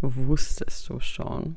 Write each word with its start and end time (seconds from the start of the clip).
Wusstest 0.00 0.88
du 0.88 1.00
schon? 1.00 1.56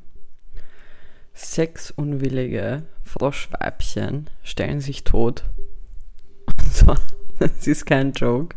Sexunwillige 1.34 2.82
Froschweibchen 3.04 4.28
stellen 4.42 4.80
sich 4.80 5.04
tot. 5.04 5.44
Und 6.46 6.72
zwar, 6.72 7.00
das 7.38 7.66
ist 7.66 7.86
kein 7.86 8.12
Joke. 8.12 8.56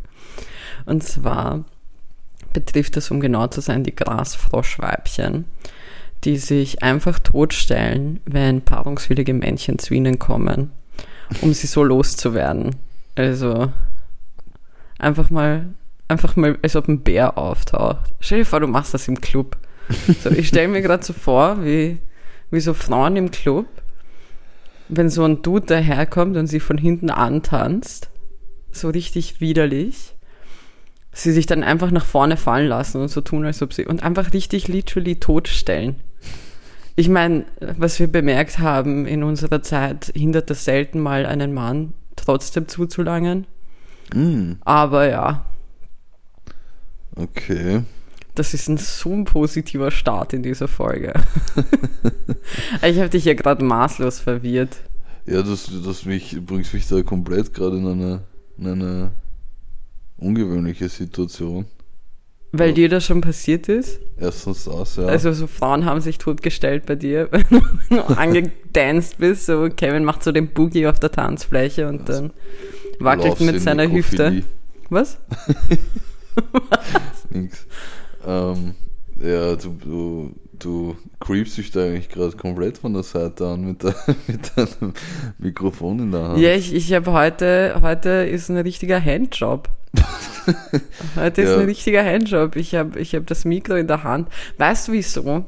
Und 0.86 1.04
zwar 1.04 1.66
betrifft 2.54 2.98
es, 2.98 3.12
um 3.12 3.20
genau 3.20 3.48
zu 3.48 3.62
sein, 3.62 3.84
die 3.84 3.96
Grasfroschweibchen, 3.96 5.46
die 6.24 6.38
sich 6.38 6.84
einfach 6.84 7.20
totstellen, 7.20 8.20
wenn 8.26 8.62
paarungswillige 8.62 9.34
Männchen 9.34 9.80
zu 9.80 9.94
ihnen 9.94 10.20
kommen, 10.20 10.72
um 11.42 11.54
sie 11.54 11.68
so 11.68 11.84
loszuwerden. 11.84 12.76
Also 13.16 13.72
einfach 15.00 15.30
mal, 15.30 15.68
einfach 16.08 16.36
mal, 16.36 16.58
als 16.62 16.76
ob 16.76 16.88
ein 16.88 17.02
Bär 17.02 17.38
auftaucht. 17.38 18.14
Stell 18.20 18.40
dir 18.40 18.46
vor, 18.46 18.60
du 18.60 18.68
machst 18.68 18.94
das 18.94 19.08
im 19.08 19.20
Club. 19.22 19.58
So, 20.24 20.30
ich 20.30 20.48
stelle 20.48 20.68
mir 20.68 20.82
gerade 20.82 21.04
so 21.04 21.14
vor, 21.14 21.64
wie, 21.64 21.98
wie 22.50 22.60
so 22.60 22.74
Frauen 22.74 23.16
im 23.16 23.32
Club, 23.32 23.68
wenn 24.90 25.10
so 25.10 25.24
ein 25.24 25.42
Dude 25.42 25.66
daherkommt 25.66 26.38
und 26.38 26.48
sie 26.48 26.60
von 26.60 26.78
hinten 26.78 27.10
antanzt, 27.10 28.10
so 28.72 28.90
richtig 28.90 29.42
widerlich, 29.42 30.16
sie 31.14 31.32
sich 31.32 31.46
dann 31.46 31.64
einfach 31.64 31.92
nach 31.92 32.06
vorne 32.06 32.38
fallen 32.38 32.68
lassen 32.68 33.02
und 33.02 33.10
so 33.10 33.22
tun, 33.22 33.46
als 33.46 33.62
ob 33.62 33.74
sie, 33.74 33.86
und 33.86 34.04
einfach 34.04 34.34
richtig 34.34 34.68
literally 34.68 35.20
totstellen. 35.20 35.96
Ich 36.96 37.10
meine, 37.10 37.46
was 37.60 38.00
wir 38.00 38.08
bemerkt 38.08 38.60
haben 38.60 39.06
in 39.06 39.24
unserer 39.24 39.62
Zeit, 39.62 40.12
hindert 40.16 40.50
das 40.50 40.66
selten 40.66 41.00
mal 41.00 41.26
einen 41.26 41.54
Mann 41.54 41.94
trotzdem 42.16 42.68
zuzulangen. 42.68 43.48
Mm, 44.14 44.54
Aber 44.62 45.08
ja, 45.10 45.46
okay. 47.16 47.84
Das 48.36 48.54
ist 48.54 48.68
ein 48.70 48.78
so 48.78 49.12
ein 49.14 49.26
positiver 49.26 49.92
Start 49.92 50.34
in 50.34 50.44
dieser 50.44 50.68
Folge. 50.68 51.14
ich 52.82 52.98
habe 53.00 53.10
dich 53.10 53.26
ja 53.26 53.34
gerade 53.34 53.64
maßlos 53.64 54.20
verwirrt. 54.20 54.78
Ja, 55.26 55.42
das, 55.42 55.70
das 55.86 56.06
mich, 56.06 56.38
bringst 56.46 56.74
mich 56.74 56.88
da 56.88 57.02
komplett 57.04 57.54
gerade 57.54 57.78
in 57.78 57.88
eine, 57.88 58.22
in 58.58 58.68
eine 58.68 59.12
ungewöhnliche 60.18 60.90
Situation. 60.90 61.66
Weil 62.54 62.70
Ja. 62.70 62.76
dir 62.76 62.90
das 62.90 63.06
schon 63.06 63.22
passiert 63.22 63.70
ist? 63.70 64.00
Erstens 64.18 64.66
das, 64.66 64.98
ja. 64.98 65.06
Also 65.06 65.32
so 65.32 65.48
Frauen 65.48 65.86
haben 65.86 66.02
sich 66.02 66.18
totgestellt 66.18 66.86
bei 66.86 66.96
dir, 66.96 67.30
wenn 67.32 67.46
du 67.90 68.02
angedanced 68.18 69.20
bist. 69.20 69.46
So 69.46 69.70
Kevin 69.70 70.04
macht 70.04 70.24
so 70.24 70.32
den 70.32 70.48
Boogie 70.50 70.88
auf 70.88 71.00
der 71.00 71.12
Tanzfläche 71.12 71.88
und 71.88 72.10
dann 72.10 72.32
wackelt 73.00 73.40
mit 73.40 73.62
seiner 73.62 73.90
Hüfte. 73.90 74.32
Nekrophilie, 74.32 74.44
Was? 74.90 75.18
Nix. 77.30 77.66
Ähm, 78.26 78.76
ja, 79.22 79.56
du, 79.56 79.70
du, 79.84 80.32
du 80.58 80.96
creepst 81.20 81.58
dich 81.58 81.72
da 81.72 81.86
eigentlich 81.86 82.10
gerade 82.10 82.36
komplett 82.36 82.78
von 82.78 82.94
der 82.94 83.04
Seite 83.04 83.48
an 83.48 83.62
mit, 83.66 83.84
der, 83.84 83.96
mit 84.28 84.52
deinem 84.56 84.94
Mikrofon 85.38 86.00
in 86.00 86.12
der 86.12 86.22
Hand. 86.30 86.40
Ja, 86.40 86.54
ich, 86.54 86.74
ich 86.74 86.92
habe 86.94 87.12
heute, 87.12 87.80
heute 87.82 88.10
ist 88.10 88.50
ein 88.50 88.58
richtiger 88.58 89.04
Handjob. 89.04 89.70
heute 91.16 91.42
ist 91.42 91.50
Ja. 91.50 91.58
ein 91.58 91.66
richtiger 91.66 92.04
Handjob. 92.04 92.56
Ich 92.56 92.76
habe 92.76 93.00
ich 93.00 93.14
hab 93.14 93.28
das 93.28 93.46
Mikro 93.46 93.76
in 93.76 93.88
der 93.88 94.04
Hand. 94.04 94.30
Weißt 94.58 94.88
du 94.88 94.94
wieso? 94.94 95.46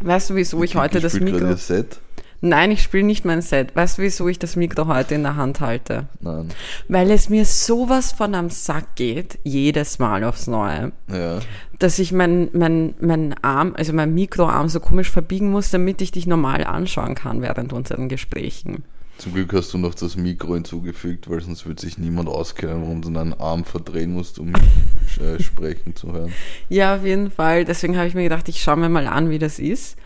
Weißt 0.00 0.30
du, 0.30 0.34
wieso 0.34 0.62
ich 0.62 0.76
heute 0.76 1.00
das 1.00 1.18
Mikro... 1.18 1.54
Set? 1.56 2.00
Nein, 2.40 2.70
ich 2.70 2.82
spiele 2.82 3.04
nicht 3.04 3.24
mein 3.24 3.42
Set. 3.42 3.74
Weißt 3.74 3.98
du, 3.98 4.02
wieso 4.02 4.28
ich 4.28 4.38
das 4.38 4.56
Mikro 4.56 4.86
heute 4.86 5.14
in 5.14 5.22
der 5.22 5.36
Hand 5.36 5.60
halte? 5.60 6.06
Nein. 6.20 6.48
Weil 6.88 7.10
es 7.10 7.28
mir 7.28 7.44
sowas 7.44 8.12
von 8.12 8.34
am 8.34 8.50
Sack 8.50 8.94
geht, 8.96 9.38
jedes 9.42 9.98
Mal 9.98 10.22
aufs 10.24 10.46
Neue, 10.46 10.92
Ja. 11.10 11.38
dass 11.78 11.98
ich 11.98 12.12
mein, 12.12 12.48
mein, 12.52 12.94
mein 13.00 13.34
Arm, 13.42 13.74
also 13.76 13.92
mein 13.92 14.14
Mikroarm 14.14 14.68
so 14.68 14.80
komisch 14.80 15.10
verbiegen 15.10 15.50
muss, 15.50 15.70
damit 15.70 16.00
ich 16.02 16.10
dich 16.12 16.26
normal 16.26 16.64
anschauen 16.64 17.14
kann 17.14 17.42
während 17.42 17.72
unseren 17.72 18.08
Gesprächen. 18.08 18.84
Zum 19.18 19.32
Glück 19.32 19.52
hast 19.54 19.72
du 19.72 19.78
noch 19.78 19.94
das 19.94 20.16
Mikro 20.16 20.54
hinzugefügt, 20.54 21.30
weil 21.30 21.40
sonst 21.40 21.66
würde 21.66 21.80
sich 21.80 21.96
niemand 21.96 22.28
auskennen, 22.28 22.82
warum 22.82 23.02
du 23.02 23.10
deinen 23.10 23.32
Arm 23.32 23.64
verdrehen 23.64 24.12
musst, 24.12 24.38
um 24.38 24.52
mich 24.52 25.20
äh, 25.20 25.42
sprechen 25.42 25.96
zu 25.96 26.12
hören. 26.12 26.32
Ja, 26.68 26.96
auf 26.96 27.04
jeden 27.04 27.30
Fall. 27.30 27.64
Deswegen 27.64 27.96
habe 27.96 28.08
ich 28.08 28.14
mir 28.14 28.24
gedacht, 28.24 28.48
ich 28.48 28.62
schaue 28.62 28.76
mir 28.76 28.88
mal 28.90 29.06
an, 29.06 29.30
wie 29.30 29.38
das 29.38 29.58
ist 29.58 29.96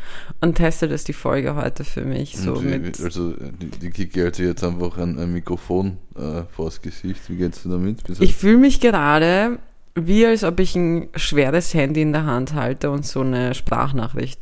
und 0.41 0.55
teste 0.55 0.87
das 0.87 1.05
die 1.05 1.13
Folge 1.13 1.57
heute 1.57 1.85
für 1.85 2.05
mich. 2.05 2.37
So 2.37 2.63
wie, 2.63 2.79
mit, 2.79 3.01
also 3.01 3.33
die, 3.33 3.71
die 3.71 3.91
Kiki 3.91 4.21
hält 4.21 4.37
sich 4.37 4.47
jetzt 4.47 4.63
einfach 4.63 4.97
ein, 4.99 5.19
ein 5.19 5.33
Mikrofon 5.33 5.97
äh, 6.17 6.43
vors 6.55 6.81
Gesicht. 6.81 7.29
Wie 7.29 7.37
geht's 7.37 7.63
dir 7.63 7.71
damit? 7.71 8.05
Bis 8.05 8.21
ich 8.21 8.37
fühle 8.37 8.59
mich 8.59 8.81
gerade 8.81 9.59
wie 9.95 10.25
als 10.25 10.45
ob 10.45 10.61
ich 10.61 10.77
ein 10.77 11.09
schweres 11.17 11.75
Handy 11.75 12.03
in 12.03 12.13
der 12.13 12.25
Hand 12.25 12.55
halte 12.55 12.91
und 12.91 13.05
so 13.05 13.21
eine 13.21 13.55
Sprachnachricht 13.55 14.41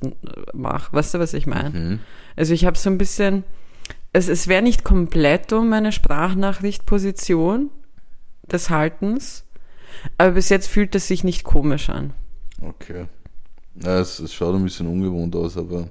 mache. 0.52 0.92
Weißt 0.92 1.14
du, 1.14 1.18
was 1.18 1.34
ich 1.34 1.46
meine? 1.46 1.70
Mhm. 1.70 1.98
Also 2.36 2.52
ich 2.54 2.64
habe 2.66 2.76
so 2.76 2.90
ein 2.90 2.98
bisschen, 2.98 3.44
es, 4.12 4.28
es 4.28 4.48
wäre 4.48 4.62
nicht 4.62 4.84
komplett 4.84 5.52
um 5.52 5.68
meine 5.68 5.92
Sprachnachrichtposition 5.92 7.70
des 8.50 8.70
Haltens, 8.70 9.44
aber 10.16 10.32
bis 10.32 10.48
jetzt 10.48 10.68
fühlt 10.68 10.94
es 10.94 11.08
sich 11.08 11.24
nicht 11.24 11.44
komisch 11.44 11.90
an. 11.90 12.12
Okay. 12.60 13.06
Ja, 13.82 14.00
es, 14.00 14.18
es 14.18 14.34
schaut 14.34 14.54
ein 14.54 14.64
bisschen 14.64 14.86
ungewohnt 14.86 15.34
aus, 15.36 15.56
aber 15.56 15.88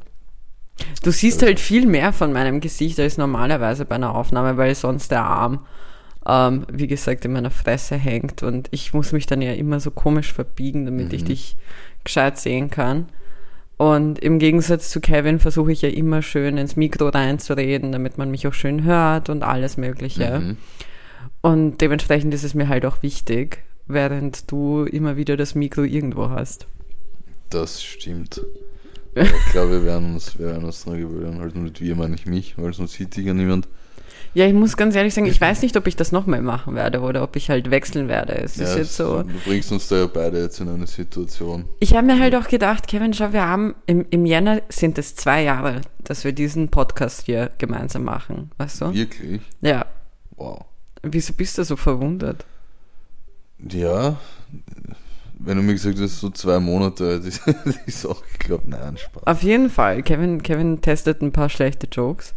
Du 1.04 1.12
siehst 1.12 1.42
halt 1.42 1.60
viel 1.60 1.88
mehr 1.88 2.14
von 2.14 2.32
meinem 2.32 2.60
Gesicht 2.60 3.00
als 3.00 3.18
normalerweise 3.18 3.86
bei 3.86 3.96
einer 3.96 4.14
Aufnahme, 4.14 4.58
weil 4.58 4.76
sonst 4.76 5.10
der 5.10 5.24
Arm, 5.24 5.66
ähm, 6.28 6.68
wie 6.72 6.86
gesagt, 6.88 7.26
in 7.26 7.32
meiner 7.32 7.50
Fresse 7.50 7.96
hängt 7.96 8.44
und 8.44 8.68
ich 8.72 8.94
muss 8.94 9.12
mich 9.12 9.26
dann 9.26 9.42
ja 9.42 9.54
immer 9.54 9.80
so 9.80 9.90
komisch 9.90 10.32
verbiegen, 10.34 10.86
damit 10.86 11.14
ich 11.14 11.24
Mhm. 11.24 11.28
dich 11.28 11.58
gescheit 12.04 12.38
sehen 12.38 12.70
kann. 12.70 13.08
Und 13.78 14.18
im 14.20 14.40
Gegensatz 14.40 14.90
zu 14.90 15.00
Kevin 15.00 15.40
versuche 15.40 15.72
ich 15.72 15.84
ja 15.84 15.90
immer 15.90 16.24
schön 16.24 16.58
ins 16.58 16.76
Mikro 16.76 17.10
reinzureden, 17.10 17.92
damit 17.92 18.18
man 18.18 18.32
mich 18.32 18.48
auch 18.48 18.54
schön 18.54 18.84
hört 18.84 19.30
und 19.30 19.44
alles 19.44 19.78
Mögliche. 19.78 20.40
mhm. 20.40 20.58
Und 21.42 21.82
dementsprechend 21.82 22.34
ist 22.34 22.44
es 22.44 22.56
mir 22.56 22.68
halt 22.68 22.86
auch 22.86 23.04
wichtig, 23.04 23.60
während 23.86 24.52
du 24.52 24.84
immer 24.84 25.16
wieder 25.16 25.38
das 25.38 25.54
Mikro 25.54 25.84
irgendwo 25.84 26.30
hast. 26.30 26.68
das 27.50 27.84
stimmt. 27.84 28.42
Ich 29.16 29.52
glaube, 29.52 29.72
wir 29.72 29.84
werden 29.84 30.14
uns, 30.14 30.38
wir 30.38 30.46
werden 30.46 30.66
uns 30.66 30.84
dran 30.84 31.00
gewöhnen. 31.00 31.40
Halt 31.40 31.56
mit 31.56 31.82
wir 31.82 31.96
meine 31.96 32.14
ich 32.14 32.28
mich, 32.28 32.56
weil 32.56 32.72
sonst 32.74 32.94
sieht 32.94 33.16
dich 33.16 33.26
ja 33.26 33.34
niemand. 33.34 33.68
Ja, 34.38 34.46
ich 34.46 34.54
muss 34.54 34.78
ganz 34.78 34.94
ehrlich 34.96 35.16
sagen, 35.16 35.26
ich 35.26 35.42
weiß 35.42 35.64
nicht, 35.64 35.76
ob 35.78 35.88
ich 35.88 35.96
das 35.96 36.12
nochmal 36.12 36.44
machen 36.44 36.76
werde 36.76 37.00
oder 37.00 37.24
ob 37.24 37.36
ich 37.36 37.50
halt 37.50 37.72
wechseln 37.72 38.08
werde. 38.08 38.34
Es 38.36 38.58
Ja, 38.58 38.66
ist 38.66 38.76
jetzt 38.76 38.90
es- 38.92 38.98
so. 38.98 39.24
Du 39.24 39.34
bringst 39.46 39.72
uns 39.72 39.88
da 39.88 39.96
ja 39.98 40.06
beide 40.06 40.40
jetzt 40.40 40.60
in 40.60 40.70
eine 40.70 40.86
Situation. 40.86 41.66
Ich 41.80 41.96
habe 41.96 42.06
mir 42.06 42.20
halt 42.20 42.36
auch 42.36 42.48
gedacht, 42.48 42.86
Kevin, 42.88 43.16
schau, 43.16 43.34
wir 43.34 43.48
haben 43.48 43.74
im, 43.88 44.06
im 44.12 44.28
Jänner 44.28 44.62
sind 44.70 45.00
es 45.00 45.16
zwei 45.16 45.42
Jahre, 45.42 45.82
dass 46.04 46.24
wir 46.24 46.34
diesen 46.34 46.70
Podcast 46.70 47.24
hier 47.26 47.50
gemeinsam 47.58 48.04
machen. 48.04 48.52
Weißt 48.60 48.82
du? 48.82 48.94
Wirklich? 48.94 49.42
Ja. 49.62 49.88
Wow. 50.36 50.66
Wieso 51.02 51.34
bist 51.34 51.58
du 51.58 51.64
so 51.64 51.76
verwundert? 51.76 52.46
Ja, 53.68 54.18
wenn 55.40 55.58
du 55.58 55.64
mir 55.64 55.74
gesagt 55.74 55.98
hast, 56.00 56.20
so 56.20 56.30
zwei 56.30 56.60
Monate, 56.60 57.16
hätte 57.16 57.28
ich, 57.28 57.44
hätte 57.44 57.80
ich 57.88 58.06
auch 58.06 58.22
geglaubt, 58.38 58.68
nein, 58.68 58.98
Spaß. 58.98 59.24
Auf 59.26 59.42
jeden 59.42 59.72
Fall. 59.72 60.04
Kevin, 60.04 60.44
Kevin 60.44 60.80
testet 60.82 61.24
ein 61.24 61.32
paar 61.32 61.50
schlechte 61.50 61.88
Jokes. 61.92 62.36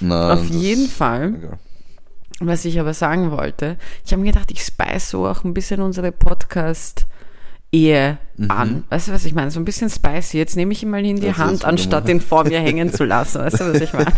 Nein, 0.00 0.38
Auf 0.38 0.44
jeden 0.46 0.88
Fall. 0.88 1.34
Egal. 1.38 1.58
Was 2.42 2.64
ich 2.64 2.80
aber 2.80 2.94
sagen 2.94 3.30
wollte, 3.32 3.76
ich 4.04 4.12
habe 4.12 4.22
mir 4.22 4.32
gedacht, 4.32 4.50
ich 4.50 4.62
spice 4.64 5.10
so 5.10 5.26
auch 5.26 5.44
ein 5.44 5.52
bisschen 5.52 5.82
unsere 5.82 6.10
Podcast-Ehe 6.10 8.16
Mhm. 8.36 8.50
an. 8.50 8.84
Weißt 8.88 9.08
du, 9.08 9.12
was 9.12 9.26
ich 9.26 9.34
meine? 9.34 9.50
So 9.50 9.60
ein 9.60 9.66
bisschen 9.66 9.90
spicy. 9.90 10.38
Jetzt 10.38 10.56
nehme 10.56 10.72
ich 10.72 10.82
ihn 10.82 10.88
mal 10.90 11.04
in 11.04 11.16
die 11.16 11.26
Das 11.26 11.36
Hand, 11.36 11.64
anstatt 11.66 12.08
ihn 12.08 12.22
vor 12.22 12.44
mir 12.44 12.60
hängen 12.60 12.90
zu 12.92 13.04
lassen. 13.04 13.40
Weißt 13.40 13.60
du, 13.60 13.74
was 13.74 13.80
ich 13.82 13.92
meine? 13.92 14.12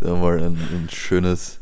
Da 0.00 0.14
mal 0.14 0.38
ein, 0.38 0.52
ein 0.54 0.88
schönes, 0.92 1.58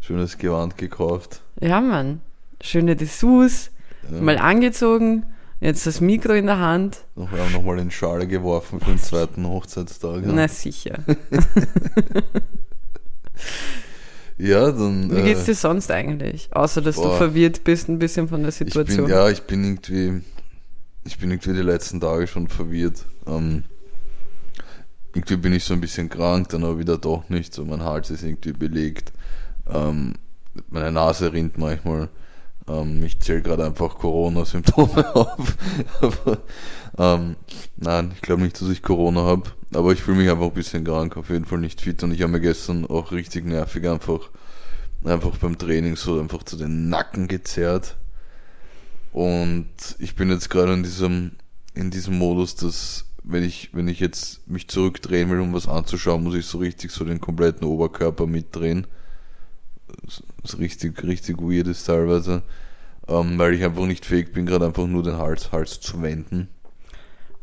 schönes 0.00 0.36
Gewand 0.36 0.76
gekauft. 0.76 1.40
Ja, 1.60 1.80
Mann. 1.80 2.20
Schöne 2.60 2.96
Dessous, 2.96 3.70
Ja. 4.12 4.20
mal 4.20 4.36
angezogen, 4.38 5.24
jetzt 5.60 5.86
das 5.86 6.00
Mikro 6.00 6.32
in 6.32 6.46
der 6.46 6.58
Hand. 6.58 7.04
Noch, 7.14 7.30
wir 7.32 7.42
haben 7.42 7.52
nochmal 7.52 7.78
in 7.78 7.90
Schale 7.90 8.26
geworfen 8.26 8.80
für 8.80 8.90
den 8.90 8.98
zweiten 8.98 9.46
Hochzeitstag. 9.46 10.24
Ja, 10.24 10.32
Na 10.32 10.48
sicher. 10.48 10.98
ja 14.38 14.70
dann. 14.70 15.14
Wie 15.14 15.22
geht's 15.22 15.42
äh, 15.42 15.46
dir 15.46 15.54
sonst 15.54 15.90
eigentlich? 15.90 16.48
Außer, 16.52 16.82
dass 16.82 16.96
du 16.96 17.02
boah. 17.02 17.16
verwirrt 17.16 17.64
bist 17.64 17.88
ein 17.88 17.98
bisschen 17.98 18.28
von 18.28 18.42
der 18.42 18.50
ich 18.50 18.58
bin, 18.58 18.68
Situation. 18.68 19.08
Ja, 19.08 19.28
ich 19.30 19.42
bin 19.42 19.64
irgendwie. 19.64 20.22
Ich 21.04 21.18
bin 21.18 21.30
irgendwie 21.30 21.52
die 21.52 21.62
letzten 21.62 22.00
Tage 22.00 22.26
schon 22.26 22.48
verwirrt. 22.48 23.04
Ähm, 23.26 23.62
irgendwie 25.14 25.36
bin 25.36 25.52
ich 25.52 25.64
so 25.64 25.72
ein 25.72 25.80
bisschen 25.80 26.08
krank, 26.08 26.48
dann 26.48 26.64
aber 26.64 26.78
wieder 26.78 26.98
doch 26.98 27.28
nicht. 27.28 27.54
So 27.54 27.64
mein 27.64 27.82
Hals 27.82 28.10
ist 28.10 28.24
irgendwie 28.24 28.52
belegt. 28.52 29.12
Ähm, 29.68 30.14
meine 30.68 30.92
Nase 30.92 31.32
rinnt 31.32 31.58
manchmal. 31.58 32.08
Ähm, 32.68 33.04
ich 33.04 33.20
zähle 33.20 33.42
gerade 33.42 33.64
einfach 33.64 33.96
Corona-Symptome 33.98 35.14
auf. 35.14 35.56
aber, 36.00 36.38
ähm, 36.98 37.36
nein, 37.76 38.12
ich 38.14 38.22
glaube 38.22 38.42
nicht, 38.42 38.60
dass 38.60 38.68
ich 38.68 38.82
Corona 38.82 39.22
habe. 39.22 39.50
Aber 39.74 39.92
ich 39.92 40.02
fühle 40.02 40.18
mich 40.18 40.30
einfach 40.30 40.46
ein 40.46 40.54
bisschen 40.54 40.84
krank, 40.84 41.16
auf 41.16 41.30
jeden 41.30 41.44
Fall 41.44 41.58
nicht 41.58 41.80
fit. 41.80 42.02
Und 42.02 42.12
ich 42.12 42.22
habe 42.22 42.32
mir 42.32 42.40
gestern 42.40 42.86
auch 42.86 43.12
richtig 43.12 43.44
nervig 43.44 43.88
einfach, 43.88 44.30
einfach 45.04 45.36
beim 45.38 45.58
Training 45.58 45.96
so 45.96 46.20
einfach 46.20 46.42
zu 46.42 46.56
den 46.56 46.88
Nacken 46.88 47.28
gezerrt. 47.28 47.96
Und 49.12 49.66
ich 49.98 50.14
bin 50.14 50.30
jetzt 50.30 50.50
gerade 50.50 50.74
in 50.74 50.82
diesem, 50.82 51.32
in 51.74 51.90
diesem 51.90 52.18
Modus, 52.18 52.54
dass 52.54 53.06
wenn 53.22 53.42
ich, 53.42 53.70
wenn 53.72 53.88
ich 53.88 53.98
jetzt 53.98 54.46
mich 54.48 54.68
zurückdrehen 54.68 55.30
will, 55.30 55.40
um 55.40 55.52
was 55.52 55.66
anzuschauen, 55.66 56.22
muss 56.22 56.34
ich 56.34 56.46
so 56.46 56.58
richtig 56.58 56.92
so 56.92 57.04
den 57.04 57.20
kompletten 57.20 57.66
Oberkörper 57.66 58.26
mitdrehen. 58.26 58.86
Das 60.46 60.58
richtig, 60.60 61.02
richtig 61.02 61.38
weird 61.40 61.66
ist 61.66 61.84
teilweise. 61.84 62.42
Ähm, 63.08 63.38
weil 63.38 63.54
ich 63.54 63.64
einfach 63.64 63.86
nicht 63.86 64.04
fähig 64.04 64.32
bin, 64.32 64.46
gerade 64.46 64.66
einfach 64.66 64.86
nur 64.86 65.02
den 65.02 65.18
Hals, 65.18 65.52
Hals 65.52 65.80
zu 65.80 66.02
wenden. 66.02 66.48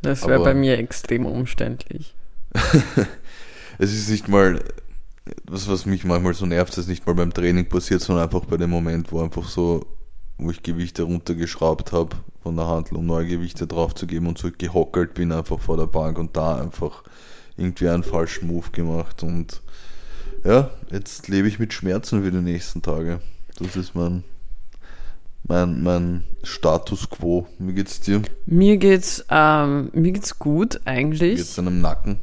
Das 0.01 0.27
wäre 0.27 0.43
bei 0.43 0.53
mir 0.53 0.77
extrem 0.77 1.25
umständlich. 1.25 2.13
es 3.77 3.93
ist 3.93 4.09
nicht 4.09 4.27
mal, 4.27 4.59
was, 5.45 5.69
was 5.69 5.85
mich 5.85 6.03
manchmal 6.03 6.33
so 6.33 6.45
nervt, 6.45 6.77
ist 6.77 6.87
nicht 6.87 7.05
mal 7.05 7.15
beim 7.15 7.33
Training 7.33 7.69
passiert, 7.69 8.01
sondern 8.01 8.25
einfach 8.25 8.45
bei 8.45 8.57
dem 8.57 8.69
Moment, 8.69 9.11
wo 9.11 9.21
einfach 9.21 9.47
so, 9.47 9.85
wo 10.37 10.51
ich 10.51 10.63
Gewichte 10.63 11.03
runtergeschraubt 11.03 11.93
habe 11.93 12.17
von 12.41 12.57
der 12.57 12.67
Handel, 12.67 12.97
um 12.97 13.05
neue 13.05 13.27
Gewichte 13.27 13.67
draufzugeben 13.67 14.27
und 14.27 14.37
so 14.37 14.49
gehockelt 14.57 15.13
bin 15.13 15.31
einfach 15.31 15.59
vor 15.59 15.77
der 15.77 15.87
Bank 15.87 16.17
und 16.19 16.35
da 16.35 16.61
einfach 16.61 17.03
irgendwie 17.55 17.87
einen 17.87 18.03
falschen 18.03 18.47
Move 18.47 18.71
gemacht 18.71 19.23
und 19.23 19.61
ja, 20.43 20.69
jetzt 20.91 21.27
lebe 21.27 21.47
ich 21.47 21.59
mit 21.59 21.73
Schmerzen 21.73 22.23
für 22.23 22.31
die 22.31 22.37
nächsten 22.37 22.81
Tage. 22.81 23.19
Das 23.59 23.75
ist 23.75 23.95
mein, 23.95 24.23
mein, 25.47 25.83
mein 25.83 26.23
Status 26.43 27.09
quo. 27.09 27.47
Wie 27.59 27.73
geht's 27.73 28.01
dir? 28.01 28.21
Mir 28.45 28.77
geht's, 28.77 29.25
ähm, 29.29 29.89
mir 29.93 30.11
geht's 30.11 30.39
gut 30.39 30.81
eigentlich. 30.85 31.33
Wie 31.33 31.37
geht's 31.37 31.55
deinem 31.55 31.81
Nacken? 31.81 32.19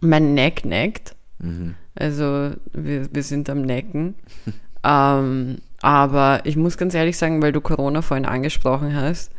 Mein 0.00 0.34
Neck 0.34 0.64
neckt. 0.64 1.14
Mhm. 1.38 1.74
Also 1.94 2.52
wir, 2.72 3.12
wir 3.12 3.22
sind 3.22 3.48
am 3.50 3.62
Necken. 3.62 4.14
ähm, 4.84 5.58
aber 5.82 6.40
ich 6.44 6.56
muss 6.56 6.78
ganz 6.78 6.94
ehrlich 6.94 7.18
sagen, 7.18 7.42
weil 7.42 7.52
du 7.52 7.60
Corona 7.60 8.02
vorhin 8.02 8.26
angesprochen 8.26 8.94
hast, 8.94 9.30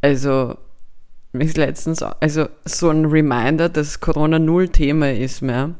also 0.00 0.56
ist 1.32 1.56
letztens, 1.56 2.02
also 2.02 2.48
so 2.64 2.90
ein 2.90 3.04
Reminder, 3.04 3.68
dass 3.68 4.00
Corona 4.00 4.38
null 4.38 4.68
Thema 4.68 5.12
ist 5.12 5.42
mehr. 5.42 5.74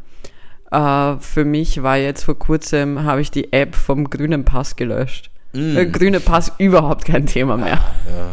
Uh, 0.70 1.18
für 1.20 1.46
mich 1.46 1.82
war 1.82 1.96
jetzt 1.96 2.24
vor 2.24 2.38
kurzem, 2.38 3.02
habe 3.04 3.22
ich 3.22 3.30
die 3.30 3.52
App 3.52 3.74
vom 3.74 4.10
grünen 4.10 4.44
Pass 4.44 4.76
gelöscht. 4.76 5.30
Mm. 5.54 5.74
Der 5.74 5.86
grüne 5.86 6.20
Pass 6.20 6.52
überhaupt 6.58 7.06
kein 7.06 7.24
Thema 7.24 7.56
mehr. 7.56 7.80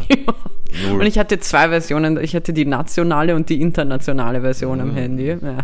Ja. 0.08 0.92
und 0.92 1.06
ich 1.06 1.18
hatte 1.18 1.38
zwei 1.38 1.70
Versionen. 1.70 2.22
Ich 2.22 2.36
hatte 2.36 2.52
die 2.52 2.66
nationale 2.66 3.34
und 3.34 3.48
die 3.48 3.60
internationale 3.62 4.42
Version 4.42 4.78
mm. 4.78 4.80
am 4.82 4.94
Handy. 4.94 5.28
Ja. 5.28 5.58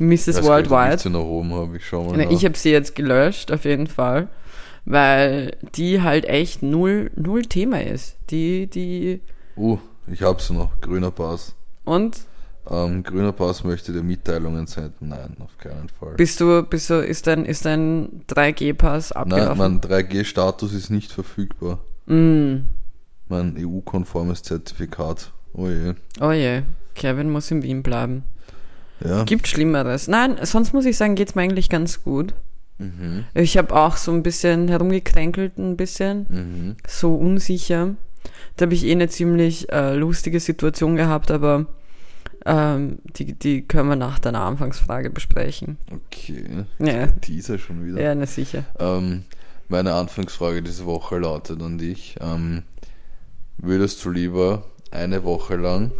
Mrs. 0.00 0.42
Worldwide. 0.42 0.96
Ich, 0.96 1.04
hab. 1.04 1.74
ich, 1.74 1.86
schau 1.86 2.04
mal 2.04 2.32
ich 2.32 2.44
habe 2.44 2.58
sie 2.58 2.72
jetzt 2.72 2.96
gelöscht, 2.96 3.52
auf 3.52 3.64
jeden 3.64 3.86
Fall. 3.86 4.28
Weil 4.84 5.56
die 5.76 6.02
halt 6.02 6.24
echt 6.24 6.64
null, 6.64 7.12
null 7.14 7.42
Thema 7.42 7.80
ist. 7.82 8.16
Die, 8.30 8.66
die 8.66 9.20
Uh, 9.56 9.78
ich 10.10 10.22
hab's 10.22 10.50
noch. 10.50 10.80
Grüner 10.80 11.10
Pass. 11.10 11.54
Und? 11.84 12.22
Ähm, 12.70 13.02
grüner 13.02 13.32
Pass 13.32 13.64
möchte 13.64 13.92
dir 13.92 14.02
Mitteilungen 14.02 14.66
senden. 14.66 15.08
Nein, 15.08 15.36
auf 15.40 15.58
keinen 15.58 15.88
Fall. 15.88 16.14
Bist 16.14 16.40
du, 16.40 16.62
bist 16.62 16.90
du, 16.90 16.94
ist 16.94 17.26
dein, 17.26 17.44
ist 17.44 17.64
dein 17.64 18.22
3G-Pass 18.28 19.12
abgelaufen? 19.12 19.58
Nein, 19.58 19.80
mein 19.80 19.80
3G-Status 19.80 20.72
ist 20.72 20.90
nicht 20.90 21.10
verfügbar. 21.10 21.80
Mm. 22.06 22.68
Mein 23.28 23.56
EU-konformes 23.58 24.42
Zertifikat. 24.42 25.32
Oh 25.54 25.68
je. 25.68 25.94
Oh 26.20 26.30
je. 26.30 26.62
Kevin 26.94 27.30
muss 27.30 27.50
in 27.50 27.62
Wien 27.62 27.82
bleiben. 27.82 28.22
Ja. 29.04 29.24
Gibt 29.24 29.48
Schlimmeres. 29.48 30.06
Nein, 30.06 30.36
sonst 30.42 30.72
muss 30.72 30.84
ich 30.84 30.96
sagen, 30.96 31.14
geht's 31.14 31.34
mir 31.34 31.42
eigentlich 31.42 31.68
ganz 31.68 32.04
gut. 32.04 32.34
Mhm. 32.78 33.24
Ich 33.34 33.56
habe 33.56 33.74
auch 33.74 33.96
so 33.96 34.12
ein 34.12 34.22
bisschen 34.22 34.68
herumgekränkelt, 34.68 35.58
ein 35.58 35.76
bisschen. 35.76 36.26
Mhm. 36.28 36.76
So 36.86 37.14
unsicher. 37.14 37.94
Da 38.56 38.66
habe 38.66 38.74
ich 38.74 38.84
eh 38.84 38.92
eine 38.92 39.08
ziemlich 39.08 39.70
äh, 39.72 39.94
lustige 39.94 40.38
Situation 40.40 40.96
gehabt, 40.96 41.30
aber 41.30 41.66
ähm, 42.44 42.98
die, 43.16 43.38
die 43.38 43.62
können 43.66 43.88
wir 43.88 43.96
nach 43.96 44.18
deiner 44.18 44.42
Anfangsfrage 44.42 45.10
besprechen. 45.10 45.78
Okay. 45.92 46.64
Ja. 46.78 47.06
Teaser 47.06 47.58
schon 47.58 47.84
wieder. 47.86 48.00
Ja, 48.00 48.14
na 48.14 48.26
sicher. 48.26 48.64
Ähm, 48.78 49.24
meine 49.68 49.94
Anfangsfrage 49.94 50.62
diese 50.62 50.86
Woche 50.86 51.18
lautet 51.18 51.62
an 51.62 51.78
dich. 51.78 52.16
Ähm, 52.20 52.64
würdest 53.58 54.04
du 54.04 54.10
lieber 54.10 54.64
eine 54.90 55.24
Woche 55.24 55.56
lang 55.56 55.92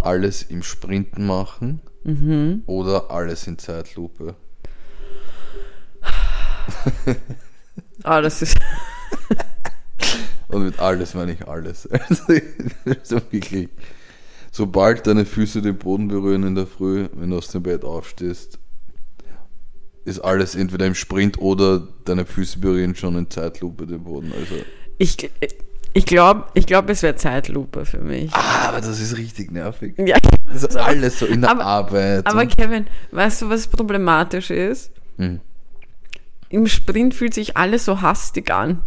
alles 0.00 0.42
im 0.42 0.62
Sprinten 0.62 1.26
machen 1.26 1.80
mhm. 2.04 2.62
oder 2.66 3.10
alles 3.10 3.46
in 3.46 3.58
Zeitlupe? 3.58 4.34
ah, 8.04 8.20
das 8.20 8.42
ist. 8.42 8.56
Und 10.48 10.64
mit 10.64 10.78
alles 10.78 11.14
meine 11.14 11.32
ich 11.32 11.46
alles. 11.46 11.88
Also, 12.84 13.20
wirklich. 13.30 13.68
Sobald 14.50 15.06
deine 15.06 15.24
Füße 15.24 15.62
den 15.62 15.76
Boden 15.76 16.08
berühren 16.08 16.42
in 16.44 16.54
der 16.54 16.66
Früh, 16.66 17.08
wenn 17.12 17.30
du 17.30 17.38
aus 17.38 17.48
dem 17.48 17.62
Bett 17.62 17.84
aufstehst, 17.84 18.58
ist 20.04 20.20
alles 20.20 20.54
entweder 20.54 20.86
im 20.86 20.94
Sprint 20.94 21.38
oder 21.38 21.86
deine 22.04 22.24
Füße 22.24 22.58
berühren 22.58 22.94
schon 22.94 23.16
in 23.16 23.30
Zeitlupe 23.30 23.86
den 23.86 24.02
Boden. 24.04 24.32
Also 24.32 24.54
ich 24.96 25.30
ich 25.94 26.06
glaube, 26.06 26.44
ich 26.54 26.66
glaub, 26.66 26.88
es 26.90 27.02
wäre 27.02 27.16
Zeitlupe 27.16 27.84
für 27.84 27.98
mich. 27.98 28.32
Ah, 28.32 28.68
aber 28.68 28.80
das 28.80 29.00
ist 29.00 29.16
richtig 29.16 29.50
nervig. 29.50 29.94
Ja, 29.98 30.18
das 30.52 30.62
ist 30.62 30.76
alles 30.76 31.18
so 31.18 31.26
in 31.26 31.40
der 31.40 31.50
aber, 31.50 31.64
Arbeit. 31.64 32.26
Aber 32.26 32.46
Kevin, 32.46 32.86
weißt 33.10 33.42
du, 33.42 33.48
was 33.50 33.66
problematisch 33.66 34.50
ist? 34.50 34.92
Hm. 35.16 35.40
Im 36.50 36.66
Sprint 36.66 37.14
fühlt 37.14 37.34
sich 37.34 37.56
alles 37.56 37.84
so 37.84 38.00
hastig 38.00 38.50
an. 38.50 38.82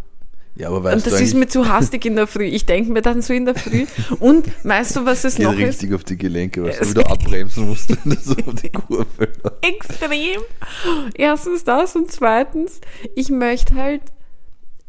Ja, 0.55 0.67
aber 0.67 0.83
weißt 0.83 1.05
und 1.05 1.13
das 1.13 1.21
ist 1.21 1.33
mir 1.33 1.47
zu 1.47 1.67
hastig 1.69 2.05
in 2.05 2.15
der 2.15 2.27
Früh. 2.27 2.43
Ich 2.43 2.65
denke 2.65 2.91
mir 2.91 3.01
dann 3.01 3.21
so 3.21 3.33
in 3.33 3.45
der 3.45 3.55
Früh. 3.55 3.85
Und 4.19 4.45
weißt 4.65 4.97
du, 4.97 5.05
was 5.05 5.23
es 5.23 5.35
Geht 5.35 5.45
noch 5.45 5.51
richtig 5.51 5.67
ist? 5.67 5.75
richtig 5.75 5.93
auf 5.95 6.03
die 6.03 6.17
Gelenke, 6.17 6.63
weil 6.63 6.77
du 6.77 6.89
wieder 6.89 7.09
abbremsen 7.09 7.67
musst, 7.67 7.89
wenn 8.05 8.13
du 8.13 8.19
so 8.21 8.33
auf 8.33 8.55
die 8.61 8.69
Kurve 8.69 9.29
Extrem. 9.61 10.41
Erstens 11.13 11.63
das 11.63 11.95
und 11.95 12.11
zweitens, 12.11 12.81
ich 13.15 13.29
möchte 13.29 13.75
halt, 13.75 14.01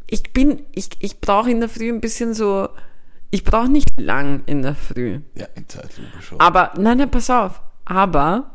ich 0.09 0.23
bin, 0.33 0.63
ich, 0.73 0.89
ich 0.99 1.21
brauche 1.21 1.49
in 1.49 1.59
der 1.59 1.69
Früh 1.69 1.89
ein 1.89 2.01
bisschen 2.01 2.33
so, 2.33 2.67
ich 3.31 3.43
brauche 3.43 3.69
nicht 3.69 3.99
lang 3.99 4.43
in 4.45 4.61
der 4.61 4.75
Früh. 4.75 5.21
Ja, 5.35 5.47
in 5.55 5.67
Zeitlupe 5.67 6.21
schon. 6.21 6.39
Aber, 6.39 6.73
nein, 6.77 6.97
nein, 6.97 7.09
pass 7.09 7.29
auf. 7.29 7.61
Aber 7.85 8.51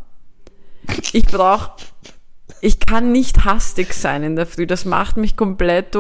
ich 1.12 1.24
brauche 1.26 1.72
ich 2.60 2.80
kann 2.80 3.12
nicht 3.12 3.44
hastig 3.44 3.92
sein 3.94 4.22
in 4.22 4.36
der 4.36 4.46
Früh. 4.46 4.66
Das 4.66 4.84
macht 4.84 5.16
mich 5.16 5.36
komplett 5.36 5.96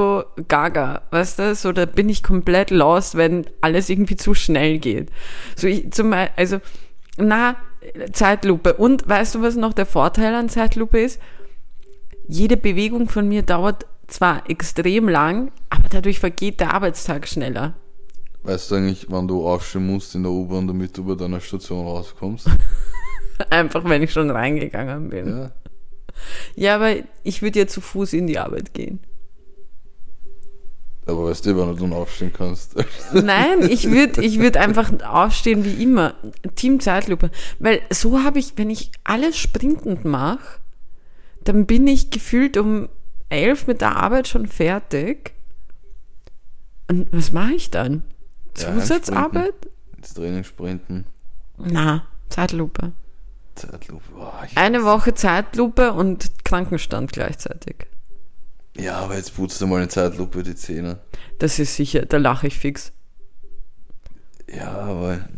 gaga. 0.48 1.02
Weißt 1.10 1.38
du? 1.38 1.54
So, 1.54 1.72
da 1.72 1.86
bin 1.86 2.08
ich 2.08 2.22
komplett 2.22 2.70
lost, 2.70 3.16
wenn 3.16 3.46
alles 3.60 3.88
irgendwie 3.88 4.16
zu 4.16 4.34
schnell 4.34 4.78
geht. 4.78 5.10
So, 5.56 5.66
ich, 5.66 5.90
zum, 5.92 6.14
also, 6.36 6.58
na, 7.16 7.56
Zeitlupe. 8.12 8.74
Und 8.74 9.08
weißt 9.08 9.36
du, 9.36 9.42
was 9.42 9.56
noch 9.56 9.72
der 9.72 9.86
Vorteil 9.86 10.34
an 10.34 10.48
Zeitlupe 10.48 11.00
ist? 11.00 11.20
Jede 12.26 12.56
Bewegung 12.56 13.08
von 13.08 13.28
mir 13.28 13.42
dauert 13.42 13.86
zwar 14.06 14.48
extrem 14.50 15.08
lang, 15.08 15.50
aber 15.70 15.88
dadurch 15.88 16.18
vergeht 16.18 16.60
der 16.60 16.74
Arbeitstag 16.74 17.28
schneller. 17.28 17.74
Weißt 18.42 18.70
du 18.70 18.76
eigentlich, 18.76 19.06
wann 19.10 19.28
du 19.28 19.46
aufstehen 19.46 19.86
musst 19.86 20.14
in 20.14 20.22
der 20.22 20.32
U-Bahn, 20.32 20.66
damit 20.66 20.96
du 20.96 21.04
bei 21.04 21.14
deiner 21.14 21.40
Station 21.40 21.86
rauskommst? 21.86 22.48
Einfach, 23.50 23.84
wenn 23.84 24.02
ich 24.02 24.12
schon 24.12 24.30
reingegangen 24.30 25.10
bin. 25.10 25.28
Ja. 25.28 25.50
Ja, 26.54 26.76
aber 26.76 26.94
ich 27.22 27.42
würde 27.42 27.60
ja 27.60 27.66
zu 27.66 27.80
Fuß 27.80 28.12
in 28.12 28.26
die 28.26 28.38
Arbeit 28.38 28.74
gehen. 28.74 29.00
Aber 31.08 31.24
weißt 31.24 31.46
du, 31.46 31.56
wann 31.56 31.74
du 31.74 31.82
dann 31.82 31.94
aufstehen 31.94 32.32
kannst? 32.34 32.76
Nein, 33.14 33.62
ich 33.70 33.90
würde 33.90 34.22
ich 34.22 34.38
würd 34.38 34.58
einfach 34.58 34.92
aufstehen 35.02 35.64
wie 35.64 35.82
immer. 35.82 36.14
Team 36.54 36.80
Zeitlupe. 36.80 37.30
Weil 37.58 37.80
so 37.90 38.22
habe 38.22 38.38
ich, 38.38 38.52
wenn 38.56 38.68
ich 38.68 38.92
alles 39.04 39.38
sprintend 39.38 40.04
mache, 40.04 40.60
dann 41.44 41.64
bin 41.64 41.86
ich 41.86 42.10
gefühlt 42.10 42.58
um 42.58 42.90
elf 43.30 43.66
mit 43.66 43.80
der 43.80 43.96
Arbeit 43.96 44.28
schon 44.28 44.46
fertig. 44.46 45.32
Und 46.88 47.08
was 47.10 47.32
mache 47.32 47.54
ich 47.54 47.70
dann? 47.70 48.02
Zusatzarbeit? 48.52 49.54
Ja, 49.64 49.96
ins 49.96 50.14
Training 50.14 50.44
sprinten. 50.44 51.06
Na, 51.56 52.06
Zeitlupe. 52.28 52.92
Zeitlupe. 53.58 54.04
Boah, 54.14 54.46
Eine 54.54 54.84
Woche 54.84 55.14
Zeitlupe 55.14 55.92
und 55.92 56.44
Krankenstand 56.44 57.12
gleichzeitig. 57.12 57.86
Ja, 58.76 58.98
aber 58.98 59.16
jetzt 59.16 59.34
putzt 59.34 59.60
du 59.60 59.66
mal 59.66 59.82
in 59.82 59.90
Zeitlupe 59.90 60.42
die 60.42 60.54
Zähne. 60.54 61.00
Das 61.38 61.58
ist 61.58 61.76
sicher, 61.76 62.06
da 62.06 62.16
lache 62.16 62.46
ich 62.46 62.58
fix. 62.58 62.92
Ja, 64.54 64.70
aber. 64.70 65.28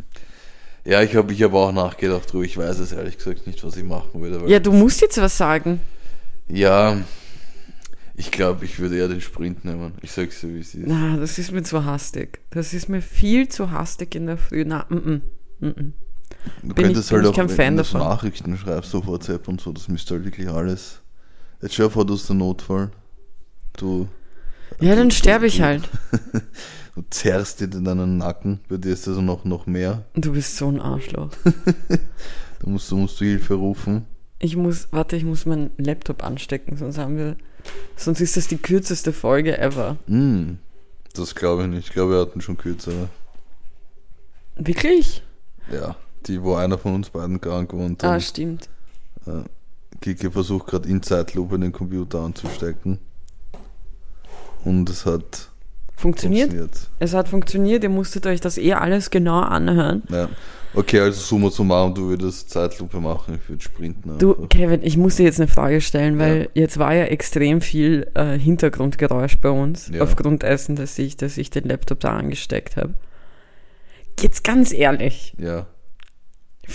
Ja, 0.85 1.03
ich 1.03 1.15
habe 1.17 1.33
ich 1.33 1.43
hab 1.43 1.53
auch 1.55 1.73
nachgedacht 1.73 2.33
drüber. 2.33 2.45
Ich 2.45 2.57
weiß 2.57 2.79
es 2.79 2.93
ehrlich 2.93 3.17
gesagt 3.19 3.47
nicht, 3.47 3.63
was 3.65 3.77
ich 3.77 3.85
machen 3.85 4.21
würde. 4.21 4.49
Ja, 4.51 4.61
du 4.61 4.73
musst 4.73 5.01
jetzt 5.01 5.21
was 5.21 5.37
sagen. 5.37 5.81
Ja, 6.49 6.99
ich 8.15 8.31
glaube, 8.31 8.65
ich 8.65 8.79
würde 8.79 8.99
eher 8.99 9.09
den 9.09 9.21
Sprint 9.21 9.65
nehmen. 9.65 9.95
Ich 10.03 10.13
sag's 10.13 10.41
dir, 10.41 10.55
wie 10.55 10.61
es 10.61 10.75
ist. 10.75 10.87
Na, 10.87 11.17
das 11.17 11.39
ist 11.39 11.53
mir 11.53 11.63
zu 11.63 11.85
hastig. 11.85 12.41
Das 12.51 12.75
ist 12.75 12.89
mir 12.89 13.01
viel 13.01 13.49
zu 13.49 13.71
hastig 13.71 14.15
in 14.15 14.27
der 14.27 14.37
Früh. 14.37 14.65
Na, 14.67 14.85
mm, 14.91 14.95
-mm, 14.95 15.21
mm, 15.61 15.67
mm. 15.67 15.95
Du 16.63 16.75
bin 16.75 16.87
könntest 16.87 17.11
ich, 17.11 17.17
halt 17.17 17.27
auch, 17.27 17.37
wenn 17.37 17.49
Fan 17.49 17.77
du 17.77 17.83
davon. 17.83 18.01
Nachrichten 18.01 18.57
schreibst 18.57 18.95
auf 18.95 19.07
WhatsApp 19.07 19.49
und 19.49 19.61
so, 19.61 19.73
das 19.73 19.89
müsste 19.89 20.15
halt 20.15 20.25
wirklich 20.25 20.49
alles. 20.49 21.01
Jetzt 21.63 21.75
schau 21.75 21.89
vor, 21.89 22.05
du 22.07 22.15
hast 22.15 22.31
einen 22.31 22.41
Notfall. 22.41 22.91
Du. 23.77 24.09
Ja, 24.81 24.95
dann 24.95 25.11
sterbe 25.11 25.47
ich 25.47 25.61
halt. 25.61 25.89
Du 26.97 27.05
zerrst 27.09 27.61
dir 27.61 27.73
in 27.73 27.85
deinen 27.85 28.19
Nacken, 28.19 28.61
bei 28.69 28.77
dir 28.77 28.93
ist 28.93 29.07
das 29.07 29.17
noch, 29.17 29.45
noch 29.45 29.65
mehr. 29.65 30.05
Du 30.15 30.33
bist 30.33 30.57
so 30.57 30.69
ein 30.69 30.81
Arschloch. 30.81 31.31
Da 32.59 32.69
musst, 32.69 32.91
du 32.91 32.97
musst 32.99 33.19
du 33.19 33.25
Hilfe 33.25 33.55
rufen. 33.55 34.05
Ich 34.39 34.55
muss, 34.55 34.89
warte, 34.91 35.17
ich 35.17 35.25
muss 35.25 35.47
meinen 35.47 35.71
Laptop 35.79 36.23
anstecken, 36.23 36.77
sonst 36.77 36.99
haben 36.99 37.17
wir, 37.17 37.37
sonst 37.97 38.21
ist 38.21 38.37
das 38.37 38.49
die 38.49 38.59
kürzeste 38.59 39.15
Folge 39.15 39.57
ever. 39.57 39.97
Hm, 40.09 40.59
das 41.15 41.35
glaube 41.35 41.63
ich 41.63 41.69
nicht. 41.69 41.87
Ich 41.89 41.93
glaube, 41.95 42.13
wir 42.13 42.21
hatten 42.21 42.43
schon 42.43 42.59
kürzere. 42.59 43.09
Wirklich? 44.57 45.23
Ja, 45.73 45.97
die, 46.27 46.43
wo 46.43 46.55
einer 46.55 46.79
von 46.79 46.95
uns 46.95 47.11
beiden 47.11 47.41
krank 47.41 47.73
war 47.73 47.81
und 47.85 48.03
Ah, 48.05 48.21
stimmt. 48.21 48.69
äh, 49.27 49.43
Kiki 50.01 50.31
versucht 50.31 50.67
gerade 50.69 50.89
in 50.89 51.03
Zeitlupe 51.03 51.59
den 51.59 51.73
Computer 51.73 52.21
anzustecken. 52.21 52.99
Und 54.65 54.89
es 54.91 55.07
hat 55.07 55.49
Funktioniert? 55.97 56.49
funktioniert. 56.51 56.89
Es 56.99 57.15
hat 57.15 57.29
funktioniert, 57.29 57.83
ihr 57.83 57.91
musstet 57.91 58.27
euch 58.27 58.41
das 58.41 58.57
eh 58.59 58.73
alles 58.75 59.11
genau 59.11 59.41
anhören. 59.41 60.03
Ja. 60.11 60.29
Okay, 60.73 61.01
also 61.01 61.21
summa 61.21 61.51
summarum, 61.51 61.95
du 61.95 62.09
würdest 62.11 62.49
Zeitlupe 62.51 63.01
machen, 63.01 63.39
ich 63.43 63.49
würde 63.49 63.63
sprinten. 63.63 64.19
Du, 64.19 64.35
einfach. 64.35 64.49
Kevin, 64.51 64.81
ich 64.85 64.97
muss 64.97 65.17
dir 65.17 65.25
jetzt 65.25 65.41
eine 65.41 65.49
Frage 65.49 65.81
stellen, 65.81 66.19
weil 66.19 66.49
jetzt 66.55 66.79
war 66.79 66.95
ja 66.95 67.05
extrem 67.07 67.61
viel 67.61 68.09
äh, 68.15 68.39
Hintergrundgeräusch 68.39 69.39
bei 69.39 69.51
uns, 69.51 69.89
Ja. 69.93 70.03
aufgrund 70.03 70.43
dessen, 70.45 70.77
dass 70.77 70.97
ich, 70.99 71.17
dass 71.17 71.39
ich 71.39 71.51
den 71.51 71.65
Laptop 71.65 71.99
da 72.01 72.17
angesteckt 72.17 72.77
habe. 72.77 72.95
Jetzt 74.21 74.45
ganz 74.45 74.73
ehrlich, 74.73 75.35
Ja. 75.39 75.67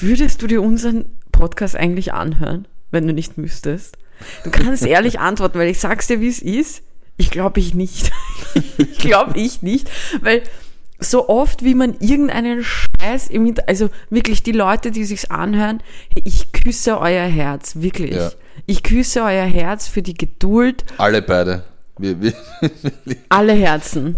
Würdest 0.02 0.42
du 0.42 0.48
dir 0.48 0.62
unseren 0.62 1.06
Podcast 1.32 1.76
eigentlich 1.76 2.14
anhören, 2.14 2.68
wenn 2.92 3.08
du 3.08 3.14
nicht 3.14 3.38
müsstest? 3.38 3.98
Du 4.44 4.52
kannst 4.52 4.86
ehrlich 4.86 5.20
antworten, 5.20 5.60
weil 5.60 5.70
ich 5.70 5.80
sag's 5.80 6.08
dir, 6.08 6.22
wie 6.22 6.28
es 6.28 6.42
ist. 6.42 6.84
Ich 7.18 7.32
glaube 7.32 7.60
ich 7.60 7.74
nicht. 7.74 8.12
ich 8.78 8.98
glaube 8.98 9.40
ich 9.40 9.62
nicht, 9.62 9.90
weil 10.22 10.44
so 11.00 11.28
oft 11.30 11.64
wie 11.64 11.76
man 11.76 11.96
irgendeinen 12.00 12.64
Scheiß 12.64 13.30
im 13.30 13.46
Inter 13.46 13.64
also 13.68 13.90
wirklich 14.10 14.44
die 14.44 14.54
Leute, 14.54 14.92
die 14.92 15.04
sich's 15.06 15.26
anhören, 15.26 15.82
ich 16.14 16.52
küsse 16.52 17.00
euer 17.00 17.26
Herz, 17.26 17.78
wirklich. 17.78 18.16
Ja. 18.16 18.32
Ich 18.66 18.84
küsse 18.84 19.22
euer 19.22 19.46
Herz 19.46 19.88
für 19.88 20.02
die 20.02 20.14
Geduld, 20.14 20.86
Alle 20.98 21.22
beide. 21.22 21.64
Wir, 21.98 22.22
wir, 22.22 22.34
alle 23.30 23.54
Herzen. 23.54 24.18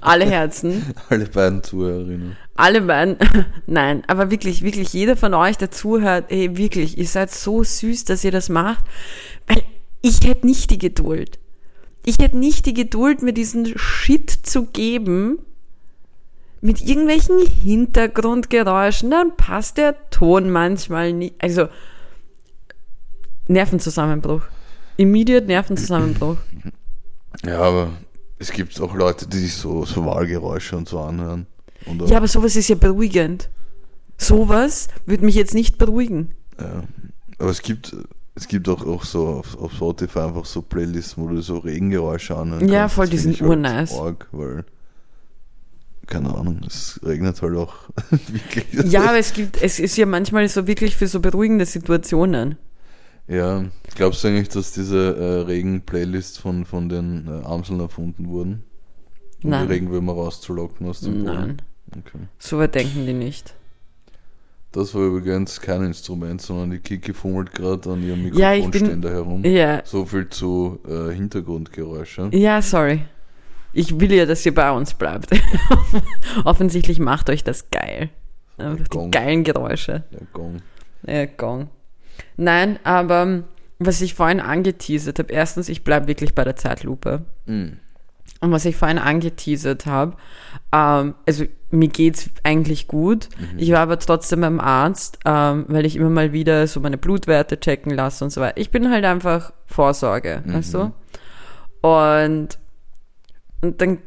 Alle 0.00 0.26
Herzen. 0.26 0.94
alle 1.08 1.26
beiden 1.26 1.62
Zuhörerinnen. 1.62 2.36
Alle 2.60 2.82
beiden, 2.82 3.16
nein, 3.66 4.02
aber 4.06 4.30
wirklich, 4.30 4.60
wirklich 4.60 4.92
jeder 4.92 5.16
von 5.16 5.32
euch, 5.32 5.56
der 5.56 5.70
zuhört, 5.70 6.26
ey, 6.30 6.58
wirklich, 6.58 6.98
ihr 6.98 7.06
seid 7.06 7.30
so 7.30 7.64
süß, 7.64 8.04
dass 8.04 8.22
ihr 8.22 8.32
das 8.32 8.50
macht, 8.50 8.84
weil 9.46 9.62
ich 10.02 10.20
hätte 10.26 10.46
nicht 10.46 10.70
die 10.70 10.76
Geduld. 10.76 11.38
Ich 12.04 12.18
hätte 12.18 12.36
nicht 12.36 12.66
die 12.66 12.74
Geduld, 12.74 13.22
mir 13.22 13.32
diesen 13.32 13.78
Shit 13.78 14.30
zu 14.30 14.66
geben, 14.66 15.38
mit 16.60 16.82
irgendwelchen 16.82 17.38
Hintergrundgeräuschen, 17.46 19.10
dann 19.10 19.38
passt 19.38 19.78
der 19.78 20.10
Ton 20.10 20.50
manchmal 20.50 21.14
nicht, 21.14 21.36
also, 21.38 21.68
Nervenzusammenbruch. 23.48 24.42
Immediate 24.98 25.46
Nervenzusammenbruch. 25.46 26.36
Ja, 27.42 27.58
aber 27.60 27.92
es 28.38 28.52
gibt 28.52 28.78
auch 28.82 28.94
Leute, 28.94 29.26
die 29.26 29.38
sich 29.38 29.54
so, 29.54 29.86
so 29.86 30.04
Wahlgeräusche 30.04 30.76
und 30.76 30.90
so 30.90 31.00
anhören. 31.00 31.46
Und 31.86 32.08
Ja, 32.08 32.18
aber 32.18 32.28
sowas 32.28 32.56
ist 32.56 32.68
ja 32.68 32.76
beruhigend. 32.76 33.48
Sowas 34.18 34.88
würde 35.06 35.24
mich 35.24 35.34
jetzt 35.34 35.54
nicht 35.54 35.78
beruhigen. 35.78 36.34
ja. 36.58 36.82
aber 37.38 37.50
es 37.50 37.62
gibt, 37.62 37.96
es 38.34 38.48
gibt 38.48 38.68
auch, 38.68 38.86
auch 38.86 39.04
so 39.04 39.26
auf, 39.28 39.58
auf 39.58 39.72
Spotify 39.72 40.20
einfach 40.20 40.44
so 40.44 40.60
Playlists, 40.62 41.16
wo 41.16 41.26
du 41.28 41.40
so 41.40 41.58
Regengeräusche 41.58 42.36
anhören 42.36 42.68
Ja, 42.68 42.88
voll, 42.88 43.08
die 43.08 43.16
sind 43.18 43.40
halt 43.40 43.48
urnice. 43.50 43.92
Arg, 43.94 44.28
weil, 44.32 44.64
keine 46.06 46.34
Ahnung, 46.34 46.60
es 46.66 47.00
regnet 47.02 47.40
halt 47.40 47.56
auch 47.56 47.74
wirklich. 48.10 48.92
Ja, 48.92 49.04
aber 49.04 49.18
es 49.18 49.32
gibt, 49.32 49.60
es 49.62 49.78
ist 49.78 49.96
ja 49.96 50.04
manchmal 50.06 50.48
so 50.48 50.66
wirklich 50.66 50.96
für 50.96 51.06
so 51.06 51.20
beruhigende 51.20 51.64
Situationen. 51.66 52.56
Ja, 53.26 53.64
glaubst 53.94 54.24
du 54.24 54.28
eigentlich, 54.28 54.48
dass 54.48 54.72
diese 54.72 55.16
äh, 55.16 55.40
Regen-Playlists 55.46 56.36
von, 56.38 56.64
von 56.64 56.88
den 56.88 57.28
äh, 57.28 57.46
Amseln 57.46 57.78
erfunden 57.80 58.28
wurden? 58.28 58.64
Um 59.42 59.50
Nein. 59.50 59.66
die 59.66 59.72
Regenwürmer 59.72 60.12
rauszulocken 60.12 60.86
aus 60.88 61.00
dem 61.00 61.24
Boden? 61.24 61.62
Okay. 61.98 62.18
so 62.38 62.58
weit 62.58 62.74
denken 62.74 63.06
die 63.06 63.12
nicht. 63.12 63.54
Das 64.72 64.94
war 64.94 65.02
übrigens 65.02 65.60
kein 65.60 65.82
Instrument, 65.82 66.40
sondern 66.40 66.70
die 66.70 66.78
Kiki 66.78 67.12
fummelt 67.12 67.52
gerade 67.52 67.90
an 67.90 68.02
ihrem 68.04 68.32
Ja, 68.34 68.52
Mikrofonständer 68.52 69.10
herum. 69.10 69.44
Ja, 69.44 69.82
So 69.84 70.04
viel 70.04 70.28
zu 70.28 70.78
äh, 70.88 71.12
Hintergrundgeräusche. 71.12 72.30
ja, 72.32 72.62
sorry. 72.62 73.02
Ich 73.72 73.98
will 74.00 74.12
ja, 74.12 74.26
dass 74.26 74.44
ihr 74.46 74.54
bei 74.54 74.70
uns 74.72 74.94
bleibt. 74.94 75.30
Offensichtlich 76.44 76.98
macht 76.98 77.30
euch 77.30 77.44
das 77.44 77.70
geil. 77.70 78.10
Einfach 78.58 78.88
die 78.88 79.10
geilen 79.10 79.44
Geräusche. 79.44 80.04
Der 80.12 80.26
Gong. 80.32 80.56
Ja, 81.06 81.26
Gong. 81.26 81.68
Nein, 82.36 82.78
aber 82.84 83.22
ähm, 83.22 83.44
was 83.78 84.00
ich 84.00 84.14
vorhin 84.14 84.40
angeteasert 84.40 85.18
habe, 85.18 85.32
erstens, 85.32 85.68
ich 85.68 85.84
bleibe 85.84 86.06
wirklich 86.08 86.34
bei 86.34 86.44
der 86.44 86.56
Zeitlupe. 86.56 87.24
Mm. 87.46 87.68
Und 88.42 88.52
was 88.52 88.64
ich 88.64 88.76
vorhin 88.76 88.98
angeteasert 88.98 89.84
habe, 89.86 90.16
ähm, 90.72 91.14
also 91.26 91.44
mir 91.70 91.88
geht's 91.88 92.30
eigentlich 92.42 92.88
gut. 92.88 93.28
Ich 93.58 93.70
war 93.70 93.80
aber 93.80 93.98
trotzdem 93.98 94.40
beim 94.40 94.60
Arzt, 94.60 95.18
ähm, 95.26 95.66
weil 95.68 95.84
ich 95.84 95.96
immer 95.96 96.08
mal 96.10 96.32
wieder 96.32 96.66
so 96.66 96.80
meine 96.80 96.96
Blutwerte 96.98 97.60
checken 97.60 97.92
lasse 97.92 98.24
und 98.24 98.30
so 98.30 98.40
weiter. 98.40 98.56
Ich 98.56 98.70
bin 98.70 98.90
halt 98.90 99.04
einfach 99.04 99.52
Vorsorge, 99.66 100.42
weißt 100.46 100.74
du? 100.74 100.92
Und, 101.82 102.58
und 103.62 103.80
dann 103.80 103.98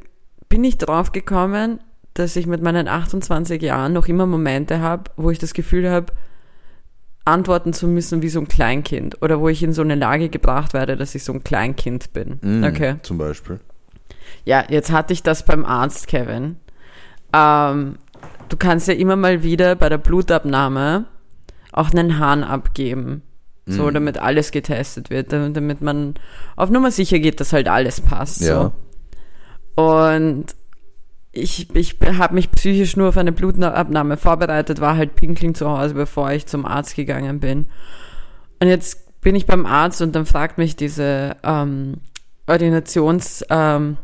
bin 0.50 0.63
ich 0.63 0.78
drauf 0.78 1.12
gekommen, 1.12 1.80
dass 2.16 2.36
ich 2.36 2.46
mit 2.48 2.62
meinen 2.62 2.88
28 2.88 3.62
Jahren 3.62 3.94
noch 3.94 4.08
immer 4.08 4.25
Momente 4.25 4.80
habe, 4.80 5.12
wo 5.16 5.30
ich 5.32 5.40
das 5.40 5.54
Gefühl 5.54 5.90
habe, 5.90 6.08
antworten 7.25 7.72
zu 7.74 7.88
müssen 7.88 8.22
wie 8.22 8.30
so 8.30 8.40
ein 8.40 8.48
Kleinkind 8.48 9.22
oder 9.22 9.40
wo 9.40 9.48
ich 9.48 9.63
in 9.63 9.74
so 9.74 9.82
eine 9.82 9.96
Lage 9.96 10.30
gebracht 10.30 10.74
werde, 10.74 10.98
dass 10.98 11.16
ich 11.16 11.24
so 11.24 11.34
ein 11.34 11.44
Kleinkind 11.44 12.13
bin. 12.13 12.40
Mm, 12.42 12.63
Okay. 12.66 12.96
Zum 13.04 13.18
Beispiel. 13.18 13.60
Ja, 14.46 14.63
jetzt 14.70 14.92
hatte 14.92 15.13
ich 15.13 15.24
das 15.24 15.46
beim 15.46 15.65
Arzt, 15.65 16.08
Kevin. 16.08 16.58
Ähm, 17.34 17.98
du 18.50 18.58
kannst 18.58 18.88
ja 18.88 18.94
immer 18.94 19.15
mal 19.15 19.44
wieder 19.44 19.75
bei 19.75 19.89
der 19.89 19.98
Blutabnahme 19.98 21.06
auch 21.72 21.92
einen 21.92 22.20
Hahn 22.20 22.44
abgeben. 22.44 23.22
So, 23.65 23.84
Mhm. 23.84 23.94
damit 23.94 24.18
alles 24.18 24.51
getestet 24.51 25.10
wird, 25.10 25.32
damit 25.32 25.56
damit 25.56 25.82
man 25.82 26.15
auf 26.58 26.70
Nummer 26.70 26.92
sicher 26.92 27.20
geht, 27.20 27.39
dass 27.39 27.53
halt 27.53 27.70
alles 27.70 28.01
passt. 28.01 28.42
Ja. 28.42 28.74
So. 29.75 29.82
Und 29.82 30.48
ich, 31.32 31.74
ich 31.74 31.98
habe 32.20 32.36
mich 32.36 32.51
psychisch 32.51 32.96
nur 32.98 33.10
auf 33.10 33.18
eine 33.18 33.32
Blutabnahme 33.32 34.18
vorbereitet, 34.18 34.82
war 34.82 34.98
halt 34.98 35.15
pinkeln 35.15 35.56
zu 35.56 35.70
Hause, 35.70 35.94
bevor 35.96 36.32
ich 36.32 36.46
zum 36.46 36.65
Arzt 36.65 36.96
gegangen 36.96 37.39
bin. 37.39 37.65
Und 38.60 38.68
jetzt 38.68 39.22
bin 39.22 39.34
ich 39.36 39.46
beim 39.46 39.65
Arzt 39.65 40.01
und 40.01 40.13
dann 40.15 40.25
fragt 40.25 40.58
mich 40.58 40.75
diese 40.75 41.38
ähm, 41.44 42.01
Ordinations 42.48 43.46
ähm, 43.50 43.98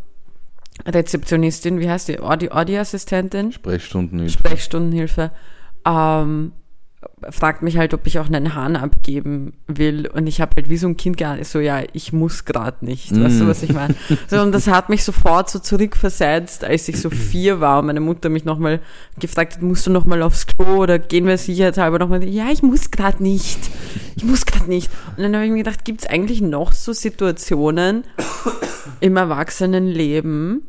Rezeptionistin, 0.85 1.79
wie 1.79 1.89
heißt 1.89 2.07
die? 2.07 2.19
Audi, 2.19 2.49
Audi-Assistentin? 2.49 3.51
Sprechstunden 3.51 4.29
Sprechstundenhilfe, 4.29 5.31
ähm, 5.85 6.53
fragt 7.29 7.61
mich 7.61 7.77
halt, 7.77 7.93
ob 7.93 8.07
ich 8.07 8.19
auch 8.19 8.27
einen 8.27 8.55
Hahn 8.55 8.75
abgeben 8.75 9.53
will. 9.67 10.07
Und 10.07 10.27
ich 10.27 10.41
habe 10.41 10.51
halt 10.55 10.69
wie 10.69 10.77
so 10.77 10.87
ein 10.87 10.97
Kind 10.97 11.17
gar 11.17 11.43
so, 11.43 11.59
ja, 11.59 11.83
ich 11.93 12.13
muss 12.13 12.45
gerade 12.45 12.85
nicht. 12.85 13.11
Weißt 13.11 13.39
du, 13.39 13.45
Mm. 13.45 13.47
was 13.47 13.63
ich 13.63 13.73
meine? 13.73 13.95
So, 14.27 14.41
und 14.41 14.51
das 14.51 14.67
hat 14.67 14.89
mich 14.89 15.03
sofort 15.03 15.49
so 15.49 15.59
zurückversetzt, 15.59 16.63
als 16.63 16.87
ich 16.87 16.99
so 16.99 17.09
vier 17.31 17.59
war 17.59 17.79
und 17.79 17.87
meine 17.87 17.99
Mutter 17.99 18.29
mich 18.29 18.45
nochmal 18.45 18.79
gefragt 19.19 19.55
hat, 19.55 19.61
musst 19.61 19.85
du 19.87 19.91
nochmal 19.91 20.21
aufs 20.21 20.47
Klo 20.47 20.77
oder 20.77 20.99
gehen 20.99 21.25
wir 21.27 21.37
sicherheitshalber 21.37 21.99
nochmal? 21.99 22.23
Ja, 22.23 22.49
ich 22.51 22.63
muss 22.63 22.91
gerade 22.91 23.21
nicht. 23.21 23.59
Ich 24.15 24.23
muss 24.23 24.45
gerade 24.45 24.69
nicht. 24.69 24.89
Und 25.17 25.23
dann 25.23 25.35
habe 25.35 25.45
ich 25.45 25.51
mir 25.51 25.63
gedacht, 25.63 25.85
gibt 25.85 26.01
es 26.01 26.07
eigentlich 26.07 26.41
noch 26.41 26.73
so 26.73 26.93
Situationen 26.93 28.03
im 28.99 29.17
Erwachsenenleben, 29.17 30.63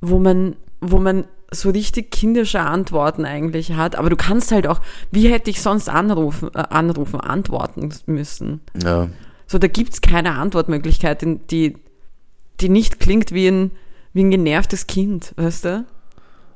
wo 0.00 0.18
man, 0.18 0.56
wo 0.82 0.98
man 0.98 1.24
so 1.50 1.70
richtig 1.70 2.10
kindische 2.10 2.60
Antworten 2.60 3.24
eigentlich 3.24 3.72
hat, 3.74 3.96
aber 3.96 4.10
du 4.10 4.16
kannst 4.16 4.52
halt 4.52 4.66
auch, 4.66 4.80
wie 5.10 5.30
hätte 5.30 5.48
ich 5.50 5.62
sonst 5.62 5.88
anrufen, 5.88 6.50
äh, 6.54 6.58
anrufen, 6.70 7.20
antworten 7.20 7.90
müssen? 8.06 8.60
Ja. 8.82 9.08
So, 9.46 9.58
da 9.58 9.68
gibt's 9.68 10.00
keine 10.00 10.32
Antwortmöglichkeit, 10.34 11.22
die- 11.50 11.76
die, 12.60 12.68
nicht 12.68 13.00
klingt 13.00 13.32
wie 13.32 13.48
ein, 13.48 13.70
wie 14.12 14.24
ein 14.24 14.30
genervtes 14.30 14.86
Kind, 14.86 15.32
weißt 15.36 15.64
du? 15.66 15.84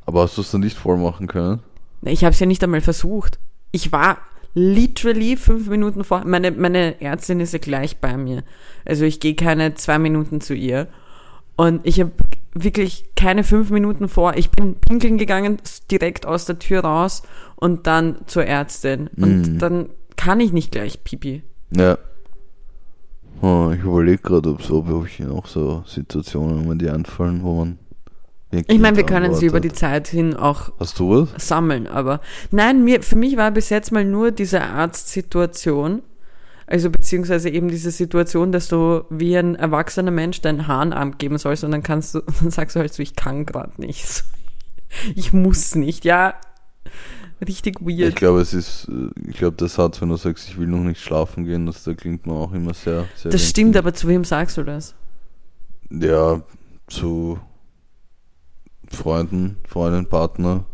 Aber 0.07 0.23
hast 0.23 0.37
du 0.37 0.41
es 0.43 0.51
dann 0.51 0.61
nicht 0.63 0.77
voll 0.77 0.97
machen 0.97 1.27
können? 1.27 1.61
Ich 2.03 2.25
habe 2.25 2.33
es 2.33 2.41
ja 2.41 2.47
nicht 2.47 2.63
einmal 2.65 2.81
versucht. 2.81 3.39
Ich 3.73 3.93
war 3.93 4.19
literally 4.55 5.37
fünf 5.37 5.69
Minuten 5.69 6.05
vor. 6.05 6.23
Meine, 6.25 6.51
meine 6.53 7.01
Ärztin 7.01 7.41
ist 7.41 7.53
ja 7.53 7.59
gleich 7.59 7.99
bei 7.99 8.17
mir. 8.17 8.43
Also 8.85 9.05
ich 9.05 9.21
gehe 9.21 9.35
keine 9.35 9.75
zwei 9.75 9.99
Minuten 9.99 10.41
zu 10.41 10.55
ihr. 10.55 10.89
Und 11.57 11.87
ich 11.87 12.01
habe 12.01 12.13
wirklich 12.63 13.11
keine 13.17 13.45
fünf 13.45 13.71
Minuten 13.71 14.09
vor. 14.09 14.37
Ich 14.37 14.51
bin 14.51 14.75
pinkeln 14.77 15.19
gegangen, 15.19 15.59
direkt 15.91 16.27
aus 16.27 16.45
der 16.47 16.59
Tür 16.59 16.81
raus 16.81 17.23
und 17.57 17.87
dann 17.87 18.17
zur 18.27 18.45
Ärztin. 18.47 19.09
Und 19.17 19.43
Mhm. 19.43 19.59
dann 19.59 19.89
kann 20.17 20.41
ich 20.41 20.53
nicht 20.53 20.73
gleich 20.73 21.05
Pipi. 21.05 21.43
Ja. 21.77 21.99
Oh, 23.43 23.71
ich 23.77 23.83
überlege 23.83 24.19
gerade, 24.23 24.49
ob 24.51 24.63
so, 24.63 24.79
ob 24.79 25.07
ich 25.07 25.19
noch 25.21 25.47
so 25.47 25.85
Situationen, 25.87 26.69
wenn 26.69 26.79
die 26.79 26.89
einfallen, 26.89 27.43
wo 27.43 27.55
man. 27.55 27.79
Ich 28.51 28.79
meine, 28.79 28.97
wir 28.97 29.05
können 29.05 29.35
sie 29.35 29.47
über 29.47 29.61
die. 29.61 29.73
Zeit 29.73 30.09
hin 30.09 30.35
auch 30.35 30.73
Hast 30.79 30.99
du 30.99 31.11
was? 31.11 31.47
sammeln, 31.49 31.87
aber 31.87 32.21
nein, 32.51 32.83
mir, 32.85 33.03
für 33.03 33.17
mich 33.17 33.37
war 33.37 33.51
bis 33.51 33.69
jetzt 33.69 33.93
mal 33.93 34.05
nur 34.05 34.31
diese 34.31 34.63
Arztsituation, 34.63 36.01
also 36.67 36.91
beziehungsweise 36.91 37.49
eben 37.51 37.69
diese 37.69 37.91
Situation, 37.91 38.51
dass 38.53 38.69
du 38.69 39.05
wie 39.11 39.37
ein 39.37 39.55
erwachsener 39.55 40.11
Mensch 40.11 40.41
deinen 40.41 40.67
Hahn 40.67 40.93
abgeben 40.93 41.39
sollst 41.39 41.63
und 41.65 41.71
dann 41.71 41.83
kannst 41.83 42.15
du, 42.15 42.21
dann 42.41 42.51
sagst 42.51 42.77
du 42.77 42.81
halt 42.81 42.93
so, 42.93 43.03
ich 43.03 43.17
kann 43.17 43.47
gerade 43.47 43.81
nicht. 43.81 44.25
Ich 45.15 45.33
muss 45.33 45.75
nicht, 45.75 46.05
ja. 46.05 46.35
Richtig 47.47 47.81
Ich 47.81 47.87
weird. 47.99 48.17
glaube, 48.17 48.41
es 48.41 48.55
ist, 48.55 48.89
äh, 48.89 49.11
ich 49.29 49.37
glaube, 49.37 49.57
der 49.57 49.69
Satz, 49.69 50.01
wenn 50.01 50.09
du 50.09 50.17
sagst, 50.17 50.49
ich 50.49 50.59
will 50.59 50.69
noch 50.69 50.79
nicht 50.79 51.01
schlafen 51.03 51.45
gehen, 51.45 51.67
das, 51.67 51.83
da 51.85 51.93
klingt 51.93 52.25
man 52.25 52.37
auch 52.37 52.53
immer 52.53 52.73
sehr, 52.73 53.05
sehr. 53.17 53.31
Das 53.33 53.47
stimmt, 53.47 53.71
winzig. 53.75 53.79
aber 53.81 53.95
zu 53.95 54.09
wem 54.09 54.25
sagst 54.25 54.57
du 54.57 54.63
das? 54.63 54.95
Ja, 55.91 56.41
zu 56.87 57.39
Freunden, 58.89 59.57
Freundin, 59.69 60.07
Partner, 60.07 60.65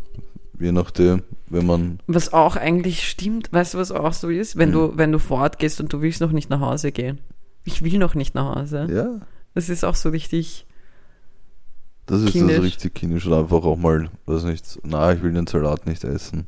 je 0.59 0.71
nachdem, 0.71 1.23
wenn 1.53 1.65
man. 1.65 1.99
Was 2.07 2.33
auch 2.33 2.55
eigentlich 2.57 3.07
stimmt, 3.07 3.53
weißt 3.53 3.73
du, 3.75 3.77
was 3.77 3.91
auch 3.91 4.13
so 4.13 4.29
ist? 4.29 4.57
Wenn 4.57 4.69
Hm. 4.69 4.73
du, 4.73 4.97
wenn 4.97 5.11
du 5.11 5.19
fortgehst 5.19 5.79
und 5.79 5.93
du 5.93 6.01
willst 6.01 6.19
noch 6.21 6.31
nicht 6.31 6.49
nach 6.49 6.59
Hause 6.59 6.91
gehen. 6.91 7.19
Ich 7.63 7.81
will 7.83 7.97
noch 7.97 8.15
nicht 8.15 8.35
nach 8.35 8.55
Hause. 8.55 8.87
Ja, 8.91 9.25
Das 9.53 9.69
ist 9.69 9.85
auch 9.85 9.95
so 9.95 10.09
richtig. 10.09 10.65
das 12.07 12.21
ist 12.21 12.31
Kindisch. 12.33 12.57
das 12.57 12.65
richtig 12.65 12.93
kindisch 12.95 13.25
oder 13.27 13.39
einfach 13.39 13.63
auch 13.63 13.77
mal, 13.77 14.09
weiß 14.25 14.43
nicht, 14.43 14.79
na, 14.83 15.13
ich 15.13 15.21
will 15.23 15.31
den 15.31 15.47
Salat 15.47 15.85
nicht 15.85 16.03
essen. 16.03 16.47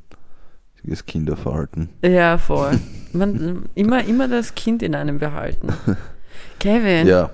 Das 0.83 1.05
Kinderverhalten. 1.05 1.89
Ja, 2.03 2.37
voll. 2.37 2.79
Man, 3.13 3.63
immer, 3.75 4.03
immer 4.05 4.27
das 4.27 4.53
Kind 4.53 4.83
in 4.83 4.93
einem 4.93 5.17
behalten. 5.17 5.69
Kevin, 6.59 7.07
Ja, 7.07 7.31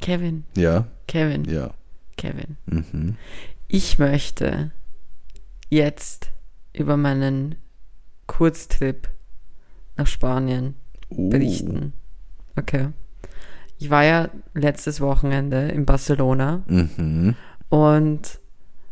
Kevin, 0.00 0.44
ja, 0.56 0.86
Kevin, 1.06 1.44
ja. 1.44 1.70
Kevin. 2.16 2.56
Mhm. 2.66 3.16
Ich 3.68 3.98
möchte 3.98 4.70
jetzt 5.68 6.30
über 6.72 6.96
meinen 6.96 7.56
Kurztrip 8.26 9.08
nach 9.96 10.06
Spanien 10.06 10.74
Uh, 11.10 11.28
berichten. 11.28 11.92
Okay. 12.56 12.88
Ich 13.78 13.90
war 13.90 14.04
ja 14.04 14.28
letztes 14.54 15.00
Wochenende 15.00 15.68
in 15.68 15.84
Barcelona 15.84 16.62
Mhm. 16.66 17.36
und 17.68 18.40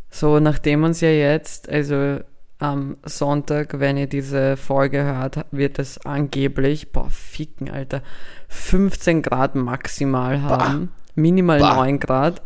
so 0.09 0.39
nachdem 0.39 0.83
uns 0.83 1.01
ja 1.01 1.09
jetzt, 1.09 1.67
also 1.69 2.19
am 2.59 2.97
Sonntag, 3.03 3.79
wenn 3.79 3.97
ihr 3.97 4.07
diese 4.07 4.55
Folge 4.57 5.03
hört, 5.03 5.45
wird 5.51 5.79
es 5.79 6.05
angeblich, 6.05 6.91
boah, 6.91 7.09
ficken, 7.09 7.69
Alter, 7.69 8.03
15 8.47 9.21
Grad 9.23 9.55
maximal 9.55 10.41
haben, 10.43 10.91
minimal 11.15 11.59
Bah. 11.59 11.75
9 11.75 11.99
Grad. 11.99 12.41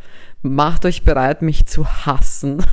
Macht 0.50 0.86
euch 0.86 1.04
bereit, 1.04 1.42
mich 1.42 1.66
zu 1.66 1.88
hassen, 1.88 2.64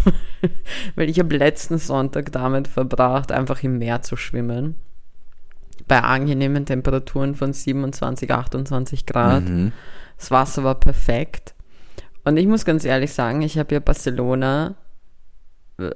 weil 0.96 1.08
ich 1.08 1.18
habe 1.18 1.36
letzten 1.36 1.78
Sonntag 1.78 2.32
damit 2.32 2.68
verbracht, 2.68 3.32
einfach 3.32 3.62
im 3.62 3.78
Meer 3.78 4.02
zu 4.02 4.16
schwimmen. 4.16 4.74
Bei 5.88 6.02
angenehmen 6.02 6.64
Temperaturen 6.66 7.34
von 7.34 7.52
27, 7.52 8.30
28 8.30 9.06
Grad. 9.06 9.48
Mhm. 9.48 9.72
Das 10.18 10.30
Wasser 10.30 10.64
war 10.64 10.76
perfekt. 10.76 11.54
Und 12.24 12.36
ich 12.38 12.46
muss 12.46 12.64
ganz 12.64 12.84
ehrlich 12.84 13.12
sagen, 13.12 13.42
ich 13.42 13.58
habe 13.58 13.74
ja 13.74 13.80
Barcelona, 13.80 14.76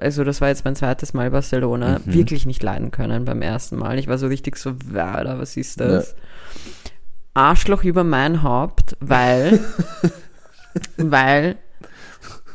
also 0.00 0.24
das 0.24 0.40
war 0.40 0.48
jetzt 0.48 0.64
mein 0.64 0.76
zweites 0.76 1.14
Mal 1.14 1.30
Barcelona, 1.30 2.00
Mhm. 2.00 2.12
wirklich 2.12 2.44
nicht 2.44 2.62
leiden 2.62 2.90
können 2.90 3.24
beim 3.24 3.40
ersten 3.40 3.76
Mal. 3.76 3.98
Ich 3.98 4.08
war 4.08 4.18
so 4.18 4.26
richtig 4.26 4.56
so, 4.56 4.74
Werder, 4.84 5.38
was 5.38 5.56
ist 5.56 5.80
das? 5.80 6.16
Arschloch 7.32 7.84
über 7.84 8.04
mein 8.04 8.42
Haupt, 8.42 8.96
weil, 9.00 9.60
weil 10.96 11.56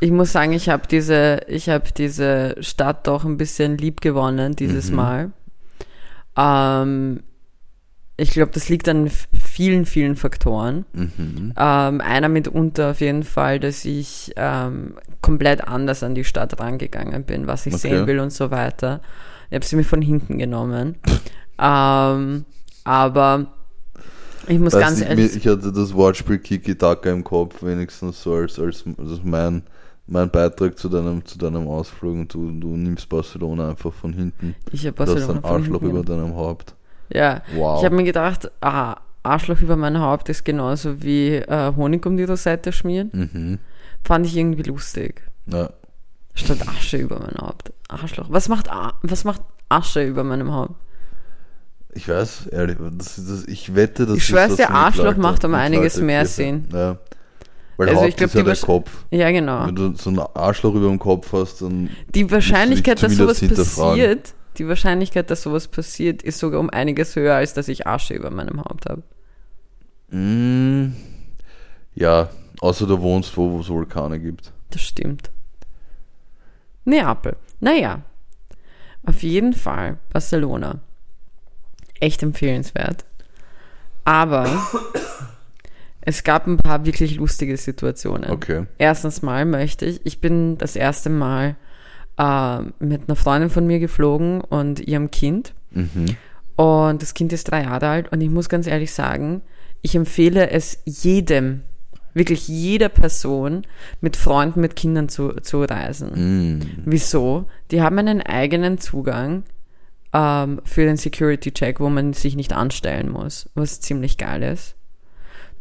ich 0.04 0.12
muss 0.12 0.32
sagen, 0.34 0.52
ich 0.54 0.68
habe 0.70 0.84
diese, 0.90 1.42
ich 1.48 1.70
habe 1.70 1.86
diese 1.96 2.56
Stadt 2.60 3.08
doch 3.08 3.24
ein 3.24 3.38
bisschen 3.38 3.78
lieb 3.78 4.02
gewonnen 4.02 4.56
dieses 4.56 4.90
Mhm. 4.90 4.96
Mal. 4.96 5.32
Ähm, 6.38 7.22
ich 8.18 8.32
glaube, 8.32 8.52
das 8.54 8.70
liegt 8.70 8.88
an 8.90 9.10
vielen, 9.10 9.86
vielen 9.86 10.16
Faktoren. 10.16 10.86
Mhm. 10.94 11.54
Ähm, 11.58 12.02
einer 12.02 12.30
mitunter 12.30 12.92
auf 12.92 13.02
jeden 13.02 13.24
Fall, 13.24 13.60
dass 13.60 13.86
ich 13.86 14.34
ähm, 14.36 14.96
komplett 15.22 15.68
anders 15.68 16.04
an 16.04 16.14
die 16.16 16.24
Stadt 16.24 16.60
rangegangen 16.60 17.24
bin, 17.24 17.48
was 17.48 17.66
ich 17.66 17.74
Okay. 17.74 17.90
sehen 17.90 18.08
will 18.08 18.20
und 18.20 18.32
so 18.32 18.52
weiter. 18.52 19.02
Ich 19.50 19.56
habe 19.56 19.66
sie 19.66 19.76
mir 19.76 19.84
von 19.84 20.02
hinten 20.02 20.38
genommen. 20.38 20.96
ähm, 21.60 22.46
aber 22.84 23.48
ich 24.48 24.60
muss 24.60 24.74
Weiß 24.74 24.82
ganz 24.82 25.02
ehrlich 25.02 25.32
mir- 25.32 25.38
ich 25.38 25.48
hatte 25.48 25.72
das 25.72 25.94
Wortspiel 25.94 26.38
Kiki 26.40 26.76
Taka 26.78 27.10
im 27.10 27.24
Kopf, 27.24 27.64
wenigstens 27.64 28.22
so 28.22 28.34
als, 28.34 28.60
als, 28.60 28.84
als 28.98 29.22
mein, 29.24 29.64
mein 30.08 30.30
Beitrag 30.30 30.78
zu 30.78 30.90
deinem, 30.90 31.26
zu 31.26 31.38
deinem 31.38 31.68
Ausflug 31.68 32.14
und 32.16 32.34
du, 32.34 32.52
du 32.60 32.76
nimmst 32.76 33.08
Barcelona 33.10 33.70
einfach 33.70 33.94
von 33.94 34.14
hinten. 34.14 34.56
ich 34.72 34.86
habe 34.86 34.96
Du 34.96 35.04
hast 35.04 35.14
Barcelona 35.16 35.40
ein 35.40 35.46
Arschloch 35.46 35.82
über 35.82 36.04
deinem 36.04 36.36
Haupt. 36.36 36.76
Ja, 37.10 37.42
Wow. 37.56 37.80
ich 37.80 37.86
habe 37.86 37.96
mir 37.96 38.04
gedacht, 38.04 38.52
ah, 38.62 38.98
Arschloch 39.24 39.62
über 39.62 39.78
mein 39.78 40.00
Haupt 40.00 40.28
ist 40.30 40.44
genauso 40.44 41.02
wie 41.02 41.36
äh, 41.36 41.74
Honig 41.76 42.06
um 42.06 42.18
die 42.18 42.24
Rosette 42.26 42.72
schmieren. 42.74 43.10
mhm. 43.14 43.60
Fand 44.04 44.26
ich 44.26 44.36
irgendwie 44.36 44.64
lustig. 44.64 45.22
Ja. 45.46 45.70
Statt 46.36 46.68
Asche 46.68 46.98
über 46.98 47.20
mein 47.20 47.36
Haupt. 47.40 47.72
Arschloch. 47.88 48.26
Was 48.30 48.50
macht, 48.50 48.68
was 49.04 49.24
macht 49.24 49.42
Asche 49.70 50.04
über 50.04 50.24
meinem 50.26 50.52
Haupt? 50.52 50.76
Ich 51.94 52.10
weiß, 52.10 52.48
ehrlich, 52.48 52.78
das, 52.98 53.16
das, 53.26 53.46
ich 53.46 53.76
wette, 53.76 54.06
dass 54.06 54.18
Ich 54.18 54.26
schwör's 54.26 54.50
das 54.50 54.58
dir, 54.58 54.68
mit 54.68 54.76
Arschloch 54.76 55.16
macht 55.16 55.46
um 55.46 55.54
einiges 55.54 55.98
mehr 56.02 56.26
Sinn. 56.26 56.66
Ja. 56.74 56.98
Weil 57.78 57.90
Also 57.90 58.06
ich 58.06 58.16
glaub, 58.16 58.28
ist 58.28 58.36
ja 58.36 58.44
der 58.44 58.56
Kopf. 58.56 59.06
Ja, 59.12 59.32
genau. 59.32 59.68
Wenn 59.68 59.76
du 59.76 59.96
so 59.96 60.10
ein 60.10 60.20
Arschloch 60.20 60.76
über 60.76 60.88
dem 60.88 61.00
Kopf 61.00 61.34
hast, 61.34 61.62
dann 61.62 61.90
Die 62.14 62.30
Wahrscheinlichkeit, 62.30 63.02
dass 63.02 63.16
sowas 63.16 63.42
passiert, 63.42 64.34
die 64.58 64.68
Wahrscheinlichkeit, 64.68 65.32
dass 65.32 65.42
sowas 65.42 65.68
passiert, 65.68 66.22
ist 66.22 66.40
sogar 66.40 66.60
um 66.60 66.70
einiges 66.70 67.16
höher, 67.16 67.36
als 67.36 67.54
dass 67.54 67.68
ich 67.68 67.88
Asche 67.88 68.14
über 68.14 68.30
meinem 68.30 68.60
Haupt 68.64 68.88
habe. 68.88 69.02
Mm, 70.16 70.94
ja, 71.96 72.30
außer 72.60 72.86
du 72.86 73.02
wohnst 73.02 73.36
wo, 73.36 73.52
wo 73.52 73.60
es 73.60 73.70
Vulkane 73.70 74.20
gibt. 74.20 74.52
Das 74.70 74.82
stimmt. 74.82 75.32
Neapel. 76.86 77.36
Naja, 77.60 78.02
auf 79.06 79.24
jeden 79.24 79.54
Fall 79.54 79.98
Barcelona. 80.12 80.80
Echt 82.00 82.22
empfehlenswert. 82.22 83.06
Aber 84.06 84.48
es 86.06 86.24
gab 86.24 86.48
ein 86.48 86.58
paar 86.58 86.86
wirklich 86.86 87.16
lustige 87.16 87.56
Situationen. 87.58 88.30
Okay. 88.30 88.66
Erstens 88.78 89.22
mal 89.22 89.46
möchte 89.46 89.86
ich, 89.86 90.02
ich 90.06 90.20
bin 90.20 90.58
das 90.58 90.76
erste 90.76 91.10
Mal 91.10 91.56
äh, 92.18 92.60
mit 92.80 93.04
einer 93.08 93.16
Freundin 93.16 93.50
von 93.50 93.66
mir 93.66 93.80
geflogen 93.80 94.42
und 94.42 94.80
ihrem 94.82 95.12
Kind. 95.12 95.54
Mhm. 95.72 96.18
Und 96.56 97.02
das 97.02 97.14
Kind 97.14 97.34
ist 97.34 97.46
drei 97.46 97.64
Jahre 97.64 97.88
alt 97.88 98.12
und 98.12 98.22
ich 98.22 98.30
muss 98.30 98.50
ganz 98.50 98.68
ehrlich 98.68 98.92
sagen, 98.92 99.42
ich 99.82 99.96
empfehle 99.96 100.50
es 100.50 100.80
jedem, 100.86 101.62
wirklich 102.14 102.48
jeder 102.48 102.90
Person 102.90 103.64
mit 104.02 104.16
Freunden, 104.16 104.62
mit 104.62 104.76
Kindern 104.76 105.10
zu, 105.10 105.30
zu 105.42 105.64
reisen. 105.64 106.60
Mm. 106.60 106.62
Wieso? 106.86 107.48
Die 107.72 107.82
haben 107.82 107.98
einen 107.98 108.22
eigenen 108.22 108.78
Zugang 108.78 109.44
ähm, 110.14 110.62
für 110.64 110.86
den 110.86 110.96
Security-Check, 110.96 111.80
wo 111.80 111.90
man 111.90 112.14
sich 112.14 112.36
nicht 112.36 112.54
anstellen 112.54 113.10
muss, 113.10 113.50
was 113.56 113.82
ziemlich 113.82 114.18
geil 114.18 114.44
ist. 114.44 114.76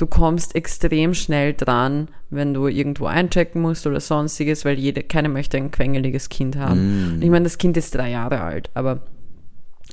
Du 0.03 0.09
kommst 0.09 0.57
extrem 0.57 1.15
schnell 1.15 1.55
dran, 1.55 2.09
wenn 2.29 2.55
du 2.55 2.67
irgendwo 2.67 3.07
einchecken 3.07 3.63
musst 3.63 3.87
oder 3.87 4.01
sonstiges, 4.01 4.65
weil 4.65 4.77
jede, 4.77 5.05
keiner 5.05 5.29
möchte 5.29 5.59
ein 5.59 5.71
quengeliges 5.71 6.29
Kind 6.29 6.57
haben. 6.57 7.19
Mm. 7.19 7.23
Ich 7.23 7.31
meine, 7.31 7.45
das 7.45 7.57
Kind 7.57 7.77
ist 7.77 7.95
drei 7.95 8.11
Jahre 8.11 8.41
alt, 8.41 8.69
aber 8.75 9.03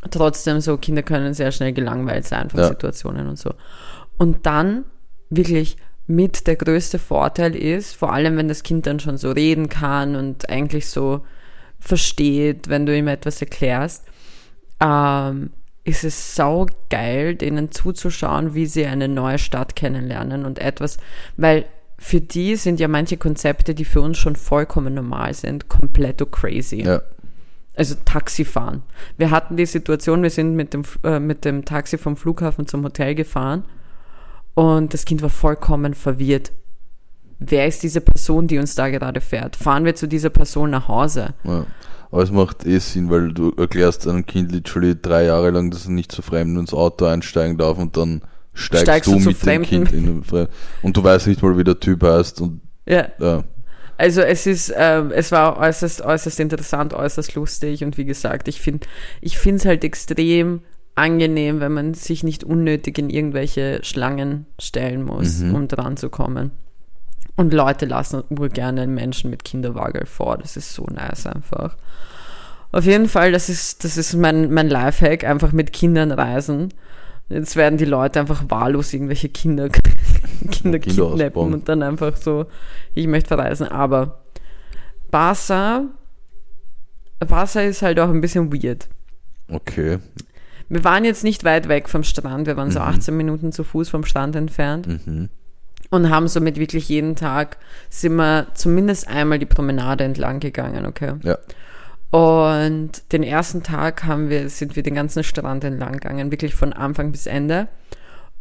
trotzdem 0.10 0.62
so, 0.62 0.78
Kinder 0.78 1.04
können 1.04 1.36
sehr 1.36 1.52
schnell 1.52 1.74
gelangweilt 1.74 2.26
sein 2.26 2.50
von 2.50 2.62
Ja. 2.62 2.70
Situationen 2.70 3.28
und 3.28 3.38
so. 3.38 3.54
Und 4.18 4.48
dann 4.48 4.86
wirklich 5.30 5.78
mit 6.08 6.48
der 6.48 6.56
größte 6.56 6.98
Vorteil 6.98 7.56
ist, 7.56 7.96
vor 7.96 8.12
allem 8.12 8.36
wenn 8.36 8.48
das 8.48 8.64
Kind 8.64 8.88
dann 8.88 9.00
schon 9.00 9.18
so 9.18 9.30
reden 9.30 9.70
kann 9.70 10.16
und 10.16 10.50
eigentlich 10.50 10.90
so 10.90 11.22
versteht, 11.78 12.68
wenn 12.68 12.88
du 12.88 12.98
ihm 12.98 13.08
etwas 13.08 13.40
erklärst, 13.44 14.06
ähm, 14.82 15.52
ist 15.84 16.04
es 16.04 16.36
sau 16.36 16.68
geil, 16.90 17.36
denen 17.36 17.72
zuzuschauen, 17.72 18.54
wie 18.54 18.66
sie 18.66 18.86
eine 18.86 19.08
neue 19.08 19.40
Stadt 19.40 19.76
kennenlernen 19.76 20.46
und 20.46 20.60
etwas, 20.60 20.98
weil 21.38 21.66
für 21.98 22.22
die 22.22 22.56
sind 22.56 22.80
ja 22.80 22.88
manche 22.88 23.18
Konzepte, 23.18 23.76
die 23.76 23.86
für 23.86 24.02
uns 24.02 24.18
schon 24.18 24.36
vollkommen 24.36 24.94
normal 24.94 25.34
sind, 25.34 25.68
komplett 25.68 26.24
crazy. 26.32 26.84
Ja. 26.84 27.02
Also 27.76 27.96
Taxifahren. 28.06 28.84
Wir 29.18 29.32
hatten 29.32 29.58
die 29.58 29.66
Situation, 29.66 30.24
wir 30.24 30.30
sind 30.30 30.56
mit 30.56 30.74
dem, 30.74 30.84
äh, 31.04 31.20
mit 31.20 31.46
dem 31.46 31.66
Taxi 31.66 31.98
vom 31.98 32.18
Flughafen 32.18 32.68
zum 32.68 32.84
Hotel 32.84 33.16
gefahren 33.16 33.64
und 34.54 34.94
das 34.94 35.06
Kind 35.06 35.22
war 35.22 35.30
vollkommen 35.30 35.94
verwirrt. 35.94 36.52
Wer 37.40 37.68
ist 37.68 37.84
diese 37.84 38.02
Person, 38.02 38.48
die 38.48 38.60
uns 38.60 38.76
da 38.76 38.90
gerade 38.90 39.22
fährt? 39.22 39.56
Fahren 39.56 39.86
wir 39.86 39.96
zu 39.96 40.08
dieser 40.08 40.30
Person 40.30 40.72
nach 40.72 40.90
Hause? 40.90 41.34
Ja. 41.44 41.66
Aber 42.12 42.24
es 42.24 42.32
macht 42.32 42.66
eh 42.66 42.80
Sinn, 42.80 43.10
weil 43.10 43.34
du 43.34 43.52
erklärst 43.58 44.08
einem 44.08 44.26
Kind 44.26 44.52
literally 44.52 44.96
drei 45.00 45.26
Jahre 45.26 45.52
lang, 45.52 45.70
dass 45.72 45.86
er 45.86 45.92
nicht 45.92 46.12
zu 46.12 46.22
Fremden 46.22 46.58
ins 46.60 46.74
Auto 46.74 47.06
einsteigen 47.06 47.58
darf 47.58 47.78
und 47.78 47.98
dann 47.98 48.22
steigst, 48.54 48.84
Steigst 48.84 49.08
du 49.08 49.12
du 49.12 49.18
mit 49.20 49.28
dem 49.28 49.36
Fremden 49.36 49.66
Kind 49.68 49.92
in 49.92 50.06
den 50.06 50.24
Fre 50.24 50.50
und 50.82 50.98
du 50.98 51.04
weißt 51.04 51.28
nicht 51.28 51.44
mal, 51.44 51.58
wie 51.58 51.64
der 51.64 51.80
Typ 51.80 52.02
heißt 52.04 52.42
und 52.42 52.62
Ja, 52.88 53.08
ja. 53.20 53.44
also 53.98 54.22
es 54.22 54.48
ist, 54.48 54.74
ähm, 54.76 55.12
es 55.14 55.32
war 55.32 55.58
äußerst, 55.58 56.02
äußerst 56.02 56.40
interessant, 56.40 56.94
äußerst 56.96 57.36
lustig 57.36 57.84
und 57.84 57.98
wie 57.98 58.06
gesagt, 58.06 58.48
ich 58.48 58.60
finde, 58.60 58.88
ich 59.22 59.38
finde 59.38 59.58
es 59.58 59.66
halt 59.66 59.84
extrem 59.84 60.62
angenehm, 60.96 61.60
wenn 61.62 61.72
man 61.74 61.94
sich 61.94 62.24
nicht 62.24 62.44
unnötig 62.44 62.98
in 62.98 63.10
irgendwelche 63.10 63.80
Schlangen 63.84 64.48
stellen 64.60 65.04
muss, 65.04 65.40
Mhm. 65.40 65.56
um 65.56 65.68
dran 65.68 65.96
zu 65.96 66.10
kommen. 66.10 66.52
Und 67.40 67.54
Leute 67.54 67.86
lassen 67.86 68.22
urgerne 68.30 68.86
Menschen 68.86 69.30
mit 69.30 69.46
Kinderwagel 69.46 70.06
vor. 70.06 70.38
Das 70.38 70.58
ist 70.58 70.74
so 70.74 70.84
nice 70.92 71.26
einfach. 71.26 71.78
Auf 72.74 72.84
jeden 72.86 73.08
Fall, 73.08 73.32
das 73.32 73.48
ist, 73.48 73.84
das 73.86 73.96
ist 73.98 74.14
mein, 74.16 74.52
mein 74.54 74.68
Lifehack, 74.70 75.24
einfach 75.24 75.54
mit 75.54 75.72
Kindern 75.72 76.12
reisen. 76.12 76.74
Jetzt 77.30 77.56
werden 77.56 77.78
die 77.78 77.86
Leute 77.86 78.20
einfach 78.20 78.44
wahllos 78.50 78.92
irgendwelche 78.94 79.30
Kinder, 79.30 79.70
Kinder 80.52 80.52
Kinder 80.52 80.80
kidnappen 80.80 81.14
ausbauen. 81.28 81.54
und 81.54 81.70
dann 81.70 81.82
einfach 81.82 82.18
so, 82.18 82.46
ich 82.94 83.08
möchte 83.08 83.30
verreisen. 83.30 83.68
Aber 83.70 84.20
Barca, 85.12 85.86
Barca 87.20 87.62
ist 87.62 87.82
halt 87.82 88.00
auch 88.00 88.10
ein 88.10 88.22
bisschen 88.22 88.52
weird. 88.52 88.88
Okay. 89.50 90.00
Wir 90.68 90.84
waren 90.84 91.06
jetzt 91.06 91.24
nicht 91.24 91.44
weit 91.44 91.68
weg 91.70 91.90
vom 91.90 92.04
Strand, 92.04 92.48
wir 92.48 92.58
waren 92.58 92.70
so 92.72 92.80
Mhm. 92.80 92.86
18 92.86 93.16
Minuten 93.18 93.52
zu 93.52 93.64
Fuß 93.64 93.90
vom 93.90 94.04
Strand 94.04 94.36
entfernt 94.36 94.88
Mhm. 95.08 95.30
Und 95.90 96.10
haben 96.10 96.28
somit 96.28 96.60
wirklich 96.60 96.90
jeden 96.90 97.16
Tag, 97.16 97.58
sind 97.90 98.16
wir 98.16 98.48
zumindest 98.54 99.08
einmal 99.08 99.40
die 99.40 99.46
Promenade 99.46 100.04
entlang 100.04 100.40
gegangen, 100.40 100.86
okay? 100.86 101.14
Ja. 101.24 101.38
Und 102.12 103.12
den 103.12 103.24
ersten 103.24 103.62
Tag 103.64 104.04
haben 104.06 104.30
wir, 104.30 104.50
sind 104.50 104.76
wir 104.76 104.84
den 104.84 104.96
ganzen 104.96 105.24
Strand 105.24 105.64
entlang 105.64 105.94
gegangen, 105.94 106.32
wirklich 106.32 106.56
von 106.56 106.74
Anfang 106.74 107.12
bis 107.12 107.28
Ende. 107.28 107.68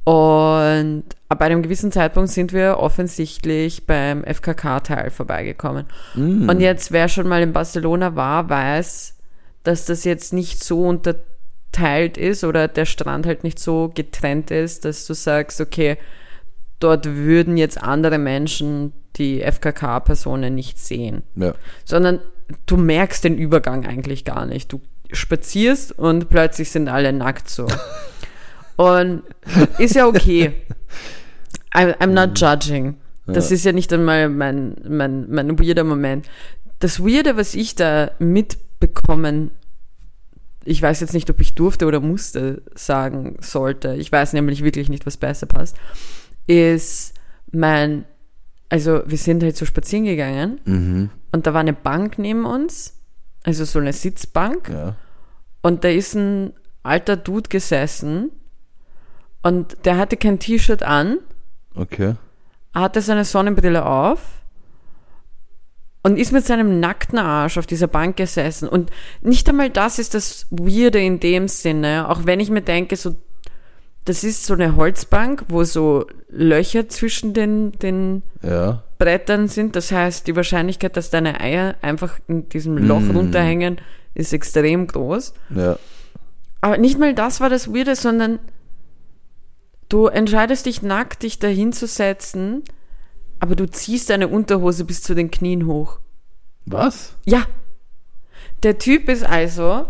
Und 0.05 1.05
ab 1.29 1.43
einem 1.43 1.63
gewissen 1.63 1.93
Zeitpunkt 1.93 2.31
sind 2.31 2.55
wir 2.55 2.79
offensichtlich 2.79 3.87
beim 3.87 4.25
FKK-Teil 4.25 5.11
vorbeigekommen. 5.11 5.85
Mhm. 6.15 6.49
Und 6.49 6.61
jetzt, 6.61 6.93
wer 6.93 7.09
schon 7.09 7.29
mal 7.29 7.43
in 7.43 7.53
Barcelona 7.53 8.17
war, 8.17 8.49
weiß, 8.49 9.17
dass 9.65 9.85
das 9.85 10.05
jetzt 10.05 10.33
nicht 10.33 10.65
so 10.65 10.85
unterteilt 10.85 12.17
ist 12.17 12.45
oder 12.45 12.69
der 12.69 12.87
Strand 12.87 13.27
halt 13.27 13.45
nicht 13.45 13.59
so 13.59 13.91
getrennt 13.95 14.51
ist, 14.51 14.87
dass 14.87 15.07
du 15.07 15.13
sagst, 15.13 15.61
okay, 15.61 15.99
dort 16.81 17.07
würden 17.07 17.57
jetzt 17.57 17.83
andere 17.83 18.19
Menschen 18.19 18.93
die 19.17 19.41
FKK-Personen 19.43 20.55
nicht 20.55 20.79
sehen 20.79 21.23
Ja. 21.35 21.55
sondern 21.85 22.21
du 22.67 22.77
merkst 22.77 23.25
den 23.25 23.37
Übergang 23.37 23.85
eigentlich 23.87 24.25
gar 24.25 24.47
nicht. 24.47 24.73
Du 24.73 24.81
spazierst 25.12 25.99
und 25.99 26.29
plötzlich 26.29 26.71
sind 26.71 26.88
alle 26.88 27.12
nackt 27.12 27.49
so. 27.49 27.67
Und 28.77 29.23
ist 29.79 29.97
ja 29.97 30.07
okay. 30.07 30.53
I, 31.75 31.79
I'm 31.99 32.12
not 32.12 32.38
judging. 32.38 32.95
Das 33.27 33.51
Ja. 33.51 33.55
ist 33.57 33.64
ja 33.64 33.73
nicht 33.73 33.93
einmal 33.93 34.29
mein, 34.29 34.77
mein, 34.88 35.29
mein 35.29 35.59
weirder 35.59 35.83
Moment. 35.83 36.31
Das 36.79 37.01
Weirde, 37.01 37.37
was 37.37 37.55
ich 37.57 37.75
da 37.75 38.12
mitbekommen, 38.21 39.51
ich 40.64 40.81
weiß 40.81 41.01
jetzt 41.01 41.12
nicht, 41.14 41.29
ob 41.29 41.41
ich 41.41 41.55
durfte 41.57 41.87
oder 41.87 41.99
musste 42.01 42.62
sagen 42.75 43.37
sollte, 43.41 43.95
ich 43.97 44.12
weiß 44.12 44.33
nämlich 44.35 44.62
wirklich 44.62 44.88
nicht, 44.88 45.07
was 45.07 45.17
besser 45.17 45.47
passt, 45.47 45.77
ist 46.49 47.15
mein, 47.53 48.05
also 48.69 49.03
wir 49.07 49.19
sind 49.19 49.43
halt 49.45 49.57
so 49.57 49.65
spazieren 49.65 50.05
gegangen 50.05 50.61
Mhm. 50.65 51.11
und 51.31 51.47
da 51.47 51.55
war 51.55 51.61
eine 51.61 51.73
Bank 51.73 52.19
neben 52.19 52.45
uns, 52.45 52.95
also 53.45 53.65
so 53.65 53.79
eine 53.79 53.93
Sitzbank. 53.93 54.69
Ja. 54.69 54.97
Und 55.63 55.85
da 55.85 55.89
ist 55.89 56.15
ein 56.15 56.53
alter 56.83 57.17
Dude 57.17 57.49
gesessen 57.49 58.31
und 59.43 59.77
der 59.85 59.97
hatte 59.99 60.17
kein 60.17 60.39
T-Shirt 60.41 60.83
an, 60.83 61.19
Okay. 61.75 62.15
hatte 62.75 63.01
seine 63.03 63.25
Sonnenbrille 63.25 63.85
auf 63.87 64.21
und 66.03 66.19
ist 66.19 66.33
mit 66.33 66.47
seinem 66.47 66.81
nackten 66.81 67.19
Arsch 67.19 67.59
auf 67.59 67.67
dieser 67.67 67.89
Bank 67.89 68.17
gesessen. 68.17 68.69
Und 68.69 68.91
nicht 69.21 69.49
einmal 69.49 69.69
das 69.71 69.99
ist 69.99 70.15
das 70.15 70.47
Weirde 70.51 71.01
in 71.01 71.21
dem 71.21 71.49
Sinne, 71.49 72.09
auch 72.09 72.25
wenn 72.25 72.41
ich 72.41 72.51
mir 72.51 72.63
denke, 72.63 72.97
so, 72.97 73.15
das 74.09 74.25
ist 74.25 74.47
so 74.47 74.55
eine 74.55 74.77
Holzbank, 74.77 75.44
wo 75.49 75.64
so 75.64 76.07
Löcher 76.31 76.88
zwischen 76.88 77.35
den, 77.35 77.73
den 77.73 78.23
Ja. 78.42 78.83
Brettern 78.99 79.49
sind. 79.49 79.77
Das 79.77 79.92
heißt, 79.92 80.27
die 80.27 80.35
Wahrscheinlichkeit, 80.35 80.97
dass 80.97 81.11
deine 81.11 81.40
Eier 81.40 81.75
einfach 81.83 82.18
in 82.27 82.49
diesem 82.49 82.79
Loch 82.79 83.01
Mm. 83.01 83.16
runterhängen, 83.16 83.81
ist 84.14 84.33
extrem 84.33 84.87
groß. 84.87 85.35
Ja. 85.55 85.79
Aber 86.61 86.79
nicht 86.79 86.99
mal 86.99 87.14
das 87.14 87.40
war 87.40 87.49
das 87.51 87.73
Weirde, 87.73 87.94
sondern 87.94 88.38
du 89.88 90.07
entscheidest 90.07 90.66
dich 90.66 90.83
nackt, 90.83 91.23
dich 91.23 91.38
dahin 91.38 91.73
zu 91.73 91.87
setzen, 91.87 92.62
aber 93.40 93.55
du 93.55 93.71
ziehst 93.71 94.11
deine 94.11 94.29
Unterhose 94.29 94.85
bis 94.85 95.03
zu 95.03 95.14
den 95.14 95.31
Knien 95.31 95.66
hoch. 95.66 96.01
Was? 96.66 97.14
Ja. 97.25 97.44
Der 98.64 98.79
Typ 98.79 99.09
ist 99.09 99.25
also 99.25 99.87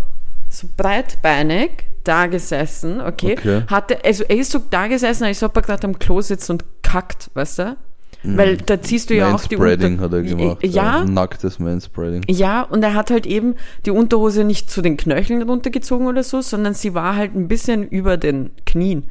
so 0.50 0.68
breitbeinig 0.76 1.84
da 2.08 2.26
gesessen, 2.26 3.00
okay? 3.00 3.36
Okay. 3.38 3.62
Hatte, 3.68 4.04
also 4.04 4.24
er 4.24 4.36
ist 4.36 4.50
so 4.50 4.58
da 4.70 4.86
gesessen, 4.88 5.24
als 5.24 5.42
ob 5.42 5.54
er 5.56 5.62
gerade 5.62 5.86
am 5.86 5.98
Klo 5.98 6.20
sitzt 6.20 6.48
und 6.50 6.64
kackt, 6.82 7.30
weißt 7.34 7.58
du? 7.60 7.76
Weil 8.24 8.56
da 8.56 8.82
ziehst 8.82 9.10
du 9.10 9.14
ja 9.14 9.32
auch 9.32 9.44
die 9.44 9.56
Manspreading 9.56 10.00
hat 10.00 10.12
er 10.12 10.22
gemacht. 10.22 10.58
Ja, 10.64 11.04
Nacktes 11.04 11.60
Manspreading. 11.60 12.22
ja, 12.28 12.62
und 12.62 12.82
er 12.82 12.94
hat 12.94 13.12
halt 13.12 13.26
eben 13.26 13.54
die 13.86 13.92
Unterhose 13.92 14.42
nicht 14.42 14.68
zu 14.72 14.82
den 14.82 14.96
Knöcheln 14.96 15.40
runtergezogen 15.42 16.06
oder 16.08 16.24
so, 16.24 16.40
sondern 16.40 16.74
sie 16.74 16.94
war 16.94 17.14
halt 17.14 17.36
ein 17.36 17.46
bisschen 17.46 17.86
über 17.86 18.16
den 18.16 18.50
Knien. 18.66 19.04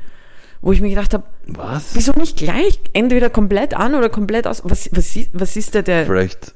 Wo 0.59 0.73
ich 0.73 0.81
mir 0.81 0.89
gedacht 0.89 1.13
habe, 1.13 1.23
Was? 1.45 1.91
wieso 1.95 2.11
nicht 2.13 2.35
gleich? 2.37 2.81
Entweder 2.91 3.29
komplett 3.29 3.75
an 3.75 3.95
oder 3.95 4.09
komplett 4.09 4.45
aus. 4.45 4.61
Was, 4.65 4.89
was, 4.91 5.15
ist- 5.15 5.29
was 5.31 5.55
ist 5.55 5.73
da 5.75 5.81
der. 5.83 6.05
Vielleicht. 6.05 6.53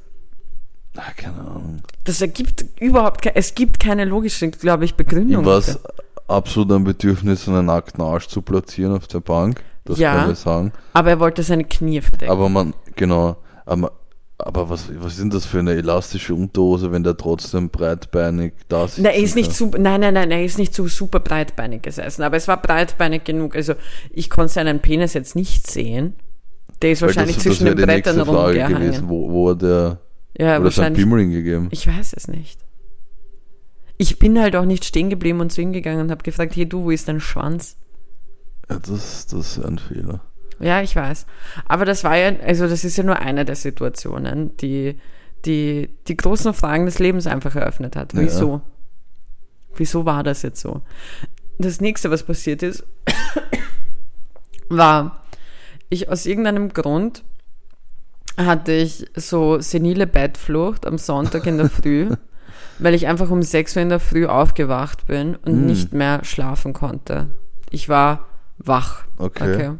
Ah, 0.97 1.04
keine 1.15 1.38
Ahnung. 1.38 1.82
Das 2.04 2.19
ergibt 2.19 2.65
überhaupt 2.82 3.21
keine, 3.21 3.36
es 3.38 3.56
gibt 3.56 3.80
keine 3.80 4.04
logische, 4.04 4.49
glaube 4.49 4.84
ich, 4.84 4.95
Begründung. 4.95 5.45
War 5.45 5.58
dafür. 5.62 5.80
Absolut 6.31 6.71
ein 6.71 6.83
Bedürfnis, 6.83 7.47
einen 7.47 7.65
nackten 7.65 8.01
Arsch 8.03 8.27
zu 8.27 8.41
platzieren 8.41 8.95
auf 8.95 9.07
der 9.07 9.19
Bank. 9.19 9.63
Das 9.85 9.97
Ja. 9.99 10.15
kann 10.15 10.31
ich 10.31 10.37
sagen. 10.39 10.71
Aber 10.93 11.09
er 11.09 11.19
wollte 11.19 11.43
seine 11.43 11.63
Knie 11.63 12.01
verdecken. 12.01 12.31
Aber 12.31 12.49
man, 12.49 12.73
genau. 12.95 13.37
Aber, 13.65 13.91
aber 14.37 14.69
was, 14.69 14.89
was 14.99 15.13
ist 15.13 15.21
denn 15.21 15.29
das 15.29 15.45
für 15.45 15.59
eine 15.59 15.73
elastische 15.73 16.33
Unterhose, 16.35 16.91
wenn 16.91 17.03
der 17.03 17.17
trotzdem 17.17 17.69
breitbeinig 17.69 18.53
da 18.67 18.87
sitzt? 18.87 18.99
Na, 19.03 19.09
er 19.09 19.21
ist 19.23 19.35
nicht 19.35 19.53
super, 19.53 19.77
nein, 19.79 20.01
nein, 20.01 20.13
nein, 20.13 20.29
er 20.31 20.43
ist 20.43 20.57
nicht 20.59 20.73
so 20.75 20.87
super 20.87 21.19
breitbeinig 21.19 21.81
gesessen, 21.81 22.23
aber 22.23 22.37
es 22.37 22.47
war 22.47 22.61
breitbeinig 22.61 23.23
genug. 23.23 23.55
Also 23.55 23.73
ich 24.11 24.29
konnte 24.29 24.53
seinen 24.53 24.79
Penis 24.81 25.13
jetzt 25.13 25.35
nicht 25.35 25.69
sehen. 25.69 26.15
Der 26.81 26.91
ist 26.91 27.01
wahrscheinlich 27.03 27.37
zwischen 27.39 27.65
den 27.65 27.77
wäre 27.77 27.87
die 27.87 28.01
Brettern 28.01 28.19
rumgehangen. 28.21 28.79
gewesen. 28.79 29.09
Wo, 29.09 29.31
wo 29.31 29.49
hat 29.51 29.61
der, 29.61 29.99
Ja, 30.37 30.59
oder 30.59 30.71
sein. 30.71 30.93
Pimmel 30.93 31.19
hingegeben? 31.21 31.67
Ich 31.71 31.85
weiß 31.87 32.13
es 32.15 32.27
nicht. 32.27 32.59
Ich 34.01 34.17
bin 34.17 34.39
halt 34.39 34.55
auch 34.55 34.65
nicht 34.65 34.83
stehen 34.83 35.11
geblieben 35.11 35.41
und 35.41 35.51
zu 35.51 35.61
ihm 35.61 35.73
gegangen 35.73 36.01
und 36.01 36.09
habe 36.11 36.23
gefragt, 36.23 36.55
hey 36.55 36.67
du, 36.67 36.85
wo 36.85 36.89
ist 36.89 37.07
dein 37.07 37.19
Schwanz? 37.19 37.77
Ja, 38.67 38.79
das, 38.79 39.27
das 39.27 39.57
ist 39.57 39.63
ein 39.63 39.77
Fehler. 39.77 40.21
Ja, 40.59 40.81
ich 40.81 40.95
weiß. 40.95 41.27
Aber 41.67 41.85
das 41.85 42.03
war 42.03 42.17
ja, 42.17 42.35
also 42.43 42.67
das 42.67 42.83
ist 42.83 42.97
ja 42.97 43.03
nur 43.03 43.19
eine 43.19 43.45
der 43.45 43.55
Situationen, 43.55 44.57
die 44.57 44.95
die, 45.45 45.89
die 46.07 46.17
großen 46.17 46.53
Fragen 46.55 46.85
des 46.85 46.97
Lebens 46.97 47.27
einfach 47.27 47.55
eröffnet 47.55 47.95
hat. 47.95 48.13
Ja. 48.13 48.21
Wieso? 48.21 48.61
Wieso 49.75 50.05
war 50.05 50.23
das 50.23 50.41
jetzt 50.41 50.61
so? 50.61 50.81
Das 51.59 51.79
nächste, 51.79 52.09
was 52.09 52.23
passiert 52.23 52.63
ist, 52.63 52.83
war, 54.69 55.23
ich 55.89 56.09
aus 56.09 56.25
irgendeinem 56.25 56.69
Grund 56.69 57.23
hatte 58.35 58.71
ich 58.71 59.05
so 59.15 59.59
senile 59.59 60.07
Bettflucht 60.07 60.87
am 60.87 60.97
Sonntag 60.97 61.45
in 61.45 61.57
der 61.57 61.69
Früh, 61.69 62.09
weil 62.81 62.93
ich 62.93 63.07
einfach 63.07 63.29
um 63.29 63.41
6 63.41 63.75
Uhr 63.75 63.81
in 63.81 63.89
der 63.89 63.99
Früh 63.99 64.25
aufgewacht 64.25 65.07
bin 65.07 65.35
und 65.35 65.53
Hm. 65.53 65.65
nicht 65.65 65.93
mehr 65.93 66.23
schlafen 66.23 66.73
konnte. 66.73 67.27
Ich 67.69 67.87
war 67.89 68.25
wach. 68.57 69.05
Okay. 69.17 69.53
Okay. 69.53 69.71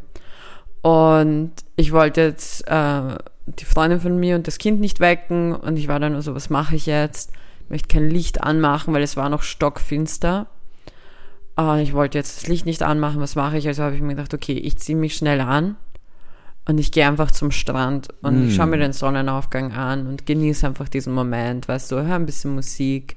Und 0.82 1.52
ich 1.76 1.92
wollte 1.92 2.20
jetzt 2.22 2.66
äh, 2.68 3.16
die 3.46 3.64
Freundin 3.64 4.00
von 4.00 4.18
mir 4.18 4.36
und 4.36 4.46
das 4.46 4.58
Kind 4.58 4.80
nicht 4.80 5.00
wecken 5.00 5.54
und 5.54 5.76
ich 5.76 5.88
war 5.88 6.00
dann 6.00 6.12
nur 6.12 6.22
so, 6.22 6.34
was 6.34 6.50
mache 6.50 6.74
ich 6.76 6.86
jetzt? 6.86 7.32
Ich 7.64 7.70
möchte 7.70 7.88
kein 7.88 8.10
Licht 8.10 8.42
anmachen, 8.42 8.92
weil 8.94 9.02
es 9.02 9.16
war 9.16 9.28
noch 9.28 9.42
stockfinster. 9.42 10.46
Äh, 11.58 11.82
ich 11.82 11.92
wollte 11.92 12.18
jetzt 12.18 12.36
das 12.42 12.48
Licht 12.48 12.66
nicht 12.66 12.82
anmachen, 12.82 13.20
was 13.20 13.36
mache 13.36 13.58
ich? 13.58 13.66
Also 13.68 13.82
habe 13.82 13.94
ich 13.94 14.02
mir 14.02 14.14
gedacht, 14.14 14.34
okay, 14.34 14.54
ich 14.54 14.78
ziehe 14.78 14.98
mich 14.98 15.14
schnell 15.16 15.40
an 15.40 15.76
und 16.66 16.78
ich 16.78 16.92
gehe 16.92 17.06
einfach 17.06 17.30
zum 17.30 17.50
Strand 17.50 18.08
und 18.22 18.48
ich 18.48 18.54
schaue 18.54 18.66
mir 18.66 18.78
den 18.78 18.92
Sonnenaufgang 18.92 19.72
an 19.72 20.06
und 20.06 20.26
genieße 20.26 20.66
einfach 20.66 20.88
diesen 20.88 21.12
Moment, 21.12 21.66
weißt 21.66 21.90
du, 21.90 21.96
höre 21.96 22.14
ein 22.14 22.26
bisschen 22.26 22.54
Musik, 22.54 23.16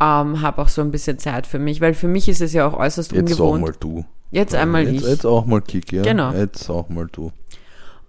ähm, 0.00 0.42
habe 0.42 0.60
auch 0.60 0.68
so 0.68 0.80
ein 0.80 0.90
bisschen 0.90 1.18
Zeit 1.18 1.46
für 1.46 1.60
mich, 1.60 1.80
weil 1.80 1.94
für 1.94 2.08
mich 2.08 2.28
ist 2.28 2.40
es 2.40 2.52
ja 2.52 2.66
auch 2.66 2.74
äußerst 2.74 3.12
Jetzt 3.12 3.40
auch 3.40 3.52
ungewohnt. 3.52 3.62
mal 3.62 3.74
du. 3.78 4.04
Jetzt 4.32 4.54
einmal 4.54 4.82
jetzt, 4.82 5.04
ich. 5.04 5.08
Jetzt 5.08 5.26
auch 5.26 5.46
mal 5.46 5.60
Kiki, 5.60 5.96
ja? 5.96 6.02
Genau. 6.02 6.32
Jetzt 6.32 6.68
auch 6.68 6.88
mal 6.88 7.06
du. 7.12 7.30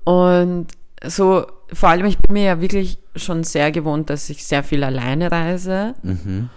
Und 0.04 0.68
so, 1.06 1.46
vor 1.72 1.90
allem, 1.90 2.06
ich 2.08 2.18
bin 2.18 2.34
mir 2.34 2.44
ja 2.44 2.62
wirklich 2.62 2.98
schon 3.16 3.44
sehr 3.44 3.72
gewohnt, 3.72 4.10
dass 4.10 4.30
ich 4.32 4.44
sehr 4.44 4.64
viel 4.64 4.84
alleine 4.84 5.32
reise. 5.32 5.94
Mhm. 6.02 6.50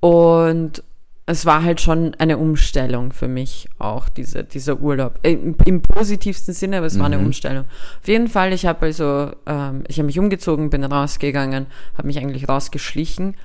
Und 0.00 0.82
es 1.26 1.46
war 1.46 1.62
halt 1.62 1.80
schon 1.80 2.14
eine 2.16 2.36
Umstellung 2.36 3.12
für 3.12 3.28
mich 3.28 3.68
auch, 3.78 4.08
diese, 4.10 4.44
dieser 4.44 4.80
Urlaub. 4.80 5.18
Äh, 5.22 5.32
im, 5.32 5.56
Im 5.64 5.80
positivsten 5.80 6.52
Sinne, 6.52 6.78
aber 6.78 6.86
es 6.86 6.98
war 6.98 7.06
eine 7.06 7.16
Mhm. 7.18 7.26
Umstellung. 7.26 7.64
Auf 8.00 8.08
jeden 8.08 8.28
Fall, 8.28 8.52
ich 8.52 8.66
habe 8.66 8.82
also, 8.86 9.32
ähm, 9.46 9.84
ich 9.88 9.96
habe 9.98 10.06
mich 10.06 10.18
umgezogen, 10.18 10.68
bin 10.70 10.84
rausgegangen, 10.84 11.66
habe 11.96 12.06
mich 12.06 12.18
eigentlich 12.18 12.48
rausgeschlichen 12.48 13.36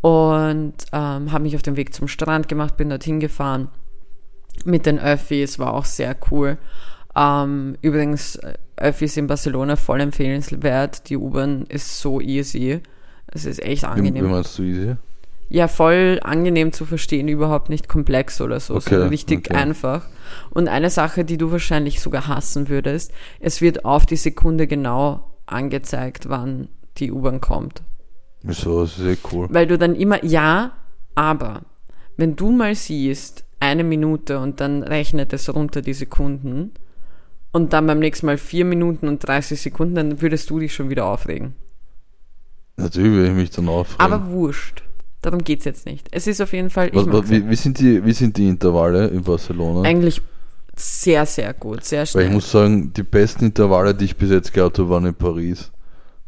und 0.00 0.74
ähm, 0.92 1.32
habe 1.32 1.40
mich 1.42 1.54
auf 1.54 1.62
den 1.62 1.76
Weg 1.76 1.94
zum 1.94 2.08
Strand 2.08 2.48
gemacht, 2.48 2.76
bin 2.76 2.88
dorthin 2.88 3.20
gefahren 3.20 3.68
mit 4.64 4.86
den 4.86 4.98
Öffis, 4.98 5.58
war 5.60 5.74
auch 5.74 5.84
sehr 5.84 6.16
cool. 6.30 6.58
Ähm, 7.14 7.76
übrigens, 7.82 8.36
äh, 8.36 8.54
Öffis 8.76 9.16
in 9.16 9.26
Barcelona 9.28 9.76
voll 9.76 10.00
empfehlenswert. 10.00 11.08
Die 11.08 11.16
U-Bahn 11.16 11.66
ist 11.68 12.00
so 12.00 12.20
easy. 12.20 12.80
Es 13.28 13.44
ist 13.44 13.62
echt 13.62 13.82
Wie, 13.82 13.86
angenehm. 13.86 14.24
wie 14.24 14.28
meinst 14.28 14.58
du 14.58 14.62
easy? 14.62 14.96
Ja, 15.48 15.66
voll 15.66 16.20
angenehm 16.22 16.72
zu 16.72 16.84
verstehen, 16.84 17.26
überhaupt 17.28 17.70
nicht 17.70 17.88
komplex 17.88 18.40
oder 18.40 18.60
so, 18.60 18.74
Okay, 18.74 18.90
sondern 18.90 19.08
richtig 19.08 19.46
okay. 19.48 19.54
einfach. 19.54 20.06
Und 20.50 20.68
eine 20.68 20.90
Sache, 20.90 21.24
die 21.24 21.38
du 21.38 21.50
wahrscheinlich 21.50 22.00
sogar 22.00 22.28
hassen 22.28 22.68
würdest, 22.68 23.12
es 23.40 23.60
wird 23.60 23.84
auf 23.84 24.04
die 24.04 24.16
Sekunde 24.16 24.66
genau 24.66 25.38
angezeigt, 25.46 26.28
wann 26.28 26.68
die 26.98 27.10
U-Bahn 27.12 27.40
kommt. 27.40 27.82
Wieso? 28.42 28.82
Das 28.82 28.98
ist 28.98 29.06
eh 29.06 29.16
cool. 29.32 29.48
Weil 29.50 29.66
du 29.66 29.78
dann 29.78 29.94
immer, 29.94 30.22
ja, 30.24 30.72
aber 31.14 31.62
wenn 32.16 32.36
du 32.36 32.50
mal 32.50 32.74
siehst, 32.74 33.44
eine 33.60 33.84
Minute 33.84 34.38
und 34.38 34.60
dann 34.60 34.82
rechnet 34.82 35.32
es 35.32 35.52
runter 35.52 35.82
die 35.82 35.94
Sekunden 35.94 36.72
und 37.52 37.72
dann 37.72 37.86
beim 37.86 37.98
nächsten 37.98 38.26
Mal 38.26 38.38
vier 38.38 38.64
Minuten 38.64 39.08
und 39.08 39.26
30 39.26 39.60
Sekunden, 39.60 39.94
dann 39.94 40.20
würdest 40.20 40.50
du 40.50 40.60
dich 40.60 40.74
schon 40.74 40.90
wieder 40.90 41.06
aufregen. 41.06 41.54
Natürlich 42.76 43.12
will 43.12 43.26
ich 43.26 43.32
mich 43.32 43.50
dann 43.50 43.68
aufregen. 43.68 44.00
Aber 44.00 44.30
wurscht. 44.30 44.84
Darum 45.22 45.42
geht's 45.42 45.64
jetzt 45.64 45.84
nicht. 45.86 46.06
Es 46.12 46.26
ist 46.26 46.40
auf 46.40 46.52
jeden 46.52 46.70
Fall, 46.70 46.90
was, 46.92 47.06
was, 47.06 47.30
wie, 47.30 47.48
wie, 47.48 47.56
sind 47.56 47.78
die, 47.80 48.04
wie 48.04 48.12
sind 48.12 48.36
die 48.36 48.48
Intervalle 48.48 49.08
in 49.08 49.22
Barcelona? 49.22 49.88
eigentlich 49.88 50.22
sehr, 50.76 51.26
sehr 51.26 51.52
gut, 51.54 51.84
sehr 51.84 52.00
Weil 52.00 52.06
schnell. 52.06 52.26
ich 52.26 52.32
muss 52.32 52.50
sagen, 52.50 52.92
die 52.92 53.02
besten 53.02 53.46
Intervalle, 53.46 53.94
die 53.94 54.04
ich 54.04 54.16
bis 54.16 54.30
jetzt 54.30 54.52
gehabt 54.52 54.78
habe, 54.78 54.88
waren 54.90 55.06
in 55.06 55.14
Paris. 55.14 55.72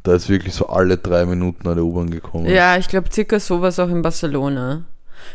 Da 0.03 0.15
ist 0.15 0.29
wirklich 0.29 0.55
so 0.55 0.67
alle 0.67 0.97
drei 0.97 1.25
Minuten 1.27 1.69
eine 1.69 1.85
U-Bahn 1.85 2.11
gekommen. 2.11 2.47
ja, 2.47 2.77
ich 2.77 2.89
glaube 2.89 3.11
circa 3.13 3.39
sowas 3.39 3.79
auch 3.79 3.91
in 3.91 4.03
Barcelona. 4.03 4.87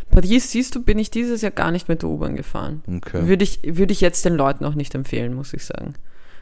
Paris, 0.10 0.52
siehst 0.52 0.76
du, 0.76 0.84
bin 0.84 1.00
ich 1.00 1.12
dieses 1.12 1.42
Jahr 1.42 1.52
gar 1.52 1.72
nicht 1.72 1.88
mit 1.88 2.02
der 2.02 2.10
U-Bahn 2.10 2.36
gefahren. 2.36 2.82
Okay. 2.88 3.28
Würde 3.28 3.44
ich, 3.44 3.60
würde 3.64 3.94
ich 3.94 4.02
jetzt 4.02 4.26
den 4.26 4.36
Leuten 4.36 4.66
auch 4.66 4.74
nicht 4.74 4.96
empfehlen, 4.96 5.34
muss 5.34 5.54
ich 5.54 5.64
sagen. 5.64 5.94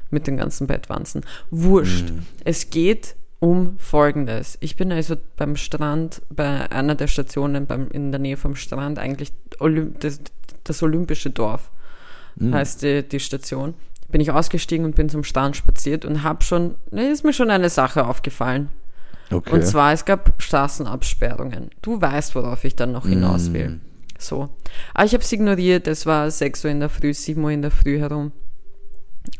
Mit 0.09 0.27
den 0.27 0.37
ganzen 0.37 0.67
Bettwanzen. 0.67 1.21
Wurscht. 1.51 2.09
Mhm. 2.09 2.25
Es 2.45 2.69
geht 2.69 3.15
um 3.43 3.75
Folgendes. 3.77 4.57
Ich 4.61 4.77
bin 4.77 4.89
also 4.93 5.17
beim 5.35 5.57
Strand, 5.57 6.21
bei 6.29 6.71
einer 6.71 6.95
der 6.95 7.07
Stationen 7.07 7.65
beim, 7.65 7.89
in 7.89 8.13
der 8.13 8.19
Nähe 8.19 8.37
vom 8.37 8.55
Strand, 8.55 8.99
eigentlich 8.99 9.33
Olymp 9.59 9.99
das, 9.99 10.21
das 10.63 10.81
Olympische 10.81 11.29
Dorf 11.29 11.69
Mhm. 12.35 12.53
heißt 12.53 12.81
die, 12.81 13.03
die 13.03 13.19
Station. 13.19 13.73
Bin 14.09 14.21
ich 14.21 14.31
ausgestiegen 14.31 14.85
und 14.85 14.95
bin 14.95 15.09
zum 15.09 15.25
Strand 15.25 15.57
spaziert 15.57 16.05
und 16.05 16.23
habe 16.23 16.41
schon, 16.41 16.75
ne, 16.89 17.11
ist 17.11 17.25
mir 17.25 17.33
schon 17.33 17.49
eine 17.49 17.69
Sache 17.69 18.07
aufgefallen. 18.07 18.69
Okay. 19.29 19.51
Und 19.51 19.65
zwar, 19.65 19.91
es 19.91 20.05
gab 20.05 20.41
Straßenabsperrungen. 20.41 21.69
Du 21.81 22.01
weißt, 22.01 22.35
worauf 22.35 22.63
ich 22.63 22.75
dann 22.75 22.93
noch 22.93 23.07
hinaus 23.07 23.51
will. 23.51 23.69
Mm. 23.69 23.81
So. 24.17 24.49
Aber 24.93 25.05
ich 25.05 25.13
habe 25.13 25.23
es 25.23 25.31
ignoriert. 25.31 25.87
Es 25.87 26.05
war 26.05 26.31
6 26.31 26.63
Uhr 26.65 26.71
in 26.71 26.79
der 26.79 26.89
Früh, 26.89 27.13
7 27.13 27.43
Uhr 27.43 27.51
in 27.51 27.61
der 27.61 27.71
Früh 27.71 27.99
herum. 27.99 28.31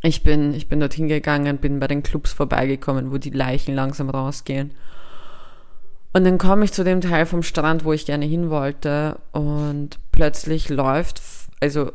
Ich 0.02 0.24
bin, 0.24 0.54
ich 0.54 0.68
bin 0.70 0.80
dorthin 0.80 1.08
gegangen, 1.08 1.58
bin 1.58 1.80
bei 1.80 1.88
den 1.88 2.04
Clubs 2.04 2.32
vorbeigekommen, 2.34 3.12
wo 3.12 3.18
die 3.18 3.30
Leichen 3.32 3.76
langsam 3.76 4.10
rausgehen. 4.10 4.72
Und 6.14 6.26
dann 6.26 6.38
komme 6.38 6.64
ich 6.66 6.72
zu 6.74 6.84
dem 6.84 7.02
Teil 7.02 7.26
vom 7.26 7.42
Strand, 7.44 7.86
wo 7.86 7.92
ich 7.94 8.06
gerne 8.06 8.26
hin 8.26 8.50
wollte. 8.50 9.20
Und 9.32 9.98
plötzlich 10.12 10.70
läuft, 10.70 11.22
also 11.60 11.92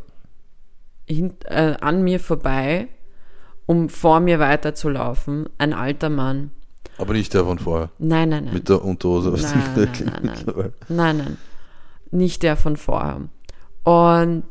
hin, 1.06 1.34
äh, 1.44 1.74
an 1.80 2.02
mir 2.02 2.18
vorbei, 2.20 2.88
um 3.66 3.88
vor 3.88 4.20
mir 4.20 4.38
weiterzulaufen, 4.38 5.48
ein 5.58 5.72
alter 5.72 6.10
Mann. 6.10 6.50
Aber 6.98 7.12
nicht 7.12 7.32
der 7.32 7.44
von 7.44 7.58
vorher. 7.58 7.90
Nein, 7.98 8.30
nein, 8.30 8.44
nein. 8.46 8.54
Mit 8.54 8.68
der 8.68 8.84
Unterhose. 8.84 9.30
Nein, 9.30 9.62
die- 9.96 10.04
nein, 10.04 10.20
nein, 10.22 10.44
nein. 10.56 10.72
Nein, 10.88 11.16
nein. 11.18 11.36
Nicht 12.10 12.42
der 12.42 12.56
von 12.56 12.76
vorher. 12.76 13.20
Und 13.84 14.44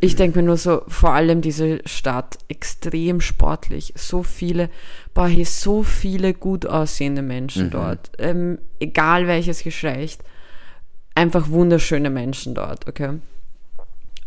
ich 0.00 0.16
denke 0.16 0.38
mir 0.38 0.44
nur 0.44 0.56
so, 0.56 0.82
vor 0.86 1.12
allem 1.12 1.40
diese 1.40 1.80
Stadt, 1.86 2.38
extrem 2.48 3.20
sportlich. 3.20 3.92
So 3.96 4.22
viele, 4.22 4.70
boah, 5.12 5.26
hier 5.26 5.46
so 5.46 5.82
viele 5.82 6.34
gut 6.34 6.66
aussehende 6.66 7.22
Menschen 7.22 7.70
dort. 7.70 8.12
Ähm, 8.18 8.58
egal 8.78 9.26
welches 9.26 9.62
Geschlecht. 9.62 10.22
Einfach 11.14 11.50
wunderschöne 11.50 12.10
Menschen 12.10 12.54
dort, 12.54 12.88
okay? 12.88 13.18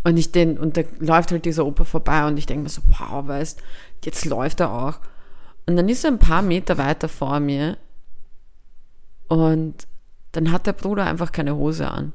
Und 0.03 0.17
ich 0.17 0.31
den, 0.31 0.59
und 0.59 0.77
da 0.77 0.81
läuft 0.99 1.31
halt 1.31 1.45
dieser 1.45 1.65
Opa 1.65 1.83
vorbei 1.83 2.27
und 2.27 2.37
ich 2.37 2.45
denke 2.45 2.63
mir 2.63 2.69
so, 2.69 2.81
wow, 2.89 3.27
weißt, 3.27 3.61
jetzt 4.03 4.25
läuft 4.25 4.59
er 4.59 4.71
auch. 4.71 4.99
Und 5.65 5.77
dann 5.77 5.89
ist 5.89 6.03
er 6.03 6.11
ein 6.11 6.19
paar 6.19 6.43
Meter 6.43 6.77
weiter 6.77 7.09
vor 7.09 7.39
mir 7.39 7.77
und 9.29 9.87
dann 10.33 10.51
hat 10.51 10.67
der 10.67 10.73
Bruder 10.73 11.05
einfach 11.05 11.31
keine 11.31 11.55
Hose 11.55 11.89
an. 11.89 12.13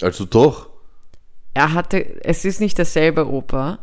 Also 0.00 0.24
doch. 0.24 0.71
Er 1.54 1.74
hatte, 1.74 2.24
es 2.24 2.44
ist 2.44 2.60
nicht 2.60 2.78
derselbe 2.78 3.28
Opa, 3.28 3.78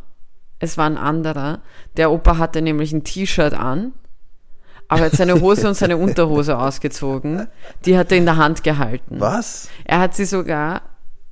es 0.60 0.78
war 0.78 0.86
ein 0.86 0.98
anderer. 0.98 1.62
Der 1.98 2.12
Opa 2.12 2.38
hatte 2.38 2.62
nämlich 2.62 2.92
ein 2.92 3.04
T-Shirt 3.04 3.54
an, 3.54 3.94
aber 4.88 5.02
er 5.02 5.06
hat 5.08 5.14
seine 5.14 5.40
Hose 5.40 5.68
und 5.68 5.76
seine 5.76 5.98
Unterhose 6.06 6.58
ausgezogen. 6.58 7.48
Die 7.86 7.98
hat 7.98 8.12
er 8.12 8.18
in 8.18 8.26
der 8.26 8.38
Hand 8.38 8.64
gehalten. 8.64 9.20
Was? 9.20 9.70
Er 9.86 10.00
hat 10.00 10.16
sie 10.16 10.26
sogar, 10.26 10.82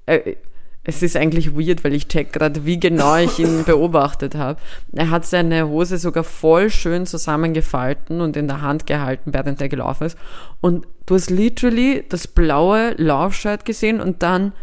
äh, 0.06 0.36
es 0.84 1.04
ist 1.04 1.17
eigentlich 1.17 1.58
weird, 1.58 1.84
weil 1.84 1.93
ich 1.93 2.08
check 2.08 2.32
gerade, 2.32 2.65
wie 2.65 2.80
genau 2.80 3.17
ich 3.17 3.39
ihn 3.39 3.63
beobachtet 3.65 4.36
habe. 4.36 4.60
Er 4.93 5.10
hat 5.10 5.26
seine 5.26 5.67
Hose 5.67 5.97
sogar 5.97 6.23
voll 6.23 6.69
schön 6.69 7.06
zusammengefalten 7.06 8.21
und 8.21 8.38
in 8.38 8.47
der 8.47 8.62
Hand 8.62 8.88
gehalten, 8.88 9.34
während 9.34 9.60
er 9.60 9.67
gelaufen 9.67 10.06
ist. 10.06 10.17
Und 10.62 10.88
du 11.06 11.15
hast 11.15 11.30
literally 11.30 12.06
das 12.08 12.28
blaue 12.28 12.91
Laufshirt 12.91 13.65
gesehen 13.65 14.00
und 14.00 14.23
dann 14.23 14.54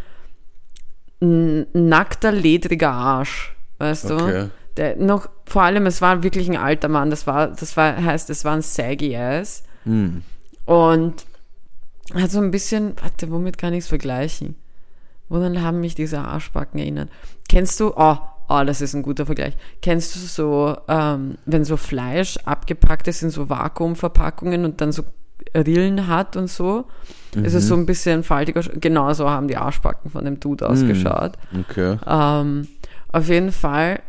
nackter, 1.25 2.33
ledriger 2.33 2.93
Arsch. 2.93 3.55
Weißt 3.79 4.11
du? 4.11 4.15
Okay. 4.15 4.49
Der 4.77 4.97
noch, 4.97 5.29
vor 5.47 5.63
allem, 5.63 5.87
es 5.87 6.03
war 6.03 6.23
wirklich 6.23 6.49
ein 6.49 6.57
alter 6.57 6.89
Mann. 6.89 7.11
Das 7.11 7.27
war, 7.27 7.49
das 7.49 7.77
war, 7.77 8.03
heißt, 8.03 8.31
es 8.31 8.45
war 8.45 8.55
ein 8.55 8.63
saggy 8.63 9.17
ass. 9.17 9.63
Hm. 9.85 10.23
Und 10.65 11.27
hat 12.15 12.31
so 12.31 12.41
ein 12.41 12.51
bisschen, 12.51 12.95
warte, 13.01 13.31
womit 13.31 13.59
kann 13.59 13.73
ich 13.73 13.81
es 13.81 13.89
vergleichen? 13.89 14.57
Woran 15.29 15.63
haben 15.63 15.81
mich 15.81 15.95
diese 15.95 16.19
Arschbacken 16.19 16.79
erinnert? 16.81 17.09
Kennst 17.49 17.81
du, 17.81 17.95
oh, 17.97 18.19
oh, 18.49 18.63
das 18.65 18.81
ist 18.81 18.95
ein 18.95 19.03
guter 19.03 19.27
Vergleich. 19.27 19.57
Kennst 19.81 20.15
du 20.15 20.21
so, 20.21 20.77
ähm, 20.89 21.39
wenn 21.47 21.65
so 21.65 21.77
Fleisch 21.77 22.37
abgepackt 22.45 23.09
ist 23.09 23.23
in 23.23 23.31
so 23.31 23.49
Vakuumverpackungen 23.49 24.65
und 24.65 24.81
dann 24.81 24.93
so 24.93 25.05
Rillen 25.55 26.07
hat 26.07 26.37
und 26.37 26.49
so? 26.49 26.85
Es 27.43 27.55
ist 27.55 27.67
so 27.67 27.75
ein 27.75 27.85
bisschen 27.85 28.23
faltiger, 28.23 28.63
genau 28.63 29.13
so 29.13 29.29
haben 29.29 29.49
die 29.49 29.57
Arschbacken 29.57 30.11
von 30.11 30.25
dem 30.25 30.39
Dude 30.39 30.69
ausgeschaut. 30.69 31.33
Okay. 31.69 31.99
Ähm, 32.07 32.69
auf 33.11 33.29
jeden 33.29 33.51
Fall 33.51 34.01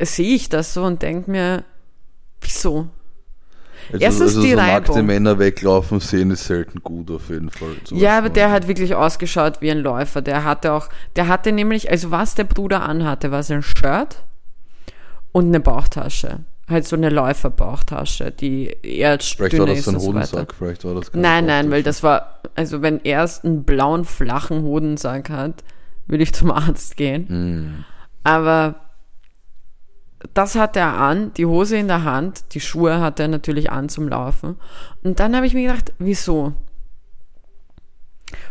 sehe 0.00 0.34
ich 0.36 0.48
das 0.48 0.74
so 0.74 0.84
und 0.84 1.02
denke 1.02 1.30
mir, 1.30 1.64
wieso? 2.40 2.88
Also, 3.92 4.04
Erstens 4.04 4.22
also 4.28 4.42
die 4.42 4.50
so 4.50 4.56
nackte 4.56 4.90
Reibung. 4.92 5.06
Männer 5.06 5.38
weglaufen 5.38 6.00
sehen 6.00 6.30
ist 6.30 6.44
selten 6.44 6.80
gut 6.82 7.10
auf 7.10 7.30
jeden 7.30 7.50
Fall. 7.50 7.76
Ja, 7.90 8.18
aber 8.18 8.28
der 8.28 8.50
hat 8.50 8.68
wirklich 8.68 8.94
ausgeschaut 8.94 9.60
wie 9.60 9.70
ein 9.70 9.78
Läufer. 9.78 10.20
Der 10.20 10.44
hatte 10.44 10.72
auch, 10.72 10.88
der 11.16 11.26
hatte 11.28 11.52
nämlich, 11.52 11.90
also 11.90 12.10
was 12.10 12.34
der 12.34 12.44
Bruder 12.44 12.82
anhatte, 12.82 13.30
war 13.30 13.42
sein 13.42 13.62
Shirt 13.62 14.24
und 15.32 15.46
eine 15.46 15.60
Bauchtasche. 15.60 16.40
Halt 16.68 16.86
so 16.86 16.96
eine 16.96 17.08
Läuferbauchtasche, 17.08 18.30
die 18.30 18.66
eher 18.82 19.18
Vielleicht 19.20 19.40
war 19.40 19.48
dünner 19.48 19.66
das 19.68 19.78
ist 19.78 19.84
sein 19.86 19.94
und 19.94 20.00
so 20.00 20.08
weiter. 20.08 20.18
Hodensack, 20.18 20.54
vielleicht 20.54 20.84
war 20.84 20.94
das 20.94 21.14
Nein, 21.14 21.46
nein, 21.46 21.70
weil 21.70 21.82
das 21.82 22.02
war, 22.02 22.40
also 22.54 22.82
wenn 22.82 23.00
er 23.04 23.28
einen 23.42 23.64
blauen, 23.64 24.04
flachen 24.04 24.62
Hodensack 24.62 25.30
hat, 25.30 25.64
würde 26.06 26.22
ich 26.24 26.34
zum 26.34 26.50
Arzt 26.50 26.96
gehen. 26.96 27.28
Hm. 27.28 27.84
Aber 28.22 28.74
das 30.34 30.56
hatte 30.56 30.80
er 30.80 30.94
an, 30.98 31.32
die 31.34 31.46
Hose 31.46 31.76
in 31.78 31.88
der 31.88 32.04
Hand, 32.04 32.52
die 32.54 32.60
Schuhe 32.60 33.00
hatte 33.00 33.22
er 33.22 33.28
natürlich 33.28 33.70
an 33.70 33.88
zum 33.88 34.08
Laufen. 34.08 34.56
Und 35.02 35.20
dann 35.20 35.34
habe 35.36 35.46
ich 35.46 35.54
mir 35.54 35.68
gedacht, 35.68 35.92
wieso? 35.98 36.52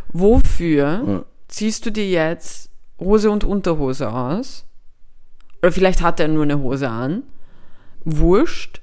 Wofür 0.09 1.03
Ja. 1.05 1.25
ziehst 1.47 1.85
du 1.85 1.91
dir 1.91 2.09
jetzt 2.09 2.71
Hose 2.99 3.29
und 3.29 3.43
Unterhose 3.43 4.11
aus? 4.11 4.65
Oder 5.61 5.71
vielleicht 5.71 6.01
hat 6.01 6.19
er 6.19 6.27
nur 6.27 6.43
eine 6.43 6.59
Hose 6.59 6.89
an. 6.89 7.23
Wurscht. 8.05 8.81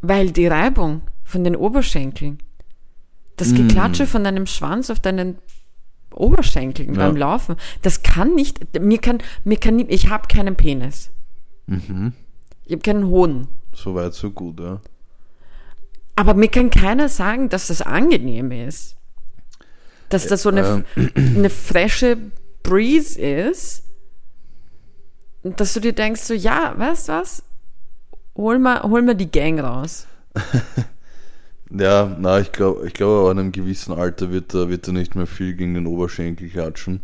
Weil 0.00 0.30
die 0.30 0.46
Reibung 0.46 1.02
von 1.24 1.44
den 1.44 1.56
Oberschenkeln, 1.56 2.38
das 3.36 3.54
Geklatsche 3.54 4.06
von 4.06 4.24
deinem 4.24 4.46
Schwanz 4.46 4.90
auf 4.90 5.00
deinen 5.00 5.38
Oberschenkeln 6.14 6.94
Ja. 6.94 7.06
beim 7.06 7.16
Laufen, 7.16 7.56
das 7.82 8.02
kann 8.02 8.34
nicht, 8.34 8.80
mir 8.80 8.98
kann, 8.98 9.18
mir 9.44 9.58
kann 9.58 9.78
ich 9.78 10.08
habe 10.08 10.26
keinen 10.28 10.56
Penis. 10.56 11.10
Mhm. 11.66 12.12
Ich 12.64 12.72
habe 12.72 12.82
keinen 12.82 13.06
Hoden. 13.06 13.48
So 13.74 13.94
weit, 13.94 14.14
so 14.14 14.30
gut, 14.30 14.58
ja. 14.60 14.80
Aber 16.16 16.34
mir 16.34 16.48
kann 16.48 16.70
keiner 16.70 17.08
sagen, 17.08 17.48
dass 17.48 17.68
das 17.68 17.82
angenehm 17.82 18.50
ist. 18.50 18.96
dass 20.08 20.26
das 20.26 20.42
so 20.42 20.48
eine, 20.48 20.84
Ähm, 20.96 21.10
eine 21.14 21.50
frische 21.50 22.16
Breeze 22.62 23.20
ist, 23.20 23.84
und 25.42 25.60
dass 25.60 25.74
du 25.74 25.80
dir 25.80 25.92
denkst, 25.92 26.22
so, 26.22 26.32
ja, 26.34 26.74
weißt 26.76 27.08
du 27.08 27.12
was? 27.12 27.42
Hol 28.38 28.60
mal, 28.60 28.82
hol 28.84 29.02
mal 29.02 29.16
die 29.16 29.30
Gang 29.30 29.60
raus. 29.60 30.06
Ja, 31.70 32.16
na, 32.18 32.40
ich 32.40 32.50
glaube, 32.50 32.86
ich 32.86 32.94
glaube, 32.94 33.30
an 33.30 33.38
einem 33.38 33.52
gewissen 33.52 33.92
Alter 33.92 34.30
wird 34.30 34.54
er, 34.54 34.70
wird 34.70 34.86
er 34.86 34.94
nicht 34.94 35.14
mehr 35.14 35.26
viel 35.26 35.52
gegen 35.52 35.74
den 35.74 35.86
Oberschenkel 35.86 36.48
klatschen. 36.48 37.02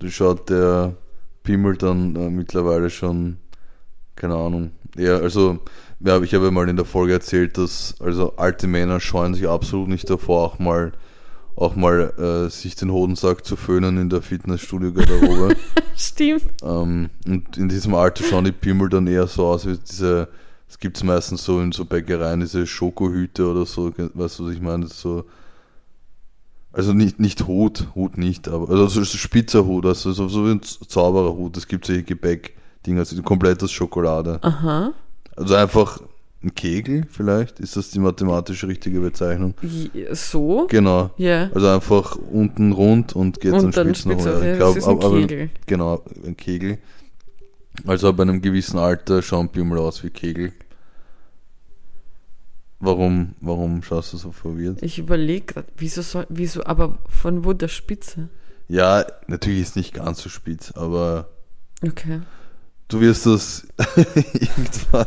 Du 0.00 0.10
schaut 0.10 0.50
der 0.50 0.96
Pimmel 1.44 1.76
dann 1.76 2.16
äh, 2.16 2.28
mittlerweile 2.28 2.90
schon, 2.90 3.36
keine 4.16 4.34
Ahnung. 4.34 4.72
Ja, 4.96 5.18
also, 5.18 5.60
ja, 6.00 6.20
ich 6.22 6.34
habe 6.34 6.46
ja 6.46 6.50
mal 6.50 6.68
in 6.68 6.74
der 6.74 6.86
Folge 6.86 7.12
erzählt, 7.12 7.56
dass 7.56 7.94
also 8.00 8.36
alte 8.36 8.66
Männer 8.66 8.98
scheuen 8.98 9.34
sich 9.34 9.48
absolut 9.48 9.88
nicht 9.88 10.10
davor, 10.10 10.44
auch 10.44 10.58
mal 10.58 10.90
auch 11.54 11.76
mal 11.76 12.12
äh, 12.18 12.50
sich 12.50 12.74
den 12.74 12.90
Hodensack 12.90 13.44
zu 13.44 13.54
föhnen 13.54 13.96
in 13.98 14.08
der 14.08 14.22
Fitnessstudio-Garderobe. 14.22 15.54
Stimmt. 15.96 16.46
Ähm, 16.64 17.10
und 17.26 17.56
in 17.58 17.68
diesem 17.68 17.94
Alter 17.94 18.24
schauen 18.24 18.44
die 18.44 18.52
Pimmel 18.52 18.88
dann 18.88 19.06
eher 19.06 19.26
so 19.28 19.46
aus 19.46 19.66
wie 19.66 19.76
diese, 19.76 20.28
es 20.70 20.78
gibt 20.78 20.96
es 20.96 21.02
meistens 21.02 21.44
so 21.44 21.60
in 21.60 21.72
so 21.72 21.84
Bäckereien, 21.84 22.40
diese 22.40 22.66
Schokohüte 22.66 23.46
oder 23.50 23.66
so, 23.66 23.92
weißt 24.14 24.38
du, 24.38 24.46
was 24.46 24.54
ich 24.54 24.60
meine? 24.60 24.86
So, 24.86 25.24
also 26.72 26.92
nicht, 26.92 27.18
nicht 27.18 27.46
Hut, 27.48 27.88
Hut 27.96 28.16
nicht, 28.16 28.46
aber 28.48 28.70
also 28.70 28.86
so 28.86 29.04
spitzer 29.04 29.66
Hut, 29.66 29.84
also 29.84 30.12
so, 30.12 30.28
so 30.28 30.46
wie 30.46 30.52
ein 30.52 30.60
Zaubererhut, 30.62 31.56
es 31.56 31.66
gibt 31.66 31.84
solche 31.86 32.04
Gebäck-Dinger, 32.04 33.00
also 33.00 33.20
komplett 33.22 33.62
aus 33.64 33.72
Schokolade. 33.72 34.38
Aha. 34.42 34.92
Also 35.36 35.54
einfach 35.56 36.00
ein 36.42 36.54
Kegel 36.54 37.04
vielleicht, 37.10 37.58
ist 37.58 37.76
das 37.76 37.90
die 37.90 37.98
mathematisch 37.98 38.62
richtige 38.64 39.00
Bezeichnung? 39.00 39.54
So? 40.12 40.68
Genau. 40.70 41.10
Ja. 41.16 41.50
Also 41.52 41.66
einfach 41.68 42.16
unten 42.30 42.70
rund 42.72 43.14
und 43.16 43.40
geht 43.40 43.52
Und 43.52 43.76
dann 43.76 43.92
spitz 43.94 44.06
nach 44.06 44.14
oben. 44.14 44.44
ja, 44.46 44.56
das 44.56 44.76
ist 44.76 44.84
ein 44.86 44.90
aber- 44.96 45.06
aber- 45.06 45.20
Kegel. 45.20 45.50
Genau, 45.66 46.02
ein 46.24 46.36
Kegel. 46.36 46.78
Also 47.86 48.12
bei 48.12 48.22
einem 48.22 48.40
gewissen 48.40 48.78
Alter 48.78 49.20
schauen 49.22 49.48
Pimmel 49.48 49.78
aus 49.78 50.02
wie 50.04 50.10
Kegel. 50.10 50.52
Warum, 52.82 53.34
warum 53.40 53.82
schaust 53.82 54.14
du 54.14 54.16
so 54.16 54.32
verwirrt? 54.32 54.82
Ich 54.82 54.98
überlege 54.98 55.44
gerade, 55.52 55.68
wieso 55.76 56.00
soll, 56.00 56.26
wieso, 56.30 56.64
aber 56.64 56.98
von 57.08 57.44
wo 57.44 57.52
der 57.52 57.68
Spitze? 57.68 58.30
Ja, 58.68 59.04
natürlich 59.26 59.60
ist 59.60 59.76
nicht 59.76 59.92
ganz 59.94 60.22
so 60.22 60.28
spitz, 60.30 60.72
aber 60.72 61.28
Okay. 61.86 62.20
du 62.88 63.00
wirst 63.00 63.26
das 63.26 63.66
irgendwann, 64.32 65.06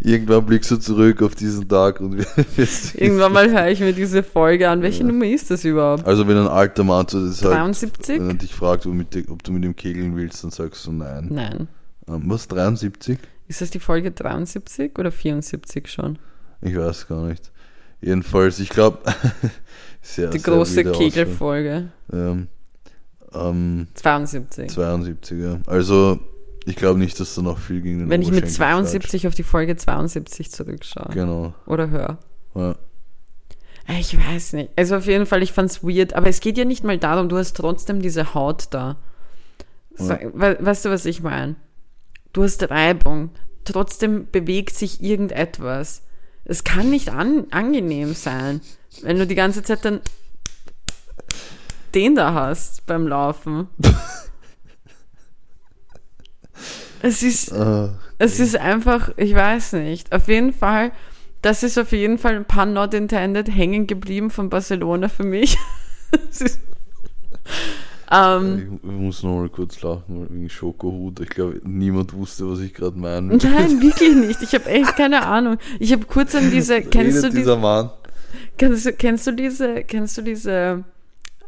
irgendwann 0.00 0.46
blickst 0.46 0.70
du 0.70 0.76
zurück 0.76 1.22
auf 1.22 1.34
diesen 1.34 1.68
Tag 1.68 2.00
und 2.00 2.18
wirst 2.56 2.94
Irgendwann 2.94 3.32
mal 3.32 3.50
höre 3.50 3.68
ich 3.68 3.80
mir 3.80 3.92
diese 3.92 4.22
Folge 4.22 4.68
an. 4.68 4.82
Welche 4.82 5.02
Nummer 5.04 5.26
ist 5.26 5.50
das 5.50 5.64
überhaupt? 5.64 6.06
Also 6.06 6.28
wenn 6.28 6.36
ein 6.36 6.46
alter 6.46 6.84
Mann 6.84 7.08
zu 7.08 7.20
dir 7.20 7.32
sagt, 7.32 7.54
73? 7.54 8.20
wenn 8.20 8.28
er 8.28 8.34
dich 8.34 8.54
fragt, 8.54 8.86
ob 8.86 9.42
du 9.42 9.52
mit 9.52 9.64
ihm 9.64 9.74
kegeln 9.74 10.16
willst, 10.16 10.44
dann 10.44 10.50
sagst 10.52 10.86
du 10.86 10.92
nein. 10.92 11.28
Nein. 11.30 11.68
Ähm, 12.06 12.22
was, 12.26 12.46
73? 12.48 13.18
Ist 13.48 13.60
das 13.60 13.70
die 13.70 13.80
Folge 13.80 14.10
73 14.12 14.96
oder 14.98 15.10
74 15.10 15.88
schon? 15.88 16.18
Ich 16.62 16.76
weiß 16.76 17.06
gar 17.08 17.26
nicht. 17.26 17.50
Jedenfalls, 18.00 18.58
ich 18.58 18.68
glaube, 18.68 18.98
sehr, 20.02 20.30
Die 20.30 20.38
sehr 20.38 20.52
große. 20.52 20.84
Kegelfolge. 20.84 21.90
Ähm, 22.12 22.48
ähm, 23.32 23.88
72. 23.94 24.70
72, 24.70 25.40
ja. 25.40 25.58
Also, 25.66 26.18
ich 26.66 26.76
glaube 26.76 26.98
nicht, 26.98 27.18
dass 27.20 27.34
da 27.34 27.42
noch 27.42 27.58
viel 27.58 27.80
gegen 27.80 28.00
den 28.00 28.10
Wenn 28.10 28.22
ich 28.22 28.28
mit 28.28 28.38
Oberschenkel 28.44 28.56
72 28.56 29.26
auf 29.26 29.34
die 29.34 29.42
Folge 29.42 29.76
72 29.76 30.50
zurückschaue. 30.50 31.10
Genau. 31.12 31.54
Oder 31.66 31.90
höre. 31.90 32.18
Ja. 32.54 32.76
Äh, 33.86 34.00
Ich 34.00 34.16
weiß 34.16 34.54
nicht. 34.54 34.70
Also 34.76 34.96
auf 34.96 35.06
jeden 35.06 35.26
Fall, 35.26 35.42
ich 35.42 35.52
fand's 35.52 35.82
weird. 35.82 36.14
Aber 36.14 36.28
es 36.28 36.40
geht 36.40 36.56
ja 36.56 36.64
nicht 36.64 36.84
mal 36.84 36.98
darum, 36.98 37.28
du 37.28 37.36
hast 37.36 37.56
trotzdem 37.56 38.00
diese 38.00 38.34
Haut 38.34 38.68
da. 38.70 38.96
So, 39.96 40.14
we 40.32 40.56
weißt 40.60 40.86
du, 40.86 40.90
was 40.90 41.04
ich 41.04 41.22
meine? 41.22 41.56
Du 42.32 42.42
hast 42.42 42.68
Reibung. 42.68 43.30
Trotzdem 43.64 44.26
bewegt 44.30 44.74
sich 44.74 45.02
irgendetwas. 45.02 46.02
Es 46.44 46.64
kann 46.64 46.90
nicht 46.90 47.10
an 47.10 47.46
angenehm 47.50 48.14
sein, 48.14 48.60
wenn 49.02 49.18
du 49.18 49.26
die 49.26 49.34
ganze 49.34 49.62
Zeit 49.62 49.84
dann 49.84 50.00
den 51.94 52.14
da 52.14 52.34
hast 52.34 52.86
beim 52.86 53.06
Laufen. 53.06 53.68
es 57.02 57.22
ist, 57.22 57.52
Äh, 57.52 57.88
es 58.18 58.40
ist 58.40 58.56
einfach, 58.56 59.10
ich 59.16 59.34
weiß 59.34 59.74
nicht. 59.74 60.12
Auf 60.12 60.28
jeden 60.28 60.52
Fall, 60.52 60.92
das 61.42 61.62
ist 61.62 61.78
auf 61.78 61.92
jeden 61.92 62.18
Fall 62.18 62.36
ein 62.36 62.44
pun 62.44 62.72
not 62.72 62.94
intended 62.94 63.48
hängen 63.48 63.86
geblieben 63.86 64.30
von 64.30 64.50
Barcelona 64.50 65.08
für 65.08 65.24
mich. 65.24 65.56
Es 66.30 66.40
ist, 66.40 66.60
ähm, 68.10 68.80
ich 68.82 68.90
muss 68.90 69.22
noch 69.22 69.36
mal 69.36 69.48
kurz 69.48 69.80
lachen, 69.82 70.26
wegen 70.30 70.48
Schokohut. 70.48 71.20
Ich 71.20 71.30
glaube, 71.30 71.60
niemand 71.64 72.12
wusste, 72.12 72.50
was 72.50 72.60
ich 72.60 72.74
gerade 72.74 72.98
meine. 72.98 73.36
nein, 73.36 73.80
wirklich 73.80 74.14
nicht. 74.14 74.42
Ich 74.42 74.54
habe 74.54 74.66
echt 74.66 74.96
keine 74.96 75.26
Ahnung. 75.26 75.58
Ich 75.78 75.92
habe 75.92 76.04
kurz 76.04 76.34
an 76.34 76.50
diese, 76.50 76.82
kennst 76.82 77.24
du 77.24 77.30
diese, 77.30 77.56
Mann? 77.56 77.90
kennst 78.58 78.86
du, 78.86 78.92
kennst 78.92 79.26
du 79.26 79.32
diese, 79.32 79.84
kennst 79.84 80.18
du 80.18 80.22
diese 80.22 80.84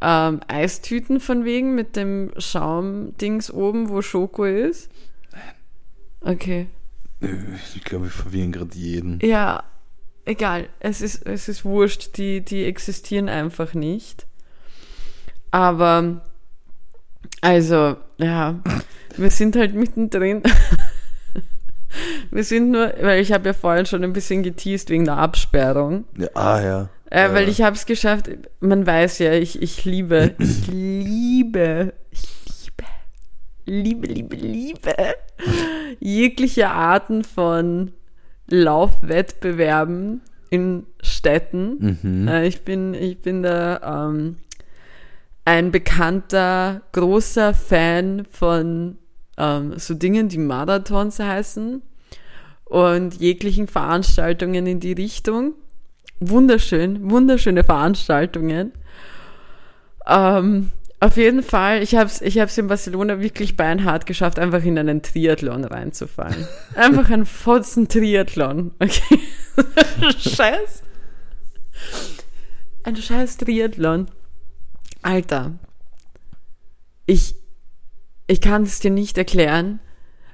ähm, 0.00 0.40
Eistüten 0.48 1.20
von 1.20 1.44
wegen 1.44 1.74
mit 1.74 1.96
dem 1.96 2.32
Schaumdings 2.38 3.50
oben, 3.50 3.88
wo 3.88 4.02
Schoko 4.02 4.44
ist? 4.44 4.90
Okay. 6.20 6.68
Ich 7.20 7.84
glaube, 7.84 8.04
wir 8.04 8.10
verwirren 8.10 8.52
gerade 8.52 8.76
jeden. 8.76 9.20
Ja, 9.22 9.62
egal. 10.24 10.68
Es 10.80 11.00
ist, 11.00 11.24
es 11.26 11.48
ist 11.48 11.64
wurscht. 11.64 12.16
Die, 12.18 12.44
die 12.44 12.64
existieren 12.64 13.28
einfach 13.28 13.74
nicht. 13.74 14.26
Aber, 15.50 16.20
also, 17.40 17.96
ja, 18.18 18.60
wir 19.16 19.30
sind 19.30 19.56
halt 19.56 19.74
mittendrin. 19.74 20.42
wir 22.30 22.44
sind 22.44 22.70
nur, 22.70 22.92
weil 23.00 23.20
ich 23.20 23.32
habe 23.32 23.48
ja 23.48 23.52
vorhin 23.52 23.86
schon 23.86 24.04
ein 24.04 24.12
bisschen 24.12 24.42
geteased 24.42 24.90
wegen 24.90 25.04
der 25.04 25.18
Absperrung. 25.18 26.04
Ja, 26.18 26.28
ah, 26.34 26.60
ja. 26.62 26.88
Äh, 27.10 27.32
weil 27.32 27.44
Ja. 27.44 27.50
ich 27.50 27.62
habe 27.62 27.76
es 27.76 27.86
geschafft. 27.86 28.28
Man 28.60 28.86
weiß 28.86 29.20
ja, 29.20 29.32
ich, 29.32 29.62
ich 29.62 29.84
liebe, 29.84 30.34
ich 30.38 30.66
liebe, 30.66 31.92
ich 32.10 32.72
liebe, 33.64 34.06
liebe, 34.06 34.06
liebe, 34.06 34.36
liebe 34.36 34.94
jegliche 36.00 36.68
Arten 36.68 37.24
von 37.24 37.92
Laufwettbewerben 38.48 40.20
in 40.50 40.86
Städten. 41.02 41.98
Mhm. 42.02 42.28
Äh, 42.28 42.46
ich 42.46 42.62
bin, 42.62 42.94
ich 42.94 43.20
bin 43.20 43.42
da 43.42 44.08
ähm, 44.08 44.36
ein 45.46 45.70
bekannter, 45.70 46.82
großer 46.92 47.54
Fan 47.54 48.26
von 48.30 48.98
ähm, 49.38 49.78
so 49.78 49.94
Dingen, 49.94 50.28
die 50.28 50.38
Marathons 50.38 51.20
heißen 51.20 51.82
und 52.64 53.14
jeglichen 53.14 53.68
Veranstaltungen 53.68 54.66
in 54.66 54.80
die 54.80 54.92
Richtung. 54.92 55.54
Wunderschön, 56.18 57.10
wunderschöne 57.10 57.62
Veranstaltungen. 57.62 58.72
Ähm, 60.04 60.72
auf 60.98 61.16
jeden 61.16 61.44
Fall, 61.44 61.80
ich 61.80 61.94
habe 61.94 62.06
es 62.06 62.22
ich 62.22 62.40
hab's 62.40 62.58
in 62.58 62.66
Barcelona 62.66 63.20
wirklich 63.20 63.56
beinhart 63.56 64.04
geschafft, 64.06 64.40
einfach 64.40 64.64
in 64.64 64.76
einen 64.76 65.02
Triathlon 65.02 65.64
reinzufallen. 65.64 66.48
Einfach 66.74 67.10
ein 67.10 67.24
Fotzen 67.24 67.86
Triathlon. 67.86 68.72
Okay. 68.80 69.20
Scheiß. 70.18 70.82
Ein 72.82 72.96
scheiß 72.96 73.36
Triathlon. 73.36 74.08
Alter. 75.06 75.52
Ich, 77.06 77.36
ich 78.26 78.40
kann 78.40 78.64
es 78.64 78.80
dir 78.80 78.90
nicht 78.90 79.16
erklären. 79.16 79.78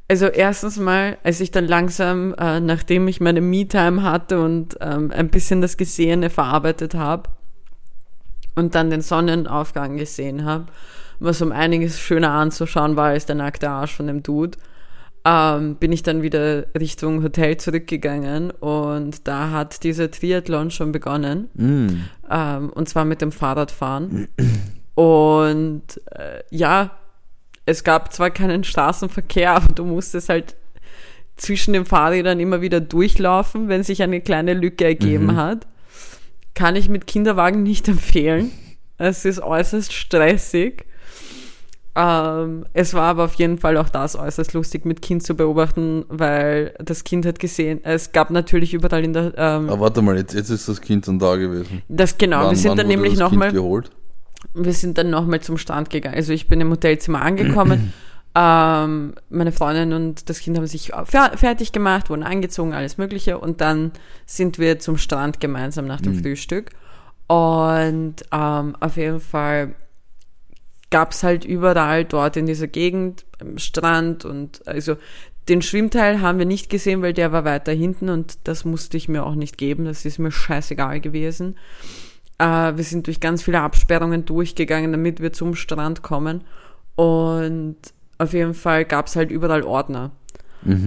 Also 0.09 0.27
erstens 0.27 0.79
mal, 0.79 1.19
als 1.23 1.41
ich 1.41 1.51
dann 1.51 1.67
langsam, 1.67 2.35
äh, 2.35 2.59
nachdem 2.61 3.07
ich 3.07 3.21
meine 3.21 3.41
Me-Time 3.41 4.03
hatte 4.03 4.41
und 4.41 4.77
ähm, 4.81 5.13
ein 5.15 5.29
bisschen 5.29 5.61
das 5.61 5.77
Gesehene 5.77 6.31
verarbeitet 6.31 6.95
habe 6.95 7.31
und 8.55 8.75
dann 8.75 8.91
den 8.91 9.03
Sonnenaufgang 9.03 9.97
gesehen 9.97 10.45
habe, 10.45 10.67
was 11.21 11.43
um 11.43 11.53
einiges 11.53 12.01
schöner 12.01 12.31
anzuschauen 12.31 12.97
war 12.97 13.09
als 13.09 13.27
der 13.27 13.37
nackte 13.37 13.71
Arsch 13.71 13.95
von 13.95 14.07
dem 14.07 14.23
Dude, 14.23 14.59
ähm, 15.25 15.77
bin 15.77 15.93
ich 15.93 16.03
dann 16.03 16.23
wieder 16.23 16.67
Richtung 16.79 17.23
Hotel 17.23 17.57
zurückgegangen 17.57 18.51
und 18.51 19.29
da 19.29 19.51
hat 19.51 19.85
dieser 19.85 20.11
Triathlon 20.11 20.71
schon 20.71 20.91
begonnen 20.93 21.49
Mm. 21.55 22.05
ähm, 22.31 22.71
und 22.71 22.89
zwar 22.89 23.05
mit 23.05 23.21
dem 23.21 23.31
Fahrradfahren. 23.33 24.29
Und 24.95 25.83
äh, 26.11 26.43
ja, 26.51 26.91
es 27.67 27.85
gab 27.85 28.13
zwar 28.13 28.31
keinen 28.31 28.65
Straßenverkehr, 28.65 29.53
aber 29.53 29.73
du 29.73 29.85
musstest 29.85 30.29
halt 30.29 30.57
zwischen 31.37 31.73
den 31.73 31.87
Fahrrädern 31.87 32.41
immer 32.41 32.61
wieder 32.61 32.81
durchlaufen, 32.81 33.69
wenn 33.69 33.83
sich 33.85 34.03
eine 34.03 34.21
kleine 34.21 34.55
Lücke 34.55 34.85
ergeben 34.85 35.37
hat. 35.37 35.67
Kann 36.55 36.77
ich 36.77 36.89
mit 36.89 37.07
Kinderwagen 37.07 37.63
nicht 37.63 37.89
empfehlen. 37.97 38.51
Es 38.99 39.25
ist 39.25 39.41
äußerst 39.41 39.93
stressig. 39.93 40.85
Ähm, 41.95 42.65
es 42.73 42.95
war 42.95 43.03
aber 43.11 43.25
auf 43.25 43.35
jeden 43.35 43.59
Fall 43.59 43.77
auch 43.77 43.91
das 43.91 44.17
äußerst 44.17 44.55
lustig, 44.55 44.87
mit 44.87 45.03
Kind 45.03 45.23
zu 45.23 45.35
beobachten, 45.35 46.05
weil 46.09 46.75
das 46.83 47.05
Kind 47.05 47.27
hat 47.27 47.39
gesehen, 47.39 47.81
es 47.85 48.13
gab 48.13 48.31
natürlich 48.31 48.73
überall 48.73 49.05
in 49.05 49.13
der, 49.13 49.35
ähm, 49.37 49.69
Aber 49.69 49.81
warte 49.81 50.01
mal, 50.01 50.17
jetzt, 50.17 50.33
jetzt 50.33 50.49
ist 50.49 50.69
das 50.69 50.81
Kind 50.81 51.07
dann 51.07 51.19
da 51.19 51.37
gewesen. 51.37 51.83
das 51.89 52.17
genau, 52.17 52.45
Wann- 52.45 52.51
wir 52.51 52.57
sind 52.57 52.79
dann 52.79 52.87
nämlich 52.89 53.19
nochmal, 53.19 53.53
geholt? 53.53 53.91
wir 54.55 54.73
sind 54.73 54.97
dann 54.97 55.11
nochmal 55.11 55.41
zum 55.41 55.59
Strand 55.59 55.91
gegangen. 55.91 56.15
Also 56.17 56.33
ich 56.33 56.49
bin 56.49 56.61
im 56.63 56.71
Hotelzimmer 56.71 57.21
angekommen. 57.21 57.93
ähm, 58.35 59.15
meine 59.29 59.53
Freundin 59.53 59.93
und 59.93 60.31
das 60.31 60.41
Kind 60.41 60.57
haben 60.57 60.67
sich 60.67 60.93
fer 61.05 61.33
fertig 61.37 61.73
gemacht, 61.73 62.09
wurden 62.09 62.23
angezogen, 62.23 62.73
alles 62.73 62.97
Mögliche. 62.97 63.39
Und 63.39 63.61
dann 63.61 63.93
sind 64.25 64.59
wir 64.59 64.79
zum 64.79 64.97
Strand 64.97 65.41
gemeinsam 65.41 65.87
nach 65.87 66.01
dem 66.01 66.15
Frühstück. 66.15 66.71
Und 67.27 68.17
ähm, 68.33 68.77
auf 68.81 68.97
jeden 68.97 69.21
Fall 69.21 69.75
gab 70.93 71.11
es 71.11 71.25
halt 71.25 71.45
überall 71.45 72.05
dort 72.05 72.37
in 72.37 72.47
dieser 72.47 72.69
Gegend 72.69 73.25
am 73.41 73.59
Strand 73.59 74.25
und 74.25 74.67
also 74.69 74.97
den 75.49 75.61
Schwimmteil 75.61 76.21
haben 76.21 76.39
wir 76.39 76.47
nicht 76.47 76.71
gesehen, 76.71 77.03
weil 77.03 77.15
der 77.15 77.33
war 77.33 77.45
weiter 77.45 77.73
hinten 77.73 78.09
und 78.09 78.39
das 78.45 78.65
musste 78.65 78.97
ich 78.97 79.09
mir 79.09 79.27
auch 79.27 79.35
nicht 79.35 79.59
geben. 79.59 79.87
Das 79.87 80.05
ist 80.05 80.21
mir 80.21 80.31
scheißegal 80.31 81.01
gewesen. 81.01 81.57
Äh, 82.39 82.77
wir 82.77 82.85
sind 82.85 83.09
durch 83.09 83.19
ganz 83.19 83.43
viele 83.43 83.61
Absperrungen 83.61 84.25
durchgegangen, 84.25 84.93
damit 84.93 85.21
wir 85.21 85.33
zum 85.33 85.57
Strand 85.57 86.03
kommen. 86.03 86.45
Und 86.95 87.77
auf 88.19 88.35
jeden 88.35 88.55
Fall 88.55 88.85
gab 88.85 89.09
es 89.09 89.17
halt 89.17 89.33
überall 89.33 89.65
Ordner. 89.65 90.13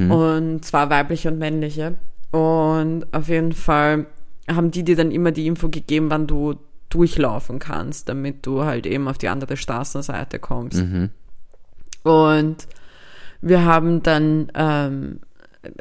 Und 0.09 0.63
zwar 0.63 0.89
weibliche 0.89 1.29
und 1.29 1.37
männliche. 1.37 1.95
Und 2.31 3.05
auf 3.11 3.27
jeden 3.27 3.51
Fall 3.51 4.05
haben 4.47 4.71
die 4.71 4.83
dir 4.83 4.95
dann 4.95 5.11
immer 5.11 5.31
die 5.31 5.47
Info 5.47 5.67
gegeben, 5.69 6.09
wann 6.09 6.27
du 6.27 6.55
durchlaufen 6.95 7.59
kannst, 7.59 8.07
damit 8.09 8.45
du 8.45 8.63
halt 8.63 8.85
eben 8.85 9.07
auf 9.07 9.17
die 9.17 9.27
andere 9.29 9.57
Straßenseite 9.57 10.39
kommst. 10.39 10.83
Und 12.03 12.57
wir 13.41 13.65
haben 13.65 14.01
dann, 14.03 14.51
ähm, 14.55 15.19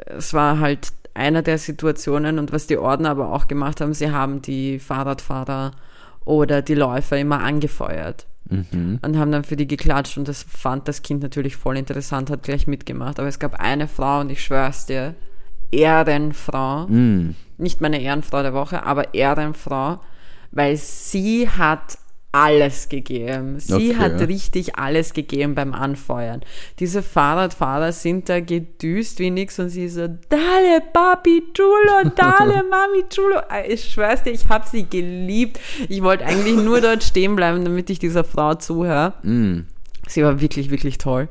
es 0.05 0.33
war 0.33 0.59
halt 0.59 0.89
einer 1.13 1.41
der 1.41 1.57
Situationen 1.57 2.39
und 2.39 2.51
was 2.51 2.67
die 2.67 2.77
Ordner 2.77 3.11
aber 3.11 3.31
auch 3.31 3.47
gemacht 3.47 3.79
haben, 3.81 3.93
sie 3.93 4.11
haben 4.11 4.41
die 4.41 4.79
Fahrradfahrer 4.79 5.71
oder 6.25 6.61
die 6.61 6.75
Läufer 6.75 7.17
immer 7.17 7.39
angefeuert 7.41 8.25
Mhm. 8.49 8.99
und 9.01 9.17
haben 9.17 9.31
dann 9.31 9.43
für 9.43 9.55
die 9.55 9.65
geklatscht 9.67 10.17
und 10.19 10.27
das 10.27 10.43
fand 10.43 10.87
das 10.87 11.01
Kind 11.01 11.23
natürlich 11.23 11.55
voll 11.55 11.77
interessant, 11.77 12.29
hat 12.29 12.43
gleich 12.43 12.67
mitgemacht. 12.67 13.17
Aber 13.19 13.27
es 13.27 13.39
gab 13.39 13.55
eine 13.59 13.87
Frau 13.87 14.19
und 14.19 14.31
ich 14.31 14.43
schwör's 14.43 14.85
dir, 14.85 15.15
Ehrenfrau, 15.71 16.85
Mhm. 16.87 17.35
nicht 17.57 17.81
meine 17.81 18.01
Ehrenfrau 18.01 18.41
der 18.43 18.53
Woche, 18.53 18.83
aber 18.83 19.13
Ehrenfrau, 19.13 19.99
weil 20.55 20.75
sie 20.77 21.47
hat 21.47 21.99
alles 22.31 22.89
gegeben. 22.89 23.59
Sie 23.61 23.91
Okay. 23.91 23.95
hat 23.95 24.19
richtig 24.27 24.77
alles 24.77 25.13
gegeben 25.13 25.55
beim 25.55 25.73
Anfeuern. 25.73 26.41
Diese 26.79 27.01
Fahrradfahrer 27.01 27.93
sind 27.93 28.27
da 28.27 28.41
gedüst 28.41 29.19
wie 29.19 29.31
nix 29.31 29.57
und 29.57 29.69
sie 29.69 29.87
so, 29.87 30.07
Dale 30.27 30.81
Papi 30.91 31.43
Chulo, 31.53 32.09
Dale 32.13 32.63
Mami 32.69 33.05
Chulo. 33.07 33.39
Ich 33.69 33.85
schwör's 33.89 34.23
dir, 34.23 34.31
ich 34.31 34.49
habe 34.49 34.67
sie 34.67 34.85
geliebt. 34.89 35.61
Ich 35.87 36.01
wollte 36.03 36.25
eigentlich 36.25 36.57
nur 36.57 36.81
dort 36.81 37.03
stehen 37.03 37.37
bleiben, 37.37 37.63
damit 37.63 37.89
ich 37.89 37.99
dieser 37.99 38.25
Frau 38.25 38.55
zuhöre. 38.55 39.13
Mhm. 39.23 39.67
Sie 40.07 40.21
war 40.21 40.41
wirklich, 40.41 40.69
wirklich 40.71 40.97
toll. 40.97 41.29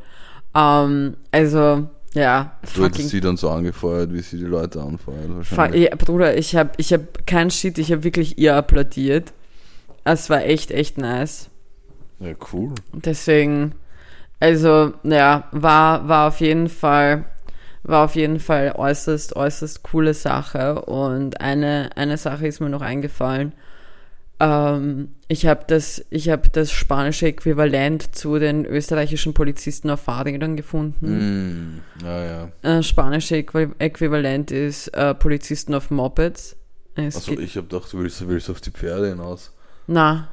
Ähm, 0.54 1.16
also, 1.32 1.88
ja, 2.14 2.52
Du 2.74 2.84
hättest 2.84 3.08
sie 3.08 3.20
dann 3.20 3.36
so 3.36 3.50
angefeuert, 3.50 4.12
wie 4.12 4.20
sie 4.20 4.38
die 4.38 4.44
Leute 4.44 4.80
anfeuert. 4.80 5.28
Wahrscheinlich. 5.28 5.82
ja, 5.82 5.96
Bruder, 5.96 6.36
ich 6.36 6.54
hab, 6.54 6.78
ich 6.78 6.92
hab 6.92 7.26
kein 7.26 7.50
Shit, 7.50 7.78
ich 7.78 7.92
hab 7.92 8.04
wirklich 8.04 8.38
ihr 8.38 8.54
applaudiert. 8.56 9.32
Es 10.04 10.30
war 10.30 10.42
echt, 10.44 10.70
echt 10.70 10.96
nice. 10.98 11.50
Ja, 12.20 12.32
cool. 12.52 12.74
Deswegen, 12.92 13.74
also, 14.38 14.92
ja, 15.02 15.48
war, 15.50 16.08
war 16.08 16.28
auf 16.28 16.40
jeden 16.40 16.68
Fall, 16.68 17.24
war 17.82 18.04
auf 18.04 18.14
jeden 18.14 18.38
Fall 18.38 18.72
äußerst, 18.76 19.34
äußerst 19.34 19.82
coole 19.82 20.14
Sache. 20.14 20.82
Und 20.82 21.40
eine, 21.40 21.90
eine 21.96 22.16
Sache 22.16 22.46
ist 22.46 22.60
mir 22.60 22.70
noch 22.70 22.82
eingefallen. 22.82 23.52
Ähm, 24.40 25.14
ich 25.28 25.46
habe 25.46 25.64
das, 25.66 26.04
ich 26.10 26.28
habe 26.28 26.48
das 26.48 26.72
spanische 26.72 27.26
Äquivalent 27.26 28.14
zu 28.14 28.38
den 28.38 28.66
österreichischen 28.66 29.32
Polizisten 29.32 29.90
auf 29.90 30.00
Fahrrädern 30.00 30.56
gefunden. 30.56 31.80
Mhm. 32.00 32.04
Ja, 32.04 32.24
ja. 32.62 32.78
Äh, 32.78 32.82
spanische 32.82 33.36
Äqui 33.36 33.68
Äquivalent 33.78 34.50
ist 34.50 34.88
äh, 34.88 35.14
Polizisten 35.14 35.74
auf 35.74 35.90
Mopeds. 35.90 36.56
Achso, 36.96 37.32
ich 37.32 37.56
hab 37.56 37.68
gedacht, 37.68 37.92
du 37.92 37.98
willst, 37.98 38.26
willst 38.28 38.50
auf 38.50 38.60
die 38.60 38.70
Pferde 38.70 39.08
hinaus. 39.08 39.52
Na, 39.86 40.28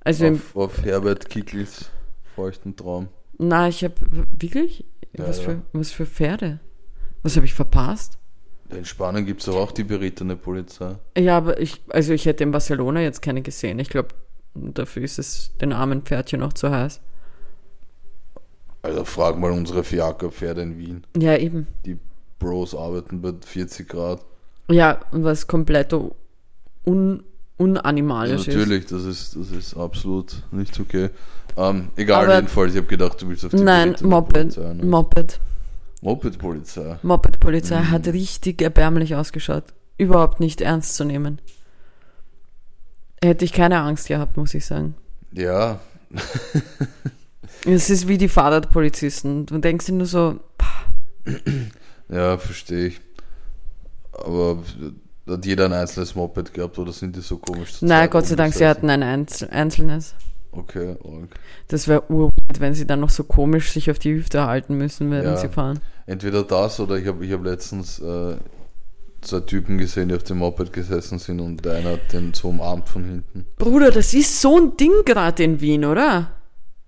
also, 0.00 0.26
Auf, 0.26 0.56
auf 0.56 0.84
Herbert 0.84 1.30
Kicklis 1.30 1.90
feuchten 2.34 2.76
Traum. 2.76 3.08
na, 3.38 3.68
ich 3.68 3.82
habe 3.84 3.94
wirklich? 4.38 4.84
Ja, 5.16 5.28
was. 5.28 5.38
Für, 5.40 5.62
was 5.72 5.92
für 5.92 6.04
Pferde? 6.04 6.60
Was 7.22 7.36
habe 7.36 7.46
ich 7.46 7.54
verpasst? 7.54 8.18
In 8.74 8.84
Spanien 8.84 9.24
gibt 9.26 9.40
es 9.42 9.48
auch 9.48 9.72
die 9.72 9.84
berittene 9.84 10.36
Polizei. 10.36 10.96
Ja, 11.16 11.36
aber 11.38 11.60
ich, 11.60 11.80
also 11.88 12.12
ich 12.12 12.26
hätte 12.26 12.42
in 12.44 12.50
Barcelona 12.50 13.00
jetzt 13.00 13.22
keine 13.22 13.40
gesehen. 13.42 13.78
Ich 13.78 13.88
glaube, 13.88 14.08
dafür 14.54 15.02
ist 15.02 15.18
es 15.18 15.56
den 15.60 15.72
armen 15.72 16.02
Pferdchen 16.02 16.40
noch 16.40 16.52
zu 16.52 16.70
heiß. 16.70 17.00
Also 18.82 19.04
frag 19.04 19.38
mal 19.38 19.50
unsere 19.50 19.82
Fiaker-Pferde 19.82 20.62
in 20.62 20.78
Wien. 20.78 21.06
Ja, 21.16 21.36
eben. 21.36 21.66
Die 21.86 21.98
Bros 22.38 22.74
arbeiten 22.74 23.22
bei 23.22 23.32
40 23.44 23.88
Grad. 23.88 24.20
Ja, 24.70 25.00
was 25.12 25.46
komplett 25.46 25.92
un, 25.92 26.10
Ja, 26.86 27.22
unanimalisch 27.56 28.46
ist. 28.48 28.48
natürlich, 28.48 28.86
das 28.86 29.04
ist, 29.04 29.36
das 29.36 29.50
ist 29.52 29.74
absolut 29.76 30.42
nicht 30.50 30.78
okay. 30.80 31.10
Ähm, 31.56 31.88
egal, 31.96 32.24
Aber- 32.24 32.34
jedenfalls, 32.36 32.72
ich 32.72 32.78
habe 32.78 32.88
gedacht, 32.88 33.22
du 33.22 33.28
willst 33.28 33.44
auf 33.44 33.52
die 33.52 33.58
Nein, 33.62 33.94
Moped. 34.02 34.32
Polizei. 34.34 34.74
Ne? 34.74 34.84
Moped. 34.84 35.40
Moped-Polizei. 36.04 36.98
Moped-Polizei 37.02 37.80
Mhm. 37.80 37.90
hat 37.90 38.06
richtig 38.08 38.60
erbärmlich 38.62 39.14
ausgeschaut. 39.16 39.64
Überhaupt 39.98 40.38
nicht 40.38 40.60
ernst 40.60 40.94
zu 40.96 41.04
nehmen. 41.04 41.40
Hätte 43.22 43.44
ich 43.44 43.52
keine 43.52 43.80
Angst 43.80 44.08
gehabt, 44.08 44.36
muss 44.36 44.54
ich 44.54 44.66
sagen. 44.66 44.94
Ja, 45.32 45.80
Es 47.66 47.88
ist 47.88 48.06
wie 48.08 48.18
die 48.18 48.28
Fahrradpolizisten. 48.28 49.46
Du 49.46 49.56
denkst 49.58 49.86
dir 49.86 49.92
nur 49.94 50.06
so, 50.06 50.38
ja, 52.10 52.36
verstehe 52.36 52.88
ich. 52.88 53.00
Aber 54.12 54.62
hat 55.26 55.46
jeder 55.46 55.64
ein 55.64 55.72
einzelnes 55.72 56.14
Moped 56.14 56.52
gehabt 56.52 56.78
oder 56.78 56.92
sind 56.92 57.16
die 57.16 57.20
so 57.22 57.38
komisch? 57.38 57.72
zu 57.74 57.86
nein, 57.86 58.10
Gott 58.10 58.26
sei 58.26 58.36
Dank, 58.36 58.52
sie 58.54 58.66
hatten 58.66 58.90
ein 58.90 59.02
Einzel 59.02 59.48
einzelnes. 59.50 60.14
Okay, 60.56 60.96
arg. 61.04 61.28
Das 61.68 61.88
wäre 61.88 62.10
urweird, 62.10 62.60
wenn 62.60 62.74
sie 62.74 62.86
dann 62.86 63.00
noch 63.00 63.10
so 63.10 63.24
komisch 63.24 63.72
sich 63.72 63.90
auf 63.90 63.98
die 63.98 64.14
Hüfte 64.14 64.46
halten 64.46 64.76
müssen, 64.76 65.10
während 65.10 65.26
Ja. 65.26 65.36
sie 65.36 65.48
fahren. 65.48 65.80
Entweder 66.06 66.42
das 66.44 66.78
oder 66.80 66.96
ich 66.96 67.06
habe 67.06 67.24
ich 67.24 67.32
hab 67.32 67.42
letztens 67.44 67.98
äh, 67.98 68.36
zwei 69.22 69.40
Typen 69.40 69.78
gesehen, 69.78 70.08
die 70.10 70.14
auf 70.14 70.22
dem 70.22 70.38
Moped 70.38 70.72
gesessen 70.72 71.18
sind 71.18 71.40
und 71.40 71.64
der 71.64 71.76
eine 71.76 71.92
hat 71.92 72.12
den 72.12 72.32
so 72.34 72.48
umarmt 72.48 72.88
von 72.88 73.04
hinten. 73.04 73.46
Bruder, 73.58 73.90
das 73.90 74.14
ist 74.14 74.40
so 74.40 74.58
ein 74.60 74.76
Ding 74.76 74.92
gerade 75.04 75.42
in 75.42 75.60
Wien, 75.60 75.84
oder? 75.84 76.30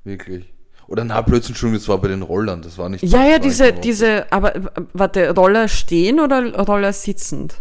Wirklich. 0.04 0.52
Oder 0.86 1.02
na, 1.04 1.20
plötzlich, 1.22 1.50
Entschuldigung, 1.50 1.80
das 1.80 1.88
war 1.88 2.00
bei 2.00 2.08
den 2.08 2.22
Rollern, 2.22 2.62
das 2.62 2.78
war 2.78 2.88
nicht 2.88 3.02
Ja, 3.02 3.26
ja, 3.26 3.38
diese, 3.40 3.72
diese, 3.72 4.30
aber 4.30 4.52
warte, 4.92 5.34
Roller 5.34 5.66
stehen 5.66 6.20
oder 6.20 6.54
Roller 6.64 6.92
sitzend? 6.92 7.54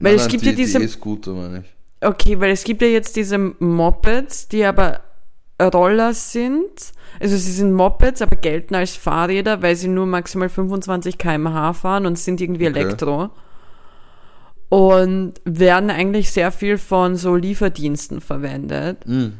Weil 0.00 0.12
Nein, 0.12 0.14
es 0.16 0.22
nein, 0.22 0.30
gibt 0.32 0.42
die, 0.44 0.50
ja 0.50 0.54
diese, 0.54 0.78
Die 0.80 0.84
E-Scooter, 0.84 1.32
meine 1.32 1.60
ich. 1.60 1.74
Okay, 2.00 2.40
weil 2.40 2.50
es 2.50 2.64
gibt 2.64 2.82
ja 2.82 2.88
jetzt 2.88 3.16
diese 3.16 3.38
Mopeds, 3.38 4.48
die 4.48 4.64
aber 4.64 5.00
Roller 5.60 6.14
sind. 6.14 6.92
Also 7.20 7.36
sie 7.36 7.52
sind 7.52 7.72
Mopeds, 7.72 8.22
aber 8.22 8.36
gelten 8.36 8.74
als 8.74 8.94
Fahrräder, 8.94 9.60
weil 9.62 9.74
sie 9.74 9.88
nur 9.88 10.06
maximal 10.06 10.48
25 10.48 11.18
km/h 11.18 11.72
fahren 11.74 12.06
und 12.06 12.18
sind 12.18 12.40
irgendwie 12.40 12.68
Okay. 12.68 12.78
Elektro. 12.80 13.30
Und 14.70 15.34
werden 15.44 15.88
eigentlich 15.88 16.30
sehr 16.30 16.52
viel 16.52 16.76
von 16.76 17.16
so 17.16 17.34
Lieferdiensten 17.34 18.20
verwendet. 18.20 19.06
Mhm. 19.06 19.32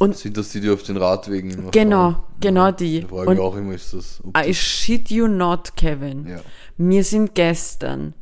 Und 0.00 0.16
Sind 0.16 0.36
das 0.36 0.48
die, 0.48 0.60
die 0.60 0.70
auf 0.70 0.82
den 0.82 0.96
Radwegen 0.96 1.50
immer 1.50 1.70
genau, 1.70 2.12
fahren? 2.12 2.22
genau 2.40 2.66
Ja. 2.66 2.72
die. 2.72 3.00
Da 3.02 3.08
frage 3.08 3.30
Und 3.30 3.38
auch 3.38 3.56
immer, 3.56 3.74
ist 3.74 3.94
das... 3.94 4.20
I 4.36 4.48
das 4.48 4.56
shit 4.56 5.08
you 5.08 5.28
not, 5.28 5.76
Kevin. 5.76 6.26
ja. 6.26 6.40
Mir 6.76 7.04
sind 7.04 7.36
gestern 7.36 8.14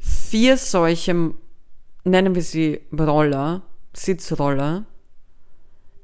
vier 0.00 0.56
solche, 0.56 1.30
nennen 2.04 2.34
wir 2.34 2.42
sie 2.42 2.80
Roller, 2.98 3.62
Sitzroller, 3.94 4.84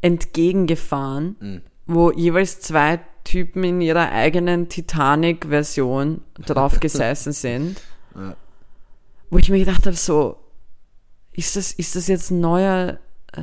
entgegengefahren, 0.01 1.36
Mhm. 1.40 1.61
wo 1.86 2.11
jeweils 2.12 2.61
zwei 2.61 3.01
Typen 3.24 3.64
in 3.64 3.80
ihrer 3.80 4.11
eigenen 4.11 4.68
Titanic-Version 4.68 6.22
drauf 6.46 6.80
gesessen 6.80 7.32
sind. 7.32 7.80
Ja. 8.14 8.36
Wo 9.30 9.38
ich 9.38 9.51
mir 9.51 9.59
gedacht 9.59 9.84
habe, 9.86 9.96
so, 9.96 10.36
ist 11.32 11.57
das, 11.57 11.72
ist 11.72 11.94
das 11.96 12.07
jetzt 12.09 12.30
ein 12.30 12.40
neuer, 12.40 12.99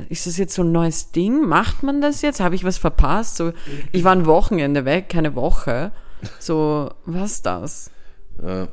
ist 0.08 0.26
das 0.26 0.36
jetzt 0.38 0.54
so 0.54 0.62
ein 0.62 0.72
neues 0.72 1.12
Ding? 1.12 1.46
Macht 1.46 1.82
man 1.82 2.00
das 2.00 2.22
jetzt? 2.22 2.40
Habe 2.40 2.54
ich 2.56 2.64
was 2.64 2.78
verpasst? 2.78 3.36
So, 3.36 3.52
ich 3.92 4.02
war 4.02 4.12
ein 4.12 4.26
Wochenende 4.26 4.84
weg, 4.84 5.08
keine 5.08 5.34
Woche. 5.36 5.92
So, 6.40 6.90
was 7.04 7.42
das? 7.42 7.90
Ja, 8.42 8.66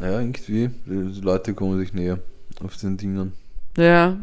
ja, 0.00 0.20
irgendwie. 0.20 0.70
Die 0.86 1.20
Leute 1.20 1.54
kommen 1.54 1.78
sich 1.78 1.92
näher 1.92 2.18
auf 2.62 2.76
den 2.76 2.96
Dingen. 2.96 3.32
Ja. 3.76 4.16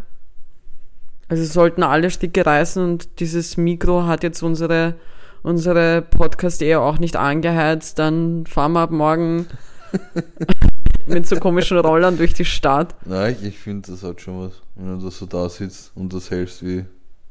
Also 1.27 1.43
sollten 1.43 1.83
alle 1.83 2.09
Sticke 2.09 2.45
reißen 2.45 2.83
und 2.83 3.19
dieses 3.19 3.55
Mikro 3.57 4.05
hat 4.05 4.23
jetzt 4.23 4.41
unsere, 4.41 4.95
unsere 5.43 6.01
Podcast 6.01 6.61
eher 6.61 6.81
auch 6.81 6.97
nicht 6.97 7.15
angeheizt, 7.15 7.99
dann 7.99 8.45
fahren 8.47 8.73
wir 8.73 8.81
ab 8.81 8.91
morgen 8.91 9.45
mit 11.07 11.27
so 11.27 11.35
komischen 11.35 11.77
Rollern 11.77 12.17
durch 12.17 12.33
die 12.33 12.45
Stadt. 12.45 12.95
Nein, 13.05 13.35
ich, 13.39 13.49
ich 13.49 13.59
finde, 13.59 13.91
das 13.91 14.03
hat 14.03 14.21
schon 14.21 14.39
was. 14.39 14.61
Wenn 14.75 14.97
du 14.99 15.05
da 15.05 15.11
so 15.11 15.25
da 15.25 15.49
sitzt 15.49 15.91
und 15.95 16.13
das 16.13 16.31
hältst 16.31 16.65
wie. 16.65 16.85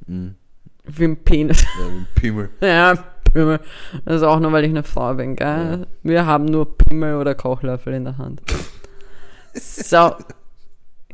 Mh. 0.06 0.30
Wie 0.84 1.04
ein 1.04 1.16
Penis. 1.16 1.62
Ja, 1.62 1.86
wie 1.86 1.98
ein 1.98 2.06
Pimmel. 2.14 2.50
Ja, 2.60 2.94
Pimmel. 3.32 3.60
Das 4.04 4.16
ist 4.16 4.22
auch 4.22 4.40
nur, 4.40 4.52
weil 4.52 4.64
ich 4.64 4.70
eine 4.70 4.84
Frau 4.84 5.14
bin, 5.14 5.36
gell? 5.36 5.86
Wir 6.02 6.24
haben 6.24 6.46
nur 6.46 6.78
Pimmel 6.78 7.16
oder 7.16 7.34
Kochlöffel 7.34 7.94
in 7.94 8.04
der 8.04 8.18
Hand. 8.18 8.42
So. 9.54 10.12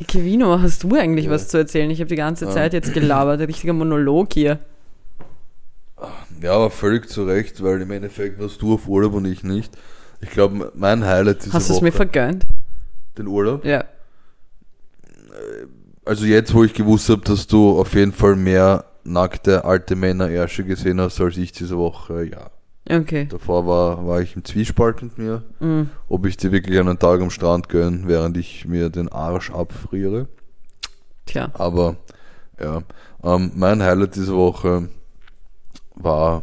Kevino, 0.08 0.60
hast 0.60 0.82
du 0.82 0.94
eigentlich 0.96 1.26
Ja. 1.26 1.30
was 1.30 1.48
zu 1.48 1.58
erzählen? 1.58 1.88
Ich 1.90 2.00
habe 2.00 2.08
die 2.08 2.16
ganze. 2.16 2.48
Zeit 2.50 2.72
jetzt 2.72 2.92
gelabert. 2.92 3.40
Richtiger 3.40 3.72
Monolog 3.72 4.32
hier. 4.32 4.58
Ja, 6.42 6.52
aber 6.54 6.70
völlig 6.70 7.08
zu 7.08 7.24
Recht, 7.24 7.62
weil 7.62 7.80
im 7.80 7.90
Endeffekt 7.90 8.40
warst 8.40 8.60
du 8.60 8.74
auf 8.74 8.88
Urlaub 8.88 9.14
und 9.14 9.24
ich 9.24 9.44
nicht. 9.44 9.72
Ich 10.20 10.30
glaube, 10.30 10.72
mein 10.74 11.04
Highlight 11.04 11.44
diese 11.44 11.52
Hast 11.54 11.70
du 11.70 11.74
es 11.74 11.80
mir 11.80 11.92
vergönnt? 11.92 12.44
den 13.16 13.28
Urlaub. 13.28 13.64
Ja. 13.64 13.84
Also 16.04 16.24
jetzt, 16.26 16.52
wo 16.52 16.64
ich 16.64 16.74
gewusst 16.74 17.08
habe, 17.08 17.22
dass 17.22 17.46
du 17.46 17.78
auf 17.78 17.94
jeden 17.94 18.12
Fall 18.12 18.34
mehr 18.36 18.84
nackte 19.04 19.64
alte 19.64 19.94
Männer 19.94 20.28
Ärsche 20.28 20.64
gesehen 20.64 21.00
hast 21.00 21.20
als 21.20 21.36
ich 21.36 21.52
diese 21.52 21.78
Woche, 21.78 22.24
ja. 22.24 22.50
Okay. 22.88 23.26
Davor 23.30 23.66
war, 23.66 24.06
war 24.06 24.20
ich 24.20 24.36
im 24.36 24.44
Zwiespalt 24.44 25.02
mit 25.02 25.16
mir, 25.18 25.42
Mhm. 25.60 25.88
ob 26.08 26.26
ich 26.26 26.36
dir 26.36 26.52
wirklich 26.52 26.78
einen 26.78 26.98
Tag 26.98 27.20
am 27.22 27.30
Strand 27.30 27.68
gönne, 27.70 28.02
während 28.06 28.36
ich 28.36 28.66
mir 28.66 28.90
den 28.90 29.08
Arsch 29.10 29.50
abfriere. 29.50 30.28
Tja. 31.24 31.50
Aber 31.54 31.96
ja, 32.60 32.82
ähm, 33.22 33.52
mein 33.54 33.82
Highlight 33.82 34.16
diese 34.16 34.34
Woche 34.36 34.88
war 35.94 36.42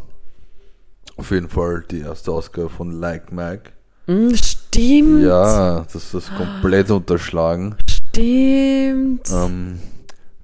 auf 1.17 1.29
jeden 1.29 1.49
Fall 1.49 1.83
die 1.91 1.99
erste 1.99 2.31
Ausgabe 2.31 2.69
von 2.69 2.91
Like 2.99 3.31
Mike. 3.31 3.71
Mhm, 4.07 4.35
stimmt. 4.35 5.21
Ja, 5.23 5.81
das 5.81 5.95
ist 5.95 6.13
das 6.15 6.31
komplett 6.35 6.89
unterschlagen. 6.89 7.75
Stimmt. 7.87 9.29
ähm, 9.31 9.79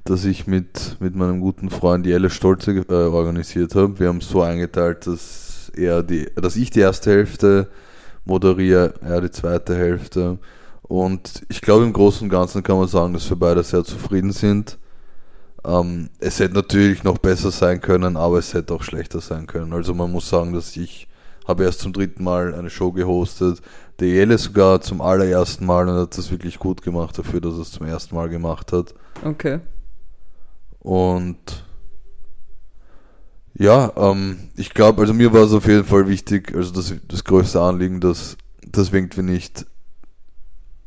dass 0.04 0.24
ich 0.24 0.48
mit, 0.48 0.96
mit 1.02 1.16
meinem 1.16 1.42
guten 1.42 1.70
Freund 1.70 2.06
Jelle 2.06 2.30
Stolze 2.30 2.72
äh, 2.72 2.94
organisiert 2.94 3.76
habe. 3.76 4.00
Wir 4.00 4.08
haben 4.08 4.20
es 4.20 4.30
so 4.30 4.42
eingeteilt, 4.42 5.06
dass 5.08 5.47
er 5.78 6.04
die, 6.04 6.30
dass 6.36 6.56
ich 6.56 6.70
die 6.70 6.80
erste 6.80 7.12
Hälfte 7.12 7.68
moderiere, 8.26 8.94
er 9.02 9.22
die 9.22 9.32
zweite 9.32 9.76
Hälfte. 9.76 10.38
Und 10.84 11.44
ich 11.50 11.62
glaube, 11.62 11.86
im 11.86 11.94
Großen 11.94 12.24
und 12.24 12.30
Ganzen 12.30 12.64
kann 12.64 12.78
man 12.78 12.88
sagen, 12.88 13.14
dass 13.14 13.30
wir 13.30 13.38
beide 13.38 13.64
sehr 13.64 13.84
zufrieden 13.84 14.32
sind. 14.32 14.78
Ähm, 15.66 16.10
es 16.20 16.40
hätte 16.40 16.54
natürlich 16.54 17.04
noch 17.04 17.18
besser 17.18 17.52
sein 17.52 17.82
können, 17.82 18.16
aber 18.16 18.40
es 18.40 18.54
hätte 18.54 18.74
auch 18.74 18.84
schlechter 18.84 19.20
sein 19.20 19.48
können. 19.48 19.74
Also 19.74 19.94
man 19.94 20.12
muss 20.12 20.30
sagen, 20.30 20.54
dass 20.54 20.78
ich 20.78 21.08
habe 21.48 21.64
erst 21.64 21.80
zum 21.80 21.94
dritten 21.94 22.24
Mal 22.24 22.54
eine 22.54 22.70
Show 22.70 22.92
gehostet. 22.92 23.62
Der 24.00 24.10
Jelle 24.10 24.38
sogar 24.38 24.82
zum 24.82 25.02
allerersten 25.02 25.66
Mal 25.66 25.88
und 25.88 25.96
hat 25.96 26.18
das 26.18 26.30
wirklich 26.30 26.60
gut 26.60 26.82
gemacht 26.82 27.18
dafür, 27.18 27.42
dass 27.42 27.56
er 27.56 27.62
es 27.62 27.72
zum 27.72 27.88
ersten 27.88 28.16
Mal 28.16 28.30
gemacht 28.30 28.72
hat. 28.74 28.94
Okay. 29.24 29.60
Und 30.80 31.66
ja, 33.60 33.92
ähm, 33.96 34.38
ich 34.56 34.74
glaube, 34.74 35.02
also 35.02 35.14
mir 35.14 35.34
war 35.34 35.44
es 35.44 35.54
auf 35.54 35.68
jeden 35.68 35.86
Fall 35.86 36.08
wichtig, 36.08 36.54
also 36.56 36.72
das, 36.72 36.94
das 37.08 37.24
größte 37.24 37.60
Anliegen, 37.62 38.00
dass, 38.00 38.38
dass 38.66 38.92
wir 38.92 39.00
irgendwie 39.00 39.24
nicht 39.24 39.66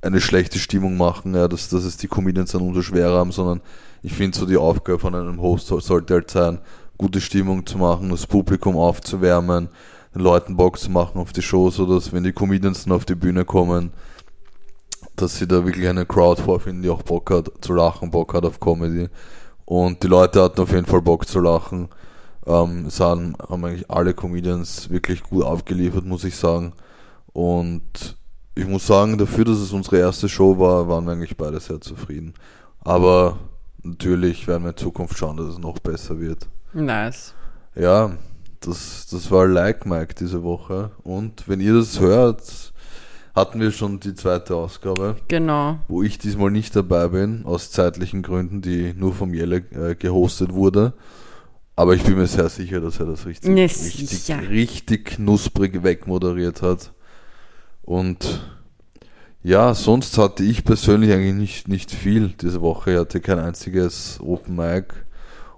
eine 0.02 0.20
schlechte 0.20 0.58
Stimmung 0.58 0.96
machen, 0.96 1.34
ja, 1.34 1.48
dass, 1.48 1.68
dass 1.68 1.84
es 1.84 1.96
die 1.96 2.08
Comedians 2.08 2.52
dann 2.52 2.62
umso 2.62 2.80
schwerer 2.82 3.18
haben, 3.18 3.32
sondern 3.32 3.60
ich 4.02 4.12
finde 4.14 4.38
so 4.38 4.46
die 4.46 4.56
Aufgabe 4.56 4.98
von 4.98 5.14
einem 5.14 5.40
Host 5.40 5.66
soll- 5.66 5.82
sollte 5.82 6.14
halt 6.14 6.30
sein, 6.30 6.60
gute 6.96 7.20
Stimmung 7.20 7.66
zu 7.66 7.76
machen, 7.78 8.08
das 8.10 8.26
Publikum 8.26 8.76
aufzuwärmen, 8.76 9.68
den 10.14 10.22
Leuten 10.22 10.56
Bock 10.56 10.78
zu 10.78 10.90
machen 10.90 11.20
auf 11.20 11.32
die 11.32 11.42
Show, 11.42 11.70
so 11.70 11.86
dass 11.86 12.12
wenn 12.12 12.24
die 12.24 12.32
Comedians 12.32 12.84
dann 12.84 12.92
auf 12.92 13.04
die 13.04 13.14
Bühne 13.14 13.44
kommen, 13.44 13.92
dass 15.16 15.36
sie 15.36 15.46
da 15.46 15.64
wirklich 15.66 15.88
eine 15.88 16.06
Crowd 16.06 16.40
vorfinden, 16.40 16.82
die 16.82 16.88
auch 16.88 17.02
Bock 17.02 17.30
hat 17.30 17.50
zu 17.60 17.74
lachen, 17.74 18.10
Bock 18.10 18.32
hat 18.32 18.44
auf 18.44 18.58
Comedy. 18.60 19.08
Und 19.66 20.02
die 20.02 20.06
Leute 20.08 20.42
hatten 20.42 20.60
auf 20.60 20.72
jeden 20.72 20.86
Fall 20.86 21.02
Bock 21.02 21.28
zu 21.28 21.40
lachen. 21.40 21.88
Ähm, 22.46 22.86
es 22.86 23.00
haben, 23.00 23.34
haben 23.48 23.64
eigentlich 23.64 23.90
alle 23.90 24.14
Comedians 24.14 24.90
wirklich 24.90 25.22
gut 25.22 25.44
aufgeliefert, 25.44 26.04
muss 26.04 26.24
ich 26.24 26.36
sagen. 26.36 26.72
Und 27.32 28.16
ich 28.54 28.66
muss 28.66 28.86
sagen, 28.86 29.18
dafür, 29.18 29.44
dass 29.44 29.58
es 29.58 29.72
unsere 29.72 29.98
erste 29.98 30.28
Show 30.28 30.58
war, 30.58 30.88
waren 30.88 31.04
wir 31.06 31.12
eigentlich 31.12 31.36
beide 31.36 31.60
sehr 31.60 31.80
zufrieden. 31.80 32.34
Aber 32.80 33.38
natürlich 33.82 34.46
werden 34.48 34.64
wir 34.64 34.70
in 34.70 34.76
Zukunft 34.76 35.16
schauen, 35.18 35.36
dass 35.36 35.46
es 35.46 35.58
noch 35.58 35.78
besser 35.78 36.18
wird. 36.20 36.48
Nice. 36.72 37.34
Ja, 37.74 38.12
das, 38.60 39.06
das 39.10 39.30
war 39.30 39.46
Like 39.46 39.86
Mike 39.86 40.14
diese 40.18 40.42
Woche. 40.42 40.90
Und 41.02 41.48
wenn 41.48 41.60
ihr 41.60 41.74
das 41.74 42.00
hört, 42.00 42.72
hatten 43.34 43.60
wir 43.60 43.70
schon 43.70 44.00
die 44.00 44.14
zweite 44.14 44.56
Ausgabe, 44.56 45.16
Genau. 45.28 45.78
wo 45.88 46.02
ich 46.02 46.18
diesmal 46.18 46.50
nicht 46.50 46.74
dabei 46.74 47.08
bin, 47.08 47.44
aus 47.46 47.70
zeitlichen 47.70 48.22
Gründen, 48.22 48.60
die 48.60 48.92
nur 48.94 49.14
vom 49.14 49.32
Jelle 49.34 49.58
äh, 49.70 49.94
gehostet 49.94 50.52
wurde. 50.52 50.92
Aber 51.80 51.94
ich 51.94 52.02
bin 52.02 52.16
mir 52.18 52.26
sehr 52.26 52.50
sicher, 52.50 52.78
dass 52.78 53.00
er 53.00 53.06
das 53.06 53.24
richtig, 53.24 53.50
Ne, 53.50 53.62
richtig, 53.62 54.06
sicher. 54.06 54.38
richtig 54.50 55.06
knusprig 55.16 55.82
wegmoderiert 55.82 56.60
hat. 56.60 56.92
Und 57.80 58.42
ja, 59.42 59.72
sonst 59.72 60.18
hatte 60.18 60.44
ich 60.44 60.62
persönlich 60.62 61.10
eigentlich 61.10 61.34
nicht, 61.36 61.68
nicht 61.68 61.90
viel 61.90 62.34
diese 62.38 62.60
Woche. 62.60 62.92
Ich 62.92 62.98
hatte 62.98 63.20
kein 63.22 63.38
einziges 63.38 64.18
Open 64.20 64.56
Mic 64.56 64.92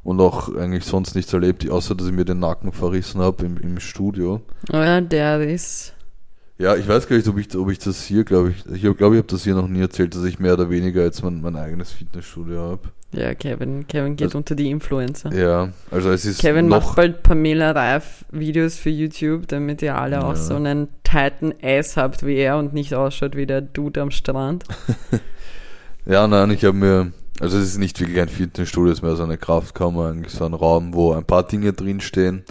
und 0.05 0.21
auch 0.21 0.55
eigentlich 0.55 0.85
sonst 0.85 1.17
nichts 1.17 1.33
erlebt, 1.33 1.69
außer 1.69 1.97
dass 1.97 2.07
ich 2.07 2.13
mir 2.13 2.25
den 2.25 2.39
Nacken 2.39 2.71
verrissen 2.71 3.21
habe 3.21 3.45
im, 3.45 3.57
im 3.57 3.81
Studio. 3.81 4.43
Ja, 4.71 5.01
der 5.01 5.41
ist. 5.41 5.93
Ja, 6.59 6.77
ich 6.77 6.87
weiß 6.87 7.09
gar 7.09 7.17
nicht, 7.17 7.27
ob 7.29 7.39
ich, 7.39 7.57
ob 7.57 7.71
ich 7.71 7.79
das 7.79 8.05
hier, 8.05 8.25
glaube 8.25 8.51
ich, 8.51 8.65
ich 8.67 8.83
glaube, 8.97 9.17
ich 9.17 9.19
habe 9.23 9.27
das 9.29 9.43
hier 9.43 9.55
noch 9.55 9.67
nie 9.69 9.81
erzählt, 9.81 10.15
dass 10.15 10.23
ich 10.25 10.39
mehr 10.39 10.53
oder 10.53 10.71
weniger 10.71 11.03
jetzt 11.03 11.23
mein, 11.25 11.41
mein 11.41 11.57
eigenes 11.57 11.91
Fitnessstudio 11.93 12.61
habe. 12.61 12.81
Ja, 13.13 13.35
Kevin. 13.35 13.87
Kevin 13.89 14.17
geht 14.17 14.29
Also- 14.29 14.39
unter 14.39 14.55
die 14.55 14.71
Influencer. 14.71 15.33
Ja, 15.35 15.71
also 15.91 16.11
es 16.11 16.25
ist 16.25 16.41
Kevin 16.41 16.69
macht 16.69 16.95
bald 16.97 17.23
Pamela 17.23 17.73
Reif 17.73 18.25
Videos 18.31 18.77
für 18.77 18.91
YouTube, 18.91 19.49
damit 19.49 19.83
ihr 19.83 19.97
alle 19.99 20.25
auch 20.25 20.31
Ja. 20.31 20.37
so 20.37 20.55
einen 20.55 20.89
tighten 21.05 21.53
Ass 21.63 21.97
habt 21.97 22.25
wie 22.25 22.37
er 22.37 22.57
und 22.59 22.73
nicht 22.73 22.95
ausschaut 22.95 23.35
wie 23.37 23.47
der 23.47 23.61
Dude 23.61 24.01
am 24.01 24.11
Strand. 24.11 24.65
ja, 26.07 26.27
nein, 26.27 26.51
ich 26.53 26.65
habe 26.65 26.77
mir, 26.77 27.13
also 27.41 27.59
es 27.59 27.65
ist 27.65 27.79
nicht 27.79 28.01
wirklich 28.01 28.21
ein 28.21 28.29
Fitnessstudio, 28.29 28.93
es 28.93 28.99
ist 28.99 29.03
mehr 29.03 29.17
so 29.17 29.25
eine 29.25 29.37
Kraftkammer, 29.37 30.09
eigentlich 30.11 30.33
so 30.33 30.45
ein 30.47 30.55
Raum, 30.55 30.95
wo 30.95 31.13
ein 31.13 31.25
paar 31.25 31.43
Dinge 31.47 31.73
drinstehen. 31.73 32.45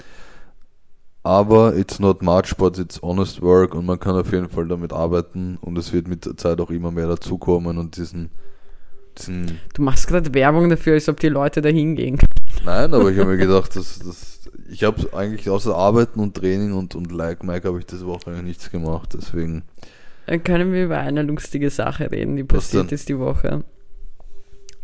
Aber 1.24 1.76
it's 1.76 2.00
not 2.00 2.24
much, 2.24 2.56
but 2.58 2.80
it's 2.80 3.02
honest 3.02 3.42
work 3.42 3.76
und 3.76 3.86
man 3.86 4.00
kann 4.00 4.16
auf 4.16 4.32
jeden 4.32 4.50
Fall 4.50 4.68
damit 4.68 4.92
arbeiten 4.92 5.58
und 5.62 5.78
es 5.78 5.94
wird 5.94 6.08
mit 6.08 6.26
der 6.26 6.36
Zeit 6.36 6.60
auch 6.60 6.72
immer 6.72 6.92
mehr 6.92 7.08
dazukommen 7.08 7.78
und 7.78 7.98
diesen, 7.98 8.32
diesen 9.18 9.60
Du 9.76 9.84
machst 9.84 10.08
gerade 10.08 10.34
Werbung 10.34 10.70
dafür, 10.70 10.94
als 10.94 11.08
ob 11.10 11.20
die 11.20 11.30
Leute 11.30 11.62
da 11.62 11.70
hingehen. 11.70 12.18
Nein, 12.66 12.94
aber 12.94 13.12
ich 13.12 13.20
habe 13.20 13.32
mir 13.32 13.38
gedacht, 13.46 13.76
dass, 13.76 14.00
dass 14.00 14.50
ich 14.72 14.84
habe 14.84 15.10
eigentlich 15.14 15.48
außer 15.48 15.76
Arbeiten 15.76 16.20
und 16.20 16.36
Training 16.36 16.74
und, 16.74 16.96
und 16.96 17.12
Like 17.12 17.44
Mike 17.44 17.68
habe 17.68 17.78
ich 17.80 17.86
diese 17.86 18.08
Woche 18.08 18.32
eigentlich 18.32 18.44
nichts 18.44 18.72
gemacht. 18.72 19.14
Deswegen, 19.14 19.64
Dann 20.26 20.44
können 20.44 20.74
wir 20.74 20.86
über 20.86 20.98
eine 20.98 21.22
lustige 21.22 21.70
Sache 21.70 22.10
reden, 22.10 22.36
die 22.36 22.44
passiert 22.44 22.92
ist 22.92 23.10
die 23.10 23.20
Woche. 23.20 23.64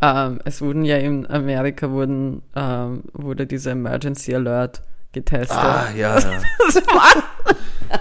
Ähm, 0.02 0.40
es 0.46 0.62
wurden 0.62 0.86
ja 0.86 0.98
in 0.98 1.26
Amerika 1.26 1.90
wurden, 1.90 2.44
ähm, 2.56 3.02
wurde 3.14 3.48
dieser 3.48 3.72
Emergency 3.72 4.36
Alert 4.36 4.84
getestet. 5.14 5.58
Ah, 5.58 5.88
ja, 5.96 6.20
ja. 6.20 6.42
Das 6.68 6.76
war, 6.88 7.24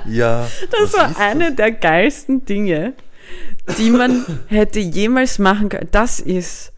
ja 0.07 0.47
das 0.71 0.93
war 0.95 1.19
eine 1.19 1.55
der 1.55 1.71
geilsten 1.73 2.45
Dinge, 2.45 2.95
die 3.79 3.91
man 3.91 4.25
hätte 4.49 4.81
jemals 4.81 5.39
machen 5.39 5.69
können. 5.69 5.89
Das 5.93 6.19
ist, 6.21 6.73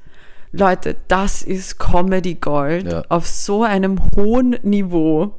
Leute, 0.53 0.97
das 1.09 1.43
ist 1.43 1.79
Comedy 1.79 2.35
Gold 2.35 2.91
Ja. 2.91 3.03
auf 3.09 3.27
so 3.27 3.63
einem 3.65 3.99
hohen 4.17 4.59
Niveau, 4.63 5.39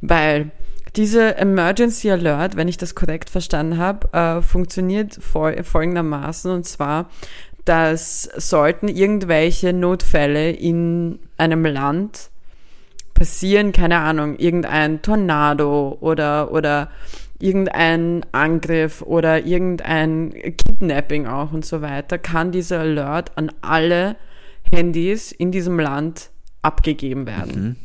weil 0.00 0.50
diese 0.96 1.36
Emergency 1.36 2.10
Alert, 2.10 2.56
wenn 2.56 2.68
ich 2.68 2.78
das 2.78 2.94
korrekt 2.94 3.28
verstanden 3.28 3.76
habe, 3.78 4.12
äh, 4.12 4.42
funktioniert 4.42 5.14
fol 5.20 5.62
folgendermaßen 5.62 6.50
und 6.50 6.64
zwar, 6.66 7.10
dass 7.66 8.22
sollten 8.36 8.88
irgendwelche 8.88 9.72
Notfälle 9.72 10.50
in 10.52 11.18
einem 11.36 11.64
Land 11.66 12.30
passieren, 13.16 13.72
keine 13.72 13.98
Ahnung, 13.98 14.36
irgendein 14.36 15.02
Tornado 15.02 15.96
oder, 16.00 16.52
oder 16.52 16.90
irgendein 17.38 18.24
Angriff 18.32 19.02
oder 19.02 19.44
irgendein 19.44 20.32
Kidnapping 20.32 21.26
auch 21.26 21.52
und 21.52 21.64
so 21.64 21.82
weiter, 21.82 22.18
kann 22.18 22.52
dieser 22.52 22.80
Alert 22.80 23.32
an 23.36 23.50
alle 23.62 24.16
Handys 24.70 25.32
in 25.32 25.50
diesem 25.50 25.80
Land 25.80 26.30
abgegeben 26.62 27.26
werden. 27.26 27.76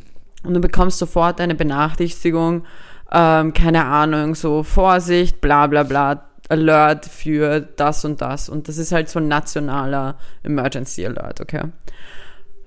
Und 0.44 0.54
du 0.54 0.60
bekommst 0.60 0.98
sofort 0.98 1.40
eine 1.40 1.54
Benachrichtigung, 1.54 2.64
ähm, 3.10 3.52
keine 3.52 3.84
Ahnung, 3.86 4.34
so 4.34 4.62
Vorsicht, 4.62 5.40
bla 5.40 5.66
bla 5.66 5.82
bla, 5.82 6.28
Alert 6.48 7.06
für 7.06 7.60
das 7.60 8.04
und 8.04 8.20
das. 8.20 8.48
Und 8.48 8.68
das 8.68 8.76
ist 8.76 8.92
halt 8.92 9.08
so 9.08 9.18
ein 9.18 9.28
nationaler 9.28 10.18
Emergency 10.42 11.06
Alert, 11.06 11.40
okay? 11.40 11.62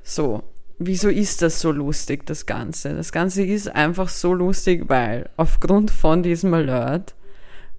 So, 0.01 0.43
wieso 0.77 1.09
ist 1.09 1.41
das 1.41 1.61
so 1.61 1.71
lustig, 1.71 2.25
das 2.25 2.45
Ganze? 2.45 2.93
Das 2.95 3.11
Ganze 3.11 3.43
ist 3.43 3.73
einfach 3.73 4.09
so 4.09 4.33
lustig, 4.33 4.85
weil 4.87 5.29
aufgrund 5.37 5.91
von 5.91 6.23
diesem 6.23 6.53
Alert 6.53 7.15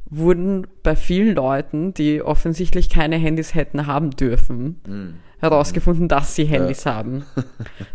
wurden 0.09 0.67
bei 0.83 0.95
vielen 0.97 1.35
Leuten, 1.35 1.93
die 1.93 2.23
offensichtlich 2.23 2.89
keine 2.89 3.17
Handys 3.17 3.55
hätten 3.55 3.87
haben 3.87 4.11
dürfen, 4.11 5.21
herausgefunden, 5.39 6.09
dass 6.09 6.35
sie 6.35 6.45
Handys 6.45 6.87
haben. 6.87 7.25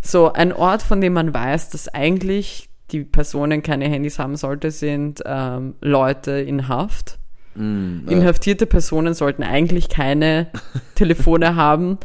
So, 0.02 0.32
ein 0.34 0.54
Ort, 0.54 0.82
von 0.82 1.02
dem 1.02 1.14
man 1.14 1.34
weiß, 1.34 1.70
dass 1.70 1.88
eigentlich 1.88 2.70
die 2.92 3.04
Personen 3.04 3.64
keine 3.64 3.88
Handys 3.88 4.20
haben 4.20 4.36
sollte, 4.36 4.72
sind 4.72 5.22
ähm, 5.26 5.76
Leute 5.82 6.32
in 6.32 6.68
Haft. 6.68 7.20
Mm, 7.56 8.06
ja. 8.06 8.12
Inhaftierte 8.12 8.66
Personen 8.66 9.14
sollten 9.14 9.44
eigentlich 9.44 9.90
keine 9.90 10.48
Telefone 10.96 11.56
haben. 11.56 11.98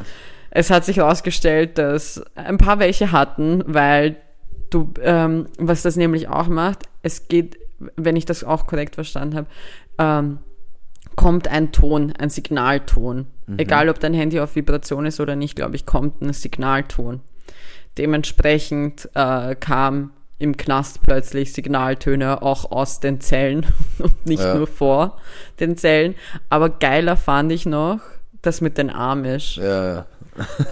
Es 0.57 0.71
hat 0.71 0.85
sich 0.85 0.97
herausgestellt, 0.97 1.77
dass 1.77 2.23
ein 2.33 2.57
paar 2.57 2.79
welche 2.79 3.11
hatten, 3.11 3.63
weil 3.67 4.15
du, 4.71 4.91
ähm, 5.03 5.45
was 5.59 5.83
das 5.83 5.97
nämlich 5.97 6.29
auch 6.29 6.47
macht, 6.47 6.85
es 7.03 7.27
geht, 7.27 7.59
wenn 7.95 8.15
ich 8.15 8.25
das 8.25 8.43
auch 8.43 8.65
korrekt 8.65 8.95
verstanden 8.95 9.35
habe, 9.35 9.47
ähm, 9.99 10.39
kommt 11.15 11.47
ein 11.47 11.71
Ton, 11.71 12.11
ein 12.17 12.31
Signalton. 12.31 13.27
Egal, 13.57 13.87
ob 13.89 13.99
dein 13.99 14.15
Handy 14.15 14.39
auf 14.39 14.55
Vibration 14.55 15.05
ist 15.05 15.19
oder 15.19 15.35
nicht, 15.35 15.55
glaube 15.55 15.75
ich, 15.75 15.85
kommt 15.85 16.21
ein 16.23 16.33
Signalton. 16.33 17.21
Dementsprechend 17.99 19.09
äh, 19.13 19.53
kam 19.55 20.11
im 20.39 20.57
Knast 20.57 21.01
plötzlich 21.03 21.53
Signaltöne 21.53 22.41
auch 22.41 22.71
aus 22.71 22.99
den 22.99 23.21
Zellen 23.21 23.65
und 23.99 24.25
nicht 24.25 24.43
Ja. 24.43 24.55
nur 24.55 24.65
vor 24.67 25.17
den 25.59 25.77
Zellen. 25.77 26.15
Aber 26.49 26.69
geiler 26.69 27.15
fand 27.15 27.51
ich 27.51 27.65
noch 27.67 27.99
das 28.47 28.61
mit 28.61 28.77
den 28.77 28.89
Amish. 28.89 29.57
ja, 29.57 29.93
ja. 29.93 30.05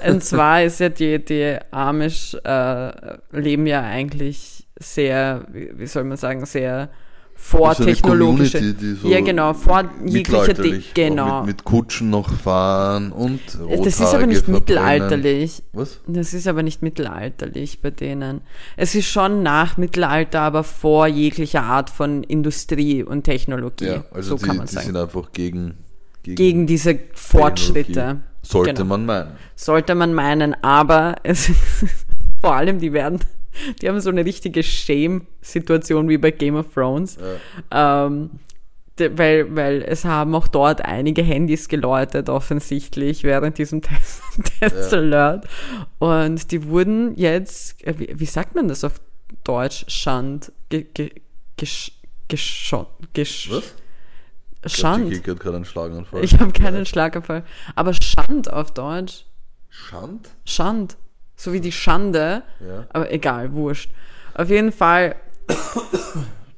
Und 0.08 0.24
zwar 0.24 0.64
ist 0.64 0.80
ja 0.80 0.90
die, 0.90 1.24
die 1.24 1.58
Amish 1.72 2.36
äh, 2.44 2.92
leben 3.32 3.66
ja 3.66 3.82
eigentlich 3.82 4.68
sehr, 4.80 5.46
wie 5.52 5.88
soll 5.88 6.04
man 6.04 6.18
sagen, 6.18 6.46
sehr 6.46 6.90
vortechnologische. 7.38 8.76
So 9.02 9.10
ja, 9.10 9.20
genau, 9.22 9.54
vor 9.54 9.84
jeglicher 10.06 10.54
Di 10.54 10.62
mittelalterlich 10.62 10.94
Genau. 10.94 11.40
Mit, 11.40 11.48
mit 11.48 11.64
Kutschen 11.66 12.10
noch 12.10 12.32
fahren 12.32 13.12
und 13.12 13.42
das 13.84 14.00
ist 14.00 14.02
aber 14.02 14.26
nicht 14.26 14.48
Rothaarige 14.48 14.52
verbrennen. 14.52 14.54
mittelalterlich. 14.54 15.64
Was? 15.74 16.00
Das 16.08 16.34
ist 16.34 16.48
aber 16.48 16.64
nicht 16.64 16.82
mittelalterlich 16.82 17.82
bei 17.82 17.92
denen. 17.92 18.42
Es 18.78 18.96
ist 18.96 19.08
schon 19.08 19.44
nach 19.44 19.78
Mittelalter, 19.78 20.42
aber 20.42 20.64
vor 20.64 21.08
jeglicher 21.08 21.64
Art 21.64 21.90
von 21.90 22.24
Industrie 22.24 23.04
und 23.04 23.24
Technologie. 23.24 23.86
Ja, 23.88 24.06
also 24.12 24.32
so 24.32 24.38
die, 24.38 24.44
kann 24.44 24.58
man 24.58 24.68
die 24.68 24.74
sagen. 24.74 24.88
sind 24.88 24.98
einfach 24.98 25.32
gegen, 25.34 25.76
Gegen 26.26 26.66
diese 26.68 26.98
Fortschritte. 27.14 28.22
Sollte 28.42 28.74
Genau. 28.74 28.86
man 28.86 29.06
meinen. 29.06 29.32
Sollte 29.56 29.96
man 29.96 30.14
meinen, 30.14 30.56
aber 30.64 31.16
es 31.24 31.52
vor 32.42 32.56
allem, 32.56 32.80
die 32.80 32.94
werden, 32.94 33.20
die 33.82 33.88
haben 33.90 34.00
so 34.02 34.10
eine 34.10 34.24
richtige 34.26 34.62
Shame-Situation 34.64 36.10
wie 36.10 36.18
bei 36.18 36.32
Game 36.32 36.56
of 36.56 36.74
Thrones. 36.74 37.18
Ähm, 37.72 38.30
de- 39.00 39.18
weil, 39.18 39.56
weil 39.56 39.82
es 39.84 40.06
haben 40.06 40.36
auch 40.36 40.48
dort 40.48 40.82
einige 40.86 41.22
Handys 41.24 41.68
geläutet, 41.68 42.30
offensichtlich, 42.30 43.24
während 43.24 43.58
diesem 43.58 43.82
Test, 43.84 44.22
Test 44.60 44.94
Alert. 44.94 45.48
Und 46.00 46.52
die 46.52 46.68
wurden 46.68 47.16
jetzt, 47.18 47.84
äh, 47.86 47.96
wie, 47.98 48.10
wie 48.20 48.26
sagt 48.26 48.56
man 48.56 48.68
das 48.68 48.84
auf 48.84 49.02
Deutsch? 49.44 49.86
Schand. 49.88 50.52
Ge, 50.70 50.86
ge, 50.94 51.10
gesch, 51.58 51.92
geschont. 52.28 52.88
Gesch, 53.14 53.50
Was? 53.52 53.74
Schand. 54.68 55.12
Ich 55.12 55.24
krieg 55.24 55.40
gerade 55.40 55.58
einen 55.58 55.66
Schlaganfall. 55.66 56.24
Ich 56.24 56.40
habe 56.40 56.52
keinen 56.52 56.86
Schlaganfall. 56.86 57.44
Aber 57.76 57.94
Schand 57.94 58.52
auf 58.52 58.74
Deutsch. 58.74 59.26
Schand? 59.70 60.30
Schand. 60.46 60.98
So 61.36 61.54
wie 61.54 61.60
die 61.60 61.72
Schande. 61.72 62.44
Ja. 62.60 62.88
Aber 62.90 63.12
egal, 63.12 63.54
wurscht. 63.54 63.92
Auf 64.34 64.50
jeden 64.50 64.72
Fall, 64.72 65.16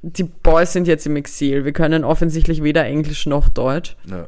die 0.02 0.24
Boys 0.24 0.74
sind 0.74 0.88
jetzt 0.88 1.06
im 1.06 1.16
Exil. 1.16 1.66
Wir 1.66 1.74
können 1.74 2.04
offensichtlich 2.04 2.64
weder 2.64 2.86
Englisch 2.86 3.26
noch 3.26 3.50
Deutsch. 3.50 3.96
Ja. 4.06 4.28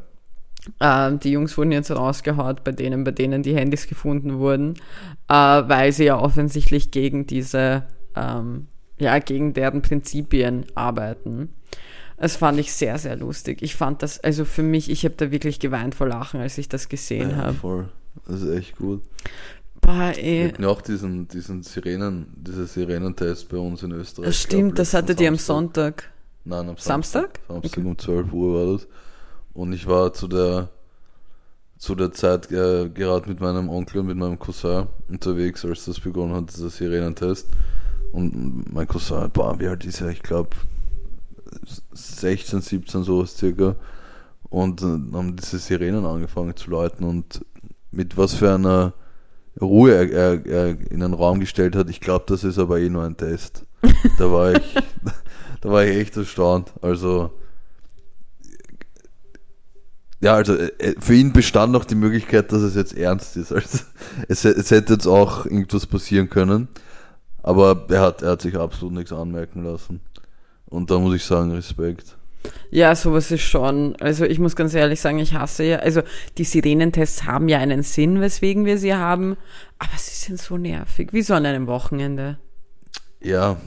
Ähm, 0.79 1.19
die 1.19 1.31
Jungs 1.31 1.57
wurden 1.57 1.71
jetzt 1.71 1.91
rausgehaut 1.91 2.63
bei 2.63 2.71
denen, 2.71 3.03
bei 3.03 3.11
denen 3.11 3.43
die 3.43 3.55
Handys 3.55 3.87
gefunden 3.87 4.39
wurden, 4.39 4.75
äh, 5.27 5.33
weil 5.33 5.91
sie 5.91 6.05
ja 6.05 6.19
offensichtlich 6.19 6.91
gegen 6.91 7.27
diese, 7.27 7.83
ähm, 8.15 8.67
ja, 8.99 9.17
gegen 9.19 9.53
deren 9.53 9.81
Prinzipien 9.81 10.65
arbeiten. 10.75 11.49
Das 12.19 12.35
fand 12.35 12.59
ich 12.59 12.73
sehr, 12.73 12.97
sehr 12.97 13.15
lustig. 13.15 13.61
Ich 13.61 13.75
fand 13.75 14.03
das, 14.03 14.19
also 14.19 14.43
für 14.43 14.63
mich, 14.63 14.91
ich 14.91 15.05
habe 15.05 15.15
da 15.15 15.31
wirklich 15.31 15.59
geweint 15.59 15.95
vor 15.95 16.07
Lachen, 16.07 16.41
als 16.41 16.57
ich 16.57 16.67
das 16.67 16.89
gesehen 16.89 17.31
ja, 17.31 17.37
habe. 17.37 17.53
voll. 17.53 17.89
Das 18.27 18.41
ist 18.41 18.49
echt 18.49 18.77
gut. 18.77 19.01
Boah, 19.79 20.11
Wir 20.15 20.23
ey. 20.23 20.49
hatten 20.49 20.63
ja 20.63 20.69
auch 20.69 20.81
diesen, 20.81 21.29
diesen 21.29 21.63
Sirenen, 21.63 22.27
dieser 22.35 22.67
Sirenentest 22.67 23.47
bei 23.47 23.57
uns 23.57 23.83
in 23.83 23.91
Österreich. 23.91 24.27
Das 24.27 24.41
stimmt, 24.41 24.77
das 24.77 24.93
hattet 24.93 25.21
ihr 25.21 25.29
am 25.29 25.35
Samstag. 25.35 26.03
Sonntag. 26.03 26.11
Nein, 26.43 26.69
am 26.69 26.77
Samstag? 26.77 27.39
Samstag. 27.47 27.77
Okay. 27.77 27.87
um 27.87 27.97
12 27.97 28.33
Uhr 28.33 28.53
war 28.53 28.73
das. 28.73 28.87
Und 29.53 29.71
ich 29.71 29.87
war 29.87 30.11
zu 30.13 30.27
der, 30.27 30.69
zu 31.77 31.95
der 31.95 32.11
Zeit 32.11 32.51
äh, 32.51 32.89
gerade 32.89 33.29
mit 33.29 33.39
meinem 33.39 33.69
Onkel 33.69 34.01
und 34.01 34.07
mit 34.07 34.17
meinem 34.17 34.37
Cousin 34.37 34.87
unterwegs, 35.07 35.63
als 35.63 35.85
das 35.85 36.01
begonnen 36.01 36.35
hat, 36.35 36.53
dieser 36.53 36.69
Sirenentest. 36.69 37.47
Und 38.11 38.73
mein 38.73 38.87
Cousin, 38.87 39.29
boah, 39.31 39.57
wie 39.59 39.67
alt 39.67 39.85
ist 39.85 40.01
er? 40.01 40.09
Ich 40.09 40.21
glaube 40.21 40.49
16, 41.91 42.61
17 42.61 43.03
sowas 43.03 43.37
circa. 43.37 43.75
Und 44.43 44.81
äh, 44.81 44.85
haben 44.85 45.35
diese 45.35 45.59
Sirenen 45.59 46.05
angefangen 46.05 46.55
zu 46.55 46.71
läuten 46.71 47.05
und 47.05 47.45
mit 47.91 48.17
was 48.17 48.33
für 48.33 48.53
einer 48.53 48.93
Ruhe 49.61 49.93
er, 49.93 50.11
er, 50.11 50.45
er 50.45 50.91
in 50.91 51.01
den 51.01 51.13
Raum 51.13 51.39
gestellt 51.39 51.75
hat. 51.75 51.89
Ich 51.89 51.99
glaube, 51.99 52.25
das 52.27 52.43
ist 52.43 52.59
aber 52.59 52.79
eh 52.79 52.89
nur 52.89 53.03
ein 53.03 53.17
Test. 53.17 53.65
Da 54.17 54.31
war 54.31 54.53
ich, 54.53 54.75
da 55.61 55.69
war 55.69 55.83
ich 55.83 55.97
echt 55.97 56.17
erstaunt. 56.17 56.71
Also, 56.81 57.31
ja, 60.21 60.35
also 60.35 60.55
äh, 60.55 60.95
für 60.99 61.13
ihn 61.13 61.33
bestand 61.33 61.71
noch 61.71 61.85
die 61.85 61.95
Möglichkeit, 61.95 62.51
dass 62.51 62.61
es 62.61 62.75
jetzt 62.75 62.95
ernst 62.95 63.37
ist. 63.37 63.51
Also, 63.51 63.79
es, 64.27 64.45
es 64.45 64.71
hätte 64.71 64.93
jetzt 64.93 65.07
auch 65.07 65.45
irgendwas 65.45 65.85
passieren 65.87 66.29
können, 66.29 66.67
aber 67.43 67.85
er 67.89 68.01
hat, 68.01 68.21
er 68.21 68.31
hat 68.31 68.41
sich 68.41 68.57
absolut 68.57 68.93
nichts 68.93 69.11
anmerken 69.11 69.63
lassen. 69.63 70.01
Und 70.69 70.91
da 70.91 70.99
muss 70.99 71.15
ich 71.15 71.23
sagen, 71.23 71.51
Respekt. 71.51 72.17
Ja, 72.71 72.95
sowas 72.95 73.31
ist 73.31 73.41
schon. 73.41 73.95
Also 73.97 74.23
ich 74.25 74.39
muss 74.39 74.55
ganz 74.55 74.73
ehrlich 74.73 75.01
sagen, 75.01 75.19
ich 75.19 75.33
hasse 75.33 75.63
ja. 75.63 75.77
Also 75.79 76.01
die 76.37 76.43
Sirenentests 76.45 77.25
haben 77.25 77.49
ja 77.49 77.57
einen 77.57 77.83
Sinn, 77.83 78.21
weswegen 78.21 78.65
wir 78.65 78.77
sie 78.77 78.93
haben, 78.93 79.35
aber 79.77 79.97
sie 79.97 80.15
sind 80.15 80.39
so 80.39 80.57
nervig. 80.57 81.09
Wieso 81.11 81.33
an 81.33 81.45
einem 81.45 81.67
Wochenende? 81.67 82.37
Ja, 83.21 83.57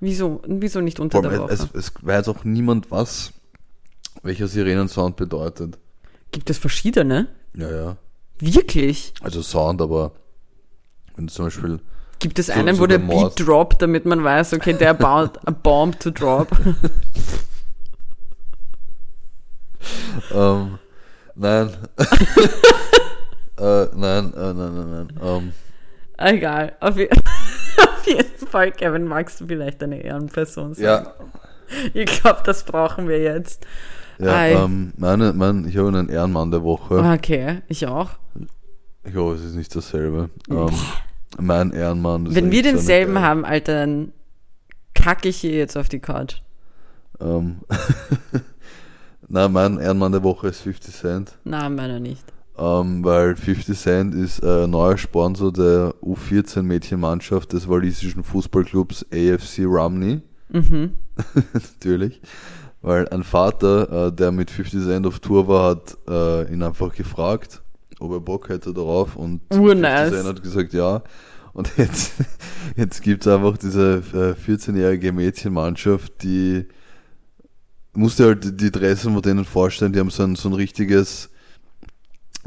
Wieso, 0.00 0.40
wieso 0.46 0.80
nicht 0.80 1.00
unter 1.00 1.16
vor 1.16 1.22
der 1.22 1.32
allem, 1.32 1.42
Woche? 1.42 1.52
es, 1.52 1.66
es 1.74 1.92
weiß 2.00 2.28
auch 2.28 2.44
niemand, 2.44 2.90
was 2.90 3.32
welcher 4.22 4.46
Sirenensound 4.46 5.16
bedeutet. 5.16 5.78
Gibt 6.30 6.50
es 6.50 6.58
verschiedene? 6.58 7.28
Ja, 7.54 7.70
ja. 7.70 7.96
Wirklich? 8.38 9.12
Also 9.20 9.42
Sound, 9.42 9.82
aber 9.82 10.12
wenn 11.16 11.26
du 11.26 11.32
zum 11.32 11.46
Beispiel 11.46 11.80
Gibt 12.20 12.38
es 12.38 12.46
So- 12.46 12.52
einen, 12.52 12.74
so 12.76 12.82
wo 12.82 12.86
der 12.86 12.98
der. 12.98 13.06
Beat 13.06 13.46
droppt, 13.46 13.80
damit 13.82 14.04
man 14.04 14.22
weiß, 14.24 14.54
okay, 14.54 14.72
der 14.72 14.94
baut 14.94 15.38
a 15.46 15.50
bomb 15.50 15.98
to 16.00 16.10
drop? 16.10 16.48
Ähm, 20.34 20.78
nein. 21.34 21.70
äh, 23.58 23.86
nein, 23.94 24.32
äh, 24.34 24.52
nein, 24.52 24.54
nein, 24.54 24.90
nein. 24.90 25.08
Ähm, 25.22 25.52
Egal. 26.18 26.72
Auf, 26.80 26.96
je 26.96 27.08
auf 27.10 28.06
jeden 28.06 28.46
Fall, 28.48 28.72
Kevin, 28.72 29.04
magst 29.04 29.40
du 29.40 29.46
vielleicht 29.46 29.82
eine 29.82 30.02
Ehrenperson 30.02 30.74
sein? 30.74 30.84
ja, 30.84 31.14
Ich 31.94 32.20
glaube, 32.20 32.40
das 32.44 32.64
brauchen 32.64 33.08
wir 33.08 33.20
jetzt. 33.20 33.64
ja 34.18 34.46
ähm, 34.46 34.92
meine, 34.96 35.32
mein, 35.32 35.66
ich 35.68 35.76
habe 35.76 35.88
einen 35.88 36.08
Ehrenmann 36.08 36.50
der 36.50 36.64
Woche. 36.64 36.98
Okay, 37.14 37.62
ich 37.68 37.86
auch. 37.86 38.10
Ich 39.04 39.14
hoffe, 39.14 39.36
es 39.36 39.44
ist 39.44 39.54
nicht 39.54 39.74
dasselbe. 39.76 40.30
Ähm, 40.50 40.70
mein 41.38 41.72
Ehrenmann. 41.72 42.34
Wenn 42.34 42.50
wir 42.50 42.62
so 42.64 42.70
denselben 42.70 43.14
geile- 43.14 43.26
haben, 43.26 43.44
Alter, 43.44 43.74
dann 43.74 44.12
kacke 44.94 45.28
ich 45.28 45.36
hier 45.38 45.52
jetzt 45.52 45.76
auf 45.76 45.88
die 45.88 46.00
Couch. 46.00 46.36
Ähm, 47.20 47.58
Nein, 49.28 49.52
mein 49.52 49.78
Ehrenmann 49.78 50.12
der 50.12 50.22
Woche 50.22 50.48
ist 50.48 50.60
50 50.62 50.94
Cent. 50.94 51.38
Na, 51.44 51.68
meiner 51.68 52.00
nicht. 52.00 52.24
Ähm, 52.56 53.04
weil 53.04 53.36
50 53.36 53.78
Cent 53.78 54.14
ist 54.14 54.40
äh, 54.40 54.66
neuer 54.66 54.96
Sponsor 54.96 55.52
der 55.52 55.94
U14-Mädchenmannschaft 56.02 57.52
des 57.52 57.68
walisischen 57.68 58.24
Fußballclubs 58.24 59.06
AFC 59.12 59.60
Rumney. 59.64 60.22
Mhm. 60.48 60.94
Natürlich. 61.52 62.20
Weil 62.80 63.08
ein 63.10 63.22
Vater, 63.22 64.06
äh, 64.08 64.12
der 64.12 64.32
mit 64.32 64.50
50 64.50 64.82
Cent 64.82 65.06
auf 65.06 65.18
Tour 65.20 65.46
war, 65.46 65.70
hat 65.70 65.96
äh, 66.08 66.52
ihn 66.52 66.62
einfach 66.62 66.94
gefragt, 66.94 67.60
ob 68.00 68.12
er 68.12 68.20
Bock 68.20 68.48
hätte 68.48 68.72
darauf. 68.72 69.16
Und 69.16 69.42
Urnice. 69.52 70.10
50 70.10 70.12
Cent 70.12 70.28
hat 70.28 70.42
gesagt 70.42 70.72
ja. 70.72 71.02
Und 71.52 71.72
jetzt, 71.76 72.12
jetzt 72.76 73.02
gibt 73.02 73.26
es 73.26 73.32
einfach 73.32 73.58
diese 73.58 74.02
äh, 74.12 74.50
14-jährige 74.50 75.12
Mädchenmannschaft, 75.12 76.22
die 76.22 76.66
musste 77.94 78.26
halt 78.26 78.60
die 78.60 78.70
Dressen 78.70 79.12
von 79.12 79.22
denen 79.22 79.44
vorstellen, 79.44 79.92
die 79.92 79.98
haben 79.98 80.10
so 80.10 80.22
ein, 80.22 80.36
so 80.36 80.48
ein 80.48 80.54
richtiges, 80.54 81.30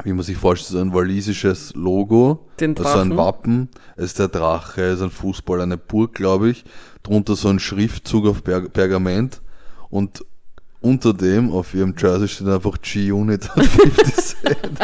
wie 0.04 0.14
man 0.14 0.24
sich 0.24 0.38
vorstellt, 0.38 0.72
so 0.72 0.80
ein 0.80 0.94
walisisches 0.94 1.74
Logo. 1.76 2.48
Den 2.60 2.78
Also 2.78 3.00
ein. 3.00 3.18
Wappen, 3.18 3.70
es 3.98 4.06
ist 4.06 4.20
der 4.20 4.30
Drache, 4.30 4.82
es 4.84 5.00
ist 5.00 5.04
ein 5.04 5.12
Fußball, 5.12 5.60
eine 5.60 5.78
Burg, 5.78 6.14
glaube 6.14 6.50
ich. 6.50 6.64
Drunter 7.04 7.36
so 7.36 7.50
ein 7.50 7.60
Schriftzug 7.60 8.28
auf 8.28 8.44
per 8.44 8.62
Pergament 8.70 9.42
und 9.90 10.24
unter 10.82 11.14
dem 11.14 11.52
auf 11.52 11.74
ihrem 11.74 11.94
Jersey 11.98 12.28
steht 12.28 12.48
einfach 12.48 12.82
G-Unit 12.82 13.46
50 13.46 14.16
Cent. 14.16 14.80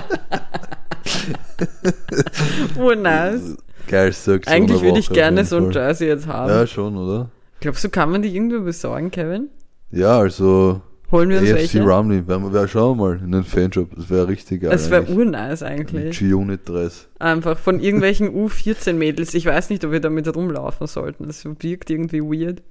oh, 2.79 2.93
nice. 2.93 3.57
Geil, 3.87 4.11
sag's 4.11 4.47
Eigentlich 4.47 4.81
würde 4.81 4.99
ich 4.99 5.09
gerne 5.09 5.45
so 5.45 5.57
ein. 5.57 5.71
Jersey 5.71 6.07
jetzt 6.07 6.27
haben. 6.27 6.49
Ja, 6.49 6.67
schon, 6.67 6.97
oder? 6.97 7.29
Glaubst 7.59 7.83
du, 7.83 7.89
kann 7.89 8.11
man 8.11 8.21
die 8.21 8.35
irgendwo 8.35 8.61
besorgen, 8.61 9.11
Kevin? 9.11 9.49
Ja, 9.91 10.19
also 10.19 10.81
Holen 11.11 11.29
wir 11.29 11.39
uns 11.39 11.49
AFC 11.49 11.57
welche? 11.57 11.83
Rumley, 11.83 12.27
wären 12.27 12.43
wir 12.43 12.53
wär, 12.53 12.67
schauen 12.67 12.97
wir 12.97 13.05
mal 13.05 13.19
in 13.23 13.31
den 13.31 13.45
Fanshop, 13.45 13.95
das 13.95 14.09
wäre 14.09 14.27
richtig 14.27 14.61
geil. 14.61 14.73
Es 14.73 14.91
wäre 14.91 15.05
urnice 15.07 15.63
eigentlich. 15.63 16.19
G-Unit 16.19 16.67
Dress. 16.67 17.07
Einfach 17.17 17.57
von 17.57 17.79
irgendwelchen 17.79 18.29
U14-Mädels. 18.29 19.33
Ich 19.33 19.45
weiß 19.45 19.69
nicht, 19.69 19.85
ob 19.85 19.91
wir 19.93 20.01
damit 20.01 20.33
rumlaufen 20.35 20.85
sollten. 20.85 21.25
Das 21.25 21.45
wirkt 21.45 21.89
irgendwie 21.89 22.21
weird. 22.21 22.61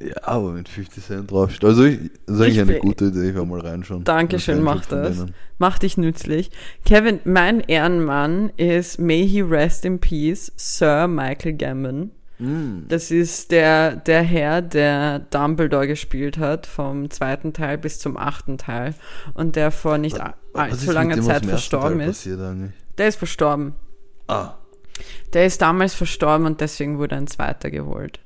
Ja, 0.00 0.14
aber 0.22 0.52
mit 0.52 0.68
50 0.68 1.04
Cent 1.04 1.30
draufsteht. 1.30 1.64
Also, 1.64 1.84
ich, 1.84 1.98
das 2.26 2.36
ist 2.36 2.40
eigentlich 2.42 2.56
Ich 2.56 2.60
eine 2.62 2.78
gute 2.78 3.04
Idee, 3.06 3.28
ich 3.28 3.34
werde 3.34 3.46
mal 3.46 3.60
reinschauen. 3.60 4.04
Dankeschön, 4.04 4.62
mach 4.62 4.86
das. 4.86 5.18
denen. 5.18 5.34
Mach 5.58 5.78
dich 5.78 5.96
nützlich. 5.96 6.50
Kevin, 6.84 7.20
mein 7.24 7.60
Ehrenmann 7.60 8.50
ist 8.56 8.98
May 8.98 9.26
he 9.26 9.42
rest 9.42 9.84
in 9.84 9.98
peace, 10.00 10.50
Sir 10.56 11.06
Michael 11.08 11.54
Gambon. 11.54 12.10
Mm. 12.38 12.88
Das 12.88 13.10
ist 13.10 13.52
der, 13.52 13.94
der 13.96 14.22
Herr, 14.22 14.62
der 14.62 15.20
Dumbledore 15.20 15.86
gespielt 15.86 16.38
hat, 16.38 16.66
vom 16.66 17.10
zweiten 17.10 17.52
Teil 17.52 17.78
bis 17.78 17.98
zum 17.98 18.16
achten 18.16 18.58
Teil. 18.58 18.94
Und 19.34 19.56
der 19.56 19.70
vor 19.70 19.98
nicht 19.98 20.18
allzu 20.54 20.90
langer 20.90 21.20
Zeit 21.20 21.46
verstorben 21.46 22.00
ist. 22.00 22.26
Der 22.98 23.08
ist 23.08 23.16
verstorben. 23.16 23.74
Ah, 24.26 24.54
Der 25.32 25.46
ist 25.46 25.62
damals 25.62 25.94
verstorben 25.94 26.46
und 26.46 26.60
deswegen 26.60 26.98
wurde 26.98 27.16
ein 27.16 27.26
zweiter 27.26 27.70
geholt. 27.70 28.20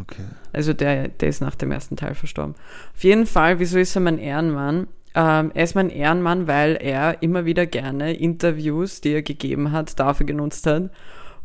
Okay. 0.00 0.24
Also 0.52 0.72
der, 0.72 1.08
der 1.08 1.28
ist 1.28 1.40
nach 1.40 1.54
dem 1.54 1.72
ersten 1.72 1.96
Teil 1.96 2.14
verstorben. 2.14 2.54
Auf 2.94 3.04
jeden 3.04 3.26
Fall, 3.26 3.58
wieso 3.58 3.78
ist 3.78 3.96
er 3.96 4.00
mein 4.00 4.18
Ehrenmann? 4.18 4.88
Ähm, 5.14 5.50
er 5.54 5.64
ist 5.64 5.74
mein 5.74 5.90
Ehrenmann, 5.90 6.46
weil 6.46 6.76
er 6.80 7.22
immer 7.22 7.44
wieder 7.44 7.66
gerne 7.66 8.14
Interviews, 8.14 9.00
die 9.00 9.12
er 9.12 9.22
gegeben 9.22 9.72
hat, 9.72 9.98
dafür 9.98 10.26
genutzt 10.26 10.66
hat, 10.66 10.90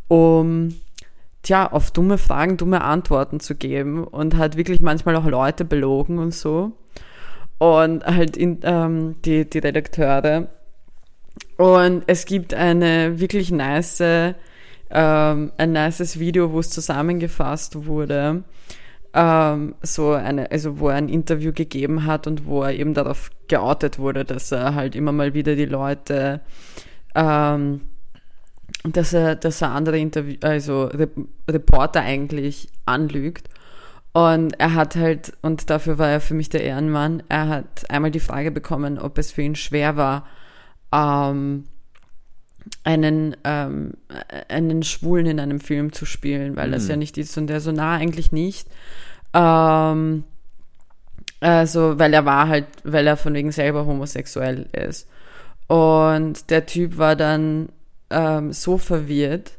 um 0.08 0.76
tja, 1.44 1.72
auf 1.72 1.92
dumme 1.92 2.18
Fragen 2.18 2.58
dumme 2.58 2.82
Antworten 2.84 3.40
zu 3.40 3.56
geben 3.56 4.04
und 4.04 4.38
hat 4.38 4.58
wirklich 4.58 4.82
manchmal 4.82 5.16
auch 5.16 5.26
Leute 5.26 5.66
belogen 5.66 6.18
und 6.18 6.34
so. 6.34 6.72
Und 7.60 8.06
halt 8.06 8.36
in, 8.36 8.60
ähm, 8.64 9.16
die, 9.24 9.50
die 9.50 9.60
Redakteure. 9.60 10.48
Und 11.58 12.04
es 12.08 12.26
gibt 12.26 12.54
eine 12.54 13.20
wirklich 13.20 13.52
nice, 13.52 14.04
ähm, 14.94 15.52
ein 15.58 15.72
nices 15.72 16.20
Video, 16.20 16.52
wo 16.52 16.60
es 16.60 16.70
zusammengefasst 16.70 17.86
wurde, 17.86 18.44
ähm, 19.14 19.76
so 19.82 20.12
eine, 20.12 20.52
also 20.52 20.80
wo 20.80 20.90
er 20.90 20.96
ein 20.96 21.10
Interview 21.10 21.52
gegeben 21.52 22.06
hat 22.06 22.28
und 22.28 22.46
wo 22.46 22.64
er 22.64 22.74
eben 22.74 22.94
darauf 22.94 23.32
geoutet 23.48 24.00
wurde, 24.00 24.24
dass 24.24 24.52
er 24.52 24.76
halt 24.76 24.96
immer 24.96 25.12
mal 25.12 25.34
wieder 25.34 25.56
die 25.56 25.66
Leute, 25.66 26.42
ähm, 27.16 27.82
dass 28.84 29.14
er, 29.14 29.36
dass 29.36 29.62
er 29.62 29.72
andere 29.72 29.98
Interview, 29.98 30.38
also 30.42 30.86
Re 30.86 31.10
Reporter 31.50 32.02
eigentlich 32.02 32.70
anlügt. 32.86 33.50
Und 34.14 34.60
er 34.60 34.76
hat 34.76 34.96
halt, 34.96 35.34
und 35.42 35.72
dafür 35.72 35.98
war 35.98 36.10
er 36.10 36.22
für 36.22 36.36
mich 36.36 36.50
der 36.50 36.64
Ehrenmann, 36.64 37.24
er 37.30 37.48
hat 37.48 37.90
einmal 37.90 38.12
die 38.12 38.20
Frage 38.20 38.52
bekommen, 38.52 39.00
ob 39.00 39.18
es 39.18 39.32
für 39.32 39.42
ihn 39.42 39.56
schwer 39.56 39.98
war, 39.98 40.28
ähm, 40.92 41.66
einen, 42.84 43.36
ähm, 43.44 43.94
einen 44.50 44.84
Schwulen 44.84 45.26
in 45.26 45.40
einem 45.40 45.60
Film 45.60 45.92
zu 45.94 46.06
spielen, 46.06 46.56
weil 46.56 46.72
das 46.72 46.84
Mhm. 46.86 46.90
ja 46.90 46.96
nicht 46.98 47.18
ist 47.18 47.38
und 47.38 47.48
der 47.48 47.60
so, 47.60 47.72
na, 47.72 47.94
eigentlich 47.96 48.32
nicht. 48.32 48.68
Ähm, 49.34 50.24
also, 51.40 52.00
weil 52.00 52.14
er 52.14 52.26
war 52.26 52.48
halt, 52.48 52.68
weil 52.84 53.06
er 53.06 53.18
von 53.18 53.34
wegen 53.34 53.52
selber 53.52 53.86
homosexuell 53.86 54.68
ist. 54.72 55.10
Und 55.68 56.50
der 56.50 56.66
Typ 56.66 56.98
war 56.98 57.16
dann 57.16 57.70
ähm, 58.10 58.54
so 58.54 58.78
verwirrt, 58.78 59.54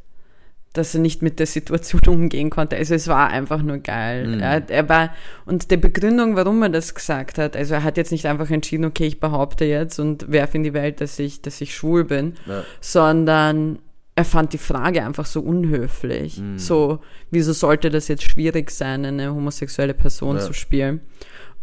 dass 0.74 0.94
er 0.94 1.00
nicht 1.00 1.22
mit 1.22 1.38
der 1.38 1.46
Situation 1.46 2.02
umgehen 2.06 2.50
konnte. 2.50 2.76
Also 2.76 2.94
es 2.94 3.08
war 3.08 3.28
einfach 3.28 3.62
nur 3.62 3.78
geil. 3.78 4.26
Mhm. 4.26 4.40
Er, 4.40 4.68
er 4.70 4.88
war, 4.88 5.14
und 5.46 5.70
die 5.70 5.76
Begründung, 5.78 6.36
warum 6.36 6.62
er 6.62 6.68
das 6.68 6.94
gesagt 6.94 7.38
hat, 7.38 7.56
also 7.56 7.74
er 7.74 7.82
hat 7.84 7.96
jetzt 7.96 8.12
nicht 8.12 8.26
einfach 8.26 8.50
entschieden, 8.50 8.84
okay, 8.84 9.06
ich 9.06 9.20
behaupte 9.20 9.64
jetzt 9.64 9.98
und 9.98 10.30
werfe 10.30 10.58
in 10.58 10.64
die 10.64 10.74
Welt, 10.74 11.00
dass 11.00 11.18
ich, 11.18 11.40
dass 11.40 11.60
ich 11.62 11.74
schwul 11.74 12.04
bin, 12.04 12.34
Ja. 12.46 12.62
sondern 12.80 13.78
er 14.16 14.24
fand 14.24 14.52
die 14.52 14.58
Frage 14.58 15.04
einfach 15.04 15.26
so 15.26 15.40
unhöflich. 15.40 16.38
Mhm. 16.38 16.58
So, 16.58 17.00
wieso 17.30 17.52
sollte 17.52 17.90
das 17.90 18.08
jetzt 18.08 18.22
schwierig 18.22 18.70
sein, 18.70 19.04
eine 19.04 19.34
homosexuelle 19.34 19.94
Person 19.94 20.36
Ja. 20.36 20.42
zu 20.42 20.52
spielen? 20.52 21.00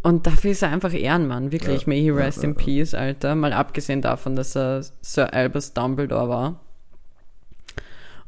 Und 0.02 0.26
dafür 0.26 0.50
ist 0.50 0.62
er 0.62 0.70
einfach 0.70 0.92
Ehrenmann, 0.92 1.52
wirklich. 1.52 1.82
Ja. 1.82 1.88
May 1.88 2.00
he 2.02 2.10
rest 2.10 2.42
in 2.42 2.54
peace, 2.56 2.92
Alter. 2.92 3.34
Mal 3.36 3.52
abgesehen 3.52 4.02
davon, 4.02 4.34
dass 4.36 4.56
er 4.56 4.82
Sir 5.00 5.32
Albus 5.32 5.74
Dumbledore 5.74 6.28
war. 6.28 6.60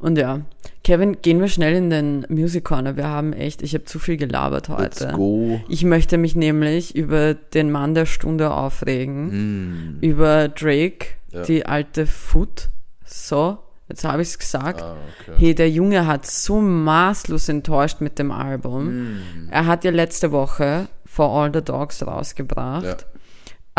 Und 0.05 0.19
ja, 0.19 0.43
Kevin, 0.83 1.23
gehen 1.23 1.41
wir 1.41 1.49
schnell 1.49 1.75
in 1.75 1.89
den 1.89 2.27
Music 2.29 2.63
Corner. 2.65 2.95
Wir 2.95 3.09
haben 3.09 3.33
echt, 3.33 3.63
ich 3.63 3.73
habe 3.73 3.85
zu 3.85 3.99
viel 3.99 4.19
gelabert 4.19 4.69
Let's 4.69 5.01
heute. 5.01 5.15
go. 5.15 5.61
Ich 5.71 5.83
möchte 5.83 6.19
mich 6.19 6.37
nämlich 6.37 6.95
über 6.95 7.33
den 7.33 7.71
Mann 7.71 7.95
der 7.95 8.05
Stunde 8.05 8.51
aufregen, 8.53 9.97
Mm. 9.97 9.99
über 10.03 10.49
Drake, 10.49 11.07
Ja. 11.33 11.43
die 11.45 11.65
alte 11.65 12.07
Foot. 12.07 12.69
So, 13.07 13.57
jetzt 13.89 14.05
habe 14.05 14.21
ich 14.21 14.29
es 14.29 14.39
gesagt. 14.39 14.83
Ah, 14.83 14.95
okay. 15.23 15.33
Hey, 15.39 15.55
der 15.55 15.71
Junge 15.71 16.07
hat 16.07 16.27
so 16.27 16.61
maßlos 16.61 17.49
enttäuscht 17.49 18.03
mit 18.03 18.19
dem 18.19 18.31
Album. 18.31 19.15
Mm. 19.15 19.49
Er 19.51 19.65
hat 19.65 19.85
ja 19.85 19.91
letzte 19.91 20.33
Woche 20.33 20.89
For 21.07 21.31
All 21.31 21.51
the 21.55 21.63
Dogs 21.63 22.07
rausgebracht. 22.07 23.07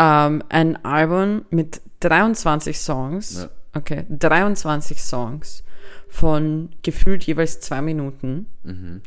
Ja. 0.00 0.26
Ähm, 0.26 0.42
ein 0.48 0.84
Album 0.84 1.44
mit 1.50 1.80
23 2.00 2.80
Songs. 2.80 3.42
Ja. 3.42 3.48
Okay, 3.74 4.06
23 4.08 5.00
Songs 5.00 5.62
von 6.08 6.70
gefühlt 6.82 7.24
jeweils 7.24 7.60
zwei 7.60 7.80
Minuten. 7.82 8.46
Mhm. 8.62 9.02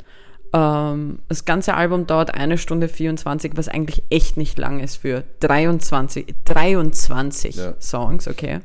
Ähm, 0.54 1.20
das 1.28 1.46
ganze 1.46 1.76
Album 1.76 2.08
dauert 2.08 2.34
eine 2.34 2.58
Stunde 2.58 2.88
24, 2.88 3.54
was 3.56 3.68
eigentlich 3.68 4.04
echt 4.10 4.38
nicht 4.38 4.58
lang 4.58 4.80
ist 4.80 4.98
für 4.98 5.24
23, 5.42 6.36
23 6.46 7.56
Ja. 7.56 7.74
Songs, 7.80 8.28
okay. 8.28 8.60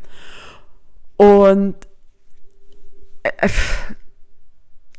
Und 1.17 1.77
äh, 3.23 3.49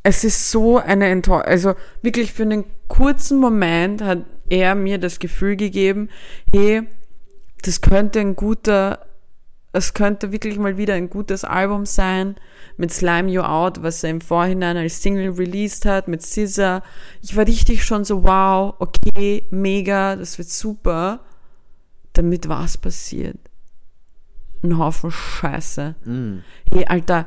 es 0.03 0.23
ist 0.23 0.51
so 0.51 0.77
eine 0.77 1.07
Enttäuschung. 1.07 1.47
Also 1.47 1.73
wirklich 2.03 2.31
für 2.31 2.43
einen 2.43 2.65
kurzen 2.87 3.39
Moment 3.39 4.03
hat 4.03 4.19
er 4.49 4.75
mir 4.75 4.99
das 4.99 5.17
Gefühl 5.17 5.55
gegeben, 5.55 6.09
hey, 6.53 6.83
das 7.63 7.81
könnte 7.81 8.19
ein 8.19 8.35
guter, 8.35 8.99
es 9.75 9.93
könnte 9.93 10.31
wirklich 10.31 10.57
mal 10.57 10.77
wieder 10.77 10.93
ein 10.93 11.09
gutes 11.09 11.43
Album 11.43 11.85
sein 11.85 12.35
mit 12.77 12.93
Slime 12.93 13.29
You 13.29 13.41
Out, 13.41 13.83
was 13.83 14.03
er 14.03 14.09
im 14.09 14.21
Vorhinein 14.21 14.77
als 14.77 15.01
Single 15.01 15.31
released 15.31 15.85
hat, 15.85 16.07
mit 16.07 16.23
Scissor. 16.23 16.81
Ich 17.21 17.35
war 17.35 17.45
richtig 17.45 17.83
schon 17.83 18.05
so, 18.05 18.23
wow, 18.23 18.75
okay, 18.79 19.43
mega, 19.51 20.15
das 20.15 20.37
wird 20.37 20.49
super. 20.49 21.19
Damit 22.13 22.47
was 22.47 22.77
passiert? 22.77 23.37
Ein 24.63 24.77
Haufen 24.77 25.11
Scheiße. 25.11 25.95
Mm. 26.05 26.37
Hey, 26.73 26.85
Alter, 26.87 27.25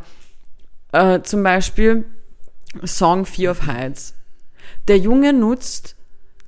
äh, 0.92 1.20
zum 1.20 1.42
Beispiel 1.42 2.06
Song 2.84 3.26
Fear 3.26 3.52
of 3.52 3.66
Heights. 3.66 4.14
Der 4.88 4.96
Junge 4.96 5.34
nutzt 5.34 5.96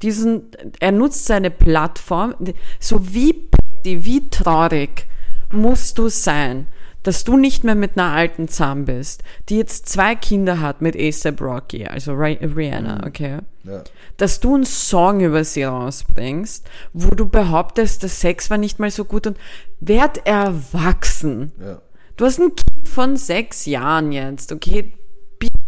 diesen, 0.01 0.51
er 0.81 0.93
nutzt 0.93 1.27
seine 1.27 1.51
Plattform, 1.51 2.35
so 2.79 3.13
wie 3.13 3.35
petty, 3.35 4.03
wie 4.07 4.31
traurig 4.31 5.10
musst 5.53 5.99
du 5.99 6.09
sein, 6.09 6.67
dass 7.03 7.25
du 7.25 7.39
nicht 7.39 7.65
mehr 7.65 7.75
mit 7.75 7.97
einer 7.97 8.11
alten 8.13 8.47
Zahn 8.49 8.85
bist, 8.85 9.23
die 9.49 9.57
jetzt 9.57 9.89
zwei 9.89 10.15
Kinder 10.15 10.61
hat 10.61 10.83
mit 10.83 10.95
A$AP 10.97 11.41
Rocky, 11.41 11.87
also 11.87 12.13
Ri- 12.13 12.39
Rihanna, 12.57 13.07
okay? 13.07 13.39
Ja. 13.65 13.85
dass 14.19 14.41
du 14.41 14.55
einen 14.55 14.65
Song 14.65 15.21
über 15.21 15.45
sie 15.45 15.65
rausbringst, 15.65 16.69
wo 16.93 17.09
du 17.11 17.27
behauptest, 17.29 18.03
der 18.03 18.09
Sex 18.11 18.51
war 18.51 18.59
nicht 18.59 18.79
mal 18.79 18.91
so 18.91 19.05
gut 19.05 19.27
und 19.27 19.39
werd 19.81 20.27
erwachsen. 20.27 21.53
Ja. 21.63 21.81
Du 22.17 22.25
hast 22.27 22.39
ein 22.39 22.55
Kind 22.55 22.89
von 22.89 23.17
sechs 23.17 23.65
Jahren 23.67 24.13
jetzt, 24.13 24.53
okay? 24.53 24.93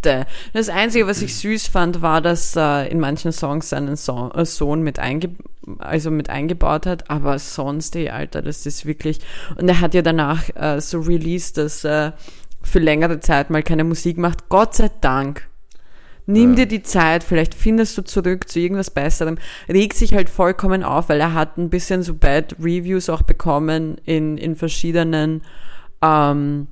Bitte. 0.02 0.26
Das 0.52 0.68
Einzige, 0.68 1.06
was 1.06 1.22
ich 1.22 1.36
süß 1.36 1.68
fand, 1.68 2.02
war, 2.02 2.20
dass 2.20 2.56
äh, 2.56 2.88
in 2.88 2.98
manchen 2.98 3.32
Songs 3.32 3.68
seinen 3.68 3.96
so 3.96 4.30
äh, 4.34 4.44
Sohn 4.44 4.82
mit, 4.82 4.98
einge 4.98 5.30
also 5.78 6.10
mit 6.10 6.28
eingebaut 6.28 6.86
hat, 6.86 7.08
aber 7.08 7.38
sonst, 7.38 7.94
ey, 7.94 8.10
Alter, 8.10 8.42
das 8.42 8.66
ist 8.66 8.84
wirklich... 8.84 9.20
Und 9.56 9.68
er 9.68 9.80
hat 9.80 9.94
ja 9.94 10.02
danach 10.02 10.42
äh, 10.56 10.80
so 10.80 11.00
released, 11.00 11.56
dass 11.56 11.84
er 11.84 12.14
für 12.62 12.80
längere 12.80 13.20
Zeit 13.20 13.50
mal 13.50 13.62
keine 13.62 13.84
Musik 13.84 14.18
macht. 14.18 14.48
Gott 14.48 14.74
sei 14.74 14.90
Dank. 15.00 15.48
Nimm 16.26 16.50
Ja. 16.50 16.56
dir 16.56 16.66
die 16.66 16.82
Zeit, 16.82 17.24
vielleicht 17.24 17.54
findest 17.54 17.96
du 17.98 18.02
zurück 18.02 18.48
zu 18.48 18.60
irgendwas 18.60 18.90
Besserem. 18.90 19.38
Regt 19.68 19.96
sich 19.96 20.14
halt 20.14 20.30
vollkommen 20.30 20.82
auf, 20.82 21.08
weil 21.08 21.20
er 21.20 21.34
hat 21.34 21.58
ein 21.58 21.70
bisschen 21.70 22.02
so 22.02 22.14
Bad 22.14 22.56
Reviews 22.60 23.08
auch 23.08 23.22
bekommen 23.22 23.98
in, 24.04 24.38
in 24.38 24.56
verschiedenen 24.56 25.42
ähm, 26.00 26.68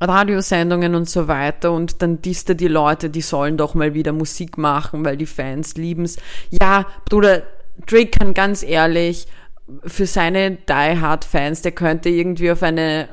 Radiosendungen 0.00 0.94
und 0.94 1.08
so 1.08 1.28
weiter 1.28 1.72
und 1.72 2.02
dann 2.02 2.22
disst 2.22 2.48
er 2.48 2.54
die 2.54 2.68
Leute, 2.68 3.10
die 3.10 3.20
sollen 3.20 3.56
doch 3.56 3.74
mal 3.74 3.94
wieder 3.94 4.12
Musik 4.12 4.58
machen, 4.58 5.04
weil 5.04 5.16
die 5.16 5.26
Fans 5.26 5.76
lieben's. 5.76 6.16
Ja, 6.50 6.86
Bruder, 7.08 7.42
Drake 7.86 8.10
kann 8.10 8.34
ganz 8.34 8.62
ehrlich 8.62 9.26
für 9.84 10.06
seine 10.06 10.52
Die 10.52 10.72
Hard 10.72 11.24
Fans, 11.24 11.62
der 11.62 11.72
könnte 11.72 12.08
irgendwie 12.08 12.50
auf 12.50 12.62
eine 12.62 13.08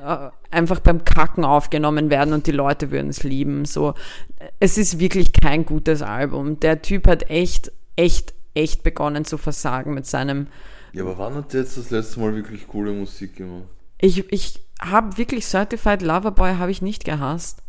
äh, 0.52 0.56
einfach 0.56 0.80
beim 0.80 1.04
Kacken 1.04 1.44
aufgenommen 1.44 2.10
werden 2.10 2.34
und 2.34 2.48
die 2.48 2.52
Leute 2.52 2.92
würden 2.92 3.10
es 3.10 3.24
lieben. 3.24 3.66
So, 3.66 3.94
es 4.60 4.78
ist 4.78 5.00
wirklich 5.00 5.34
kein 5.34 5.66
gutes 5.66 6.02
Album. 6.02 6.60
Der 6.60 6.82
Typ 6.82 7.08
hat 7.08 7.30
echt, 7.30 7.72
echt, 7.96 8.34
echt 8.54 8.84
begonnen 8.84 9.26
zu 9.26 9.38
versagen 9.38 9.94
mit 9.94 10.06
seinem. 10.06 10.48
Ja, 10.94 11.04
aber 11.04 11.18
wann 11.18 11.36
hat 11.36 11.54
der 11.54 11.62
jetzt 11.62 11.78
das 11.78 11.90
letzte 11.90 12.22
Mal 12.22 12.34
wirklich 12.36 12.68
coole 12.68 12.94
Musik 12.94 13.36
gemacht? 13.36 13.66
Ich, 14.00 14.32
ich 14.32 14.65
habe 14.82 15.18
wirklich 15.18 15.46
Certified 15.46 16.02
Loverboy 16.02 16.56
habe 16.58 16.72
ich 16.72 16.82
nicht 16.82 17.06
gehasst. 17.06 17.60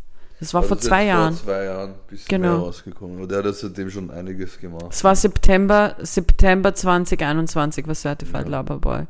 Das 0.40 0.52
war 0.52 0.61
Also 0.61 0.68
vor 0.68 0.76
das 0.76 0.86
zwei 0.86 1.04
Jahren. 1.04 1.34
Vor 1.34 1.44
zwei 1.46 1.64
Jahren 1.64 1.94
bisschen 2.09 2.28
Genau. 2.28 2.48
mehr 2.59 2.66
rausgekommen. 2.66 3.18
Aber 3.18 3.26
der 3.26 3.42
hat 3.42 3.54
seitdem 3.54 3.88
schon 3.90 4.11
einiges 4.11 4.59
gemacht. 4.59 4.86
Es 4.90 5.02
war 5.02 5.16
September, 5.16 5.96
September 6.00 6.74
2021 6.74 7.86
war 7.86 7.94
Certified 7.94 8.48
Ja. 8.48 8.61
Loverboy. 8.61 9.07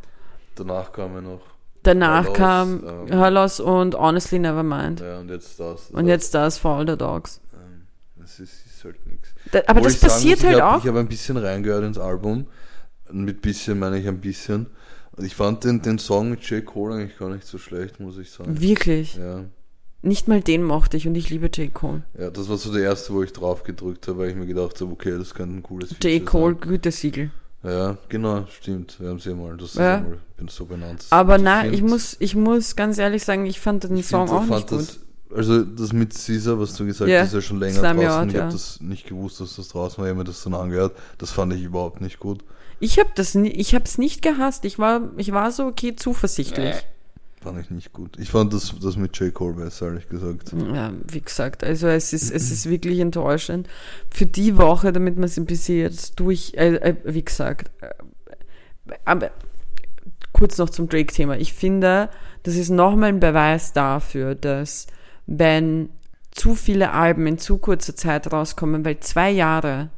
Danach 0.54 0.92
kam 0.92 1.16
er 1.16 1.22
noch. 1.22 1.40
Danach 1.82 2.24
Her 2.24 2.28
Loss, 2.30 2.36
kam 2.36 2.84
ähm, 2.86 3.18
Her 3.18 3.30
Loss 3.30 3.60
und 3.60 3.94
Honestly 3.96 4.38
Nevermind. 4.38 5.00
Ja, 5.00 5.18
und 5.18 5.28
jetzt 5.28 5.58
das. 5.60 5.90
Und 5.90 6.06
jetzt 6.06 6.34
das 6.34 6.58
For 6.58 6.76
All 6.78 6.88
the 6.88 6.96
Dogs. 6.96 7.40
Ähm, 7.54 7.86
Das 8.16 8.38
ist, 8.40 8.66
ist 8.66 8.84
halt 8.84 9.04
nichts. 9.06 9.28
Da, 9.52 9.60
aber 9.66 9.80
das 9.80 9.98
passiert 9.98 10.42
halt 10.44 10.56
ich 10.56 10.62
hab, 10.62 10.74
auch. 10.76 10.82
Ich 10.82 10.88
habe 10.88 11.00
ein 11.00 11.08
bisschen 11.08 11.36
reingehört 11.36 11.84
ins 11.84 11.98
Album. 11.98 12.46
Und 13.08 13.24
mit 13.24 13.40
bisschen 13.42 13.78
meine 13.78 13.98
ich 13.98 14.06
ein 14.08 14.20
bisschen. 14.20 14.66
Und 15.16 15.24
ich 15.24 15.34
fand 15.34 15.64
den, 15.64 15.80
den 15.82 15.98
Song 15.98 16.30
mit 16.30 16.42
J. 16.50 16.64
Cole 16.64 16.94
eigentlich 16.96 17.18
gar 17.18 17.30
nicht 17.30 17.46
so 17.46 17.58
schlecht, 17.58 18.00
muss 18.00 18.18
ich 18.18 18.30
sagen. 18.30 18.60
Wirklich. 18.60 19.16
Ja. 19.16 19.44
Nicht 20.02 20.28
mal 20.28 20.40
den 20.42 20.62
mochte 20.62 20.96
ich 20.98 21.08
und 21.08 21.14
ich 21.14 21.30
liebe 21.30 21.46
J. 21.52 21.72
Cole. 21.72 22.02
ja, 22.18 22.30
das 22.30 22.48
war 22.48 22.56
so 22.58 22.72
der 22.72 22.82
erste, 22.82 23.12
wo 23.14 23.22
ich 23.22 23.32
drauf 23.32 23.62
gedrückt 23.64 24.06
habe, 24.08 24.18
weil 24.18 24.30
ich 24.30 24.36
mir 24.36 24.46
gedacht 24.46 24.80
habe, 24.80 24.92
okay, 24.92 25.16
das 25.18 25.34
könnte 25.34 25.56
ein 25.56 25.62
cooles 25.62 25.90
J. 25.90 26.02
Feature 26.02 26.24
Cole, 26.24 26.54
Gütesiegel. 26.54 27.30
sein. 27.62 27.72
Ja, 27.72 27.96
genau, 28.08 28.44
stimmt. 28.48 29.00
Wir 29.00 29.08
haben 29.08 29.18
sie 29.18 29.34
mal, 29.34 29.56
das 29.56 29.74
Ja. 29.74 29.96
ist 29.96 30.02
mal, 30.04 30.18
bin 30.36 30.48
so 30.48 30.66
benannt. 30.66 31.04
Aber 31.10 31.38
nein, 31.38 31.72
ich 31.74 31.82
muss, 31.82 32.14
ich 32.20 32.36
muss 32.36 32.76
ganz 32.76 32.98
ehrlich 32.98 33.24
sagen, 33.24 33.46
ich 33.46 33.58
fand 33.58 33.84
den 33.84 33.96
ich 33.96 34.06
Song 34.06 34.28
find, 34.28 34.38
auch 34.38 34.44
fand 34.44 34.50
nicht 34.50 34.68
gut. 34.68 34.78
Das, 35.30 35.36
also 35.36 35.64
das 35.64 35.92
mit 35.92 36.14
Caesar, 36.14 36.60
was 36.60 36.74
du 36.76 36.84
gesagt 36.86 37.10
Ja, 37.10 37.20
hast, 37.20 37.28
ist 37.28 37.34
ja 37.34 37.40
schon 37.40 37.58
länger 37.58 37.78
Your 37.82 37.94
draußen. 37.94 38.08
Out, 38.10 38.28
ich 38.28 38.34
habe 38.34 38.38
ja. 38.46 38.50
das 38.52 38.80
nicht 38.80 39.06
gewusst, 39.08 39.40
dass 39.40 39.56
das 39.56 39.68
draußen 39.68 39.98
war. 39.98 40.04
Ich 40.04 40.10
habe 40.10 40.18
mir 40.18 40.24
das 40.24 40.42
dann 40.44 40.54
angehört. 40.54 40.96
Das 41.18 41.32
fand 41.32 41.52
ich 41.54 41.62
überhaupt 41.64 42.00
nicht 42.00 42.20
gut. 42.20 42.44
Ich 42.80 42.98
habe 42.98 43.10
das, 43.14 43.34
nie- 43.34 43.50
ich 43.50 43.74
habe 43.74 43.84
es 43.84 43.98
nicht 43.98 44.22
gehasst. 44.22 44.64
Ich 44.64 44.78
war, 44.78 45.10
ich 45.16 45.32
war 45.32 45.50
so 45.50 45.66
okay 45.66 45.96
zuversichtlich. 45.96 46.74
Fand 47.42 47.60
ich 47.60 47.70
nicht 47.70 47.92
gut. 47.92 48.18
Ich 48.18 48.30
fand 48.30 48.52
das, 48.52 48.74
das 48.82 48.96
mit 48.96 49.16
J. 49.18 49.32
Cole 49.32 49.54
besser, 49.54 49.86
ehrlich 49.86 50.08
gesagt. 50.08 50.52
Ja, 50.74 50.92
wie 51.06 51.20
gesagt, 51.20 51.62
also 51.62 51.86
es 51.86 52.12
ist, 52.12 52.30
es 52.32 52.50
ist 52.50 52.68
wirklich 52.68 52.98
enttäuschend. 52.98 53.68
Für 54.10 54.26
die 54.26 54.56
Woche, 54.58 54.92
damit 54.92 55.14
man 55.16 55.24
es 55.24 55.36
ein 55.36 55.46
bisschen 55.46 55.78
jetzt 55.78 56.18
durch, 56.18 56.54
äh, 56.56 56.74
äh, 56.74 56.96
wie 57.04 57.24
gesagt, 57.24 57.70
äh, 57.82 57.90
aber 59.04 59.30
kurz 60.32 60.58
noch 60.58 60.70
zum 60.70 60.88
Drake-Thema. 60.88 61.36
Ich 61.36 61.52
finde, 61.54 62.08
das 62.42 62.56
ist 62.56 62.70
nochmal 62.70 63.10
ein 63.10 63.20
Beweis 63.20 63.72
dafür, 63.72 64.34
dass 64.34 64.86
wenn 65.26 65.88
zu 66.32 66.54
viele 66.54 66.92
Alben 66.92 67.26
in 67.26 67.38
zu 67.38 67.58
kurzer 67.58 67.96
Zeit 67.96 68.32
rauskommen, 68.32 68.84
weil 68.84 69.00
zwei 69.00 69.30
Jahre 69.30 69.90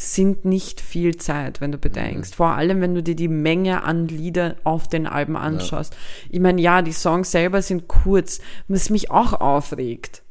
sind 0.00 0.46
nicht 0.46 0.80
viel 0.80 1.16
Zeit, 1.16 1.60
wenn 1.60 1.72
du 1.72 1.78
bedenkst. 1.78 2.34
Vor 2.34 2.52
allem, 2.52 2.80
wenn 2.80 2.94
du 2.94 3.02
dir 3.02 3.14
die 3.14 3.28
Menge 3.28 3.84
an 3.84 4.08
Lieder 4.08 4.56
auf 4.64 4.88
den 4.88 5.06
Alben 5.06 5.36
anschaust. 5.36 5.94
Ich 6.30 6.40
meine, 6.40 6.58
ja, 6.62 6.80
die 6.80 6.92
Songs 6.92 7.30
selber 7.30 7.60
sind 7.60 7.86
kurz, 7.86 8.40
was 8.66 8.88
mich 8.88 9.10
auch 9.10 9.34
aufregt. 9.34 10.22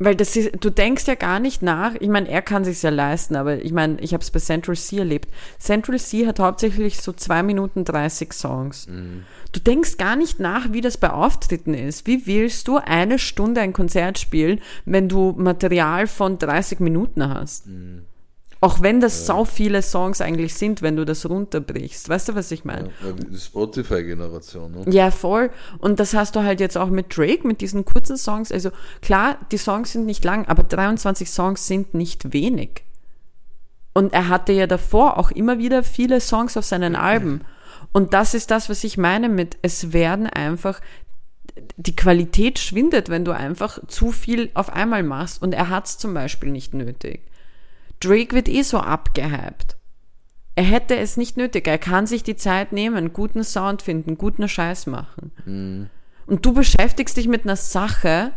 Weil 0.00 0.16
das 0.16 0.34
ist, 0.34 0.64
du 0.64 0.70
denkst 0.70 1.06
ja 1.06 1.14
gar 1.14 1.38
nicht 1.38 1.62
nach. 1.62 1.94
Ich 2.00 2.08
meine, 2.08 2.28
er 2.28 2.42
kann 2.42 2.64
sich's 2.64 2.82
ja 2.82 2.90
leisten, 2.90 3.36
aber 3.36 3.62
ich 3.64 3.72
meine, 3.72 4.00
ich 4.00 4.12
habe 4.12 4.22
es 4.22 4.32
bei 4.32 4.40
Central 4.40 4.76
C 4.76 4.98
erlebt. 4.98 5.28
Central 5.60 6.00
C 6.00 6.26
hat 6.26 6.40
hauptsächlich 6.40 7.00
so 7.00 7.12
zwei 7.12 7.44
Minuten 7.44 7.84
30 7.84 8.32
Songs. 8.32 8.86
Du 9.52 9.60
denkst 9.60 9.96
gar 9.96 10.16
nicht 10.16 10.40
nach, 10.40 10.72
wie 10.72 10.80
das 10.80 10.98
bei 10.98 11.10
Auftritten 11.10 11.72
ist. 11.72 12.08
Wie 12.08 12.26
willst 12.26 12.66
du 12.66 12.78
eine 12.78 13.20
Stunde 13.20 13.60
ein 13.60 13.72
Konzert 13.72 14.18
spielen, 14.18 14.60
wenn 14.84 15.08
du 15.08 15.34
Material 15.38 16.08
von 16.08 16.36
30 16.36 16.80
Minuten 16.80 17.28
hast? 17.28 17.68
Auch 18.60 18.80
wenn 18.80 19.00
das 19.00 19.26
sau 19.26 19.44
viele 19.44 19.82
Songs 19.82 20.20
eigentlich 20.20 20.54
sind, 20.54 20.80
wenn 20.80 20.96
du 20.96 21.04
das 21.04 21.28
runterbrichst. 21.28 22.08
Weißt 22.08 22.28
du, 22.28 22.34
was 22.34 22.50
ich 22.50 22.64
meine? 22.64 22.90
Ja, 23.04 23.12
die 23.12 23.38
Spotify-Generation, 23.38 24.72
ne? 24.72 24.84
Ja, 24.88 25.10
voll. 25.10 25.50
Und 25.78 26.00
das 26.00 26.14
hast 26.14 26.36
du 26.36 26.42
halt 26.42 26.60
jetzt 26.60 26.78
auch 26.78 26.88
mit 26.88 27.16
Drake, 27.16 27.46
mit 27.46 27.60
diesen 27.60 27.84
kurzen 27.84 28.16
Songs. 28.16 28.50
Also 28.50 28.70
klar, 29.02 29.36
die 29.52 29.58
Songs 29.58 29.92
sind 29.92 30.06
nicht 30.06 30.24
lang, 30.24 30.46
aber 30.48 30.62
23 30.62 31.30
Songs 31.30 31.66
sind 31.66 31.92
nicht 31.92 32.32
wenig. 32.32 32.84
Und 33.92 34.14
er 34.14 34.28
hatte 34.28 34.52
ja 34.52 34.66
davor 34.66 35.18
auch 35.18 35.30
immer 35.30 35.58
wieder 35.58 35.82
viele 35.82 36.20
Songs 36.20 36.56
auf 36.56 36.64
seinen 36.64 36.96
Alben. 36.96 37.42
Und 37.92 38.14
das 38.14 38.34
ist 38.34 38.50
das, 38.50 38.68
was 38.68 38.84
ich 38.84 38.98
meine 38.98 39.28
mit, 39.28 39.58
es 39.62 39.92
werden 39.92 40.26
einfach, 40.26 40.80
die 41.76 41.96
Qualität 41.96 42.58
schwindet, 42.58 43.08
wenn 43.08 43.24
du 43.24 43.32
einfach 43.32 43.78
zu 43.86 44.12
viel 44.12 44.50
auf 44.54 44.72
einmal 44.72 45.02
machst. 45.02 45.42
Und 45.42 45.52
er 45.52 45.68
hat 45.68 45.86
es 45.86 45.98
zum 45.98 46.14
Beispiel 46.14 46.50
nicht 46.50 46.74
nötig. 46.74 47.22
Drake 48.00 48.34
wird 48.34 48.48
eh 48.48 48.62
so 48.62 48.78
abgehypt. 48.78 49.76
Er 50.54 50.64
hätte 50.64 50.96
es 50.96 51.16
nicht 51.16 51.36
nötig. 51.36 51.66
Er 51.68 51.78
kann 51.78 52.06
sich 52.06 52.22
die 52.22 52.36
Zeit 52.36 52.72
nehmen, 52.72 53.12
guten 53.12 53.44
Sound 53.44 53.82
finden, 53.82 54.16
guten 54.16 54.48
Scheiß 54.48 54.86
machen. 54.86 55.32
Und 56.26 56.44
du 56.46 56.52
beschäftigst 56.52 57.16
dich 57.16 57.28
mit 57.28 57.44
einer 57.44 57.56
Sache. 57.56 58.32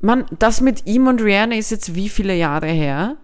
Mann, 0.00 0.26
das 0.38 0.60
mit 0.60 0.86
ihm 0.86 1.06
und 1.06 1.22
Rihanna 1.22 1.56
ist 1.56 1.70
jetzt 1.70 1.94
wie 1.94 2.08
viele 2.08 2.34
Jahre 2.34 2.66
her? 2.66 3.16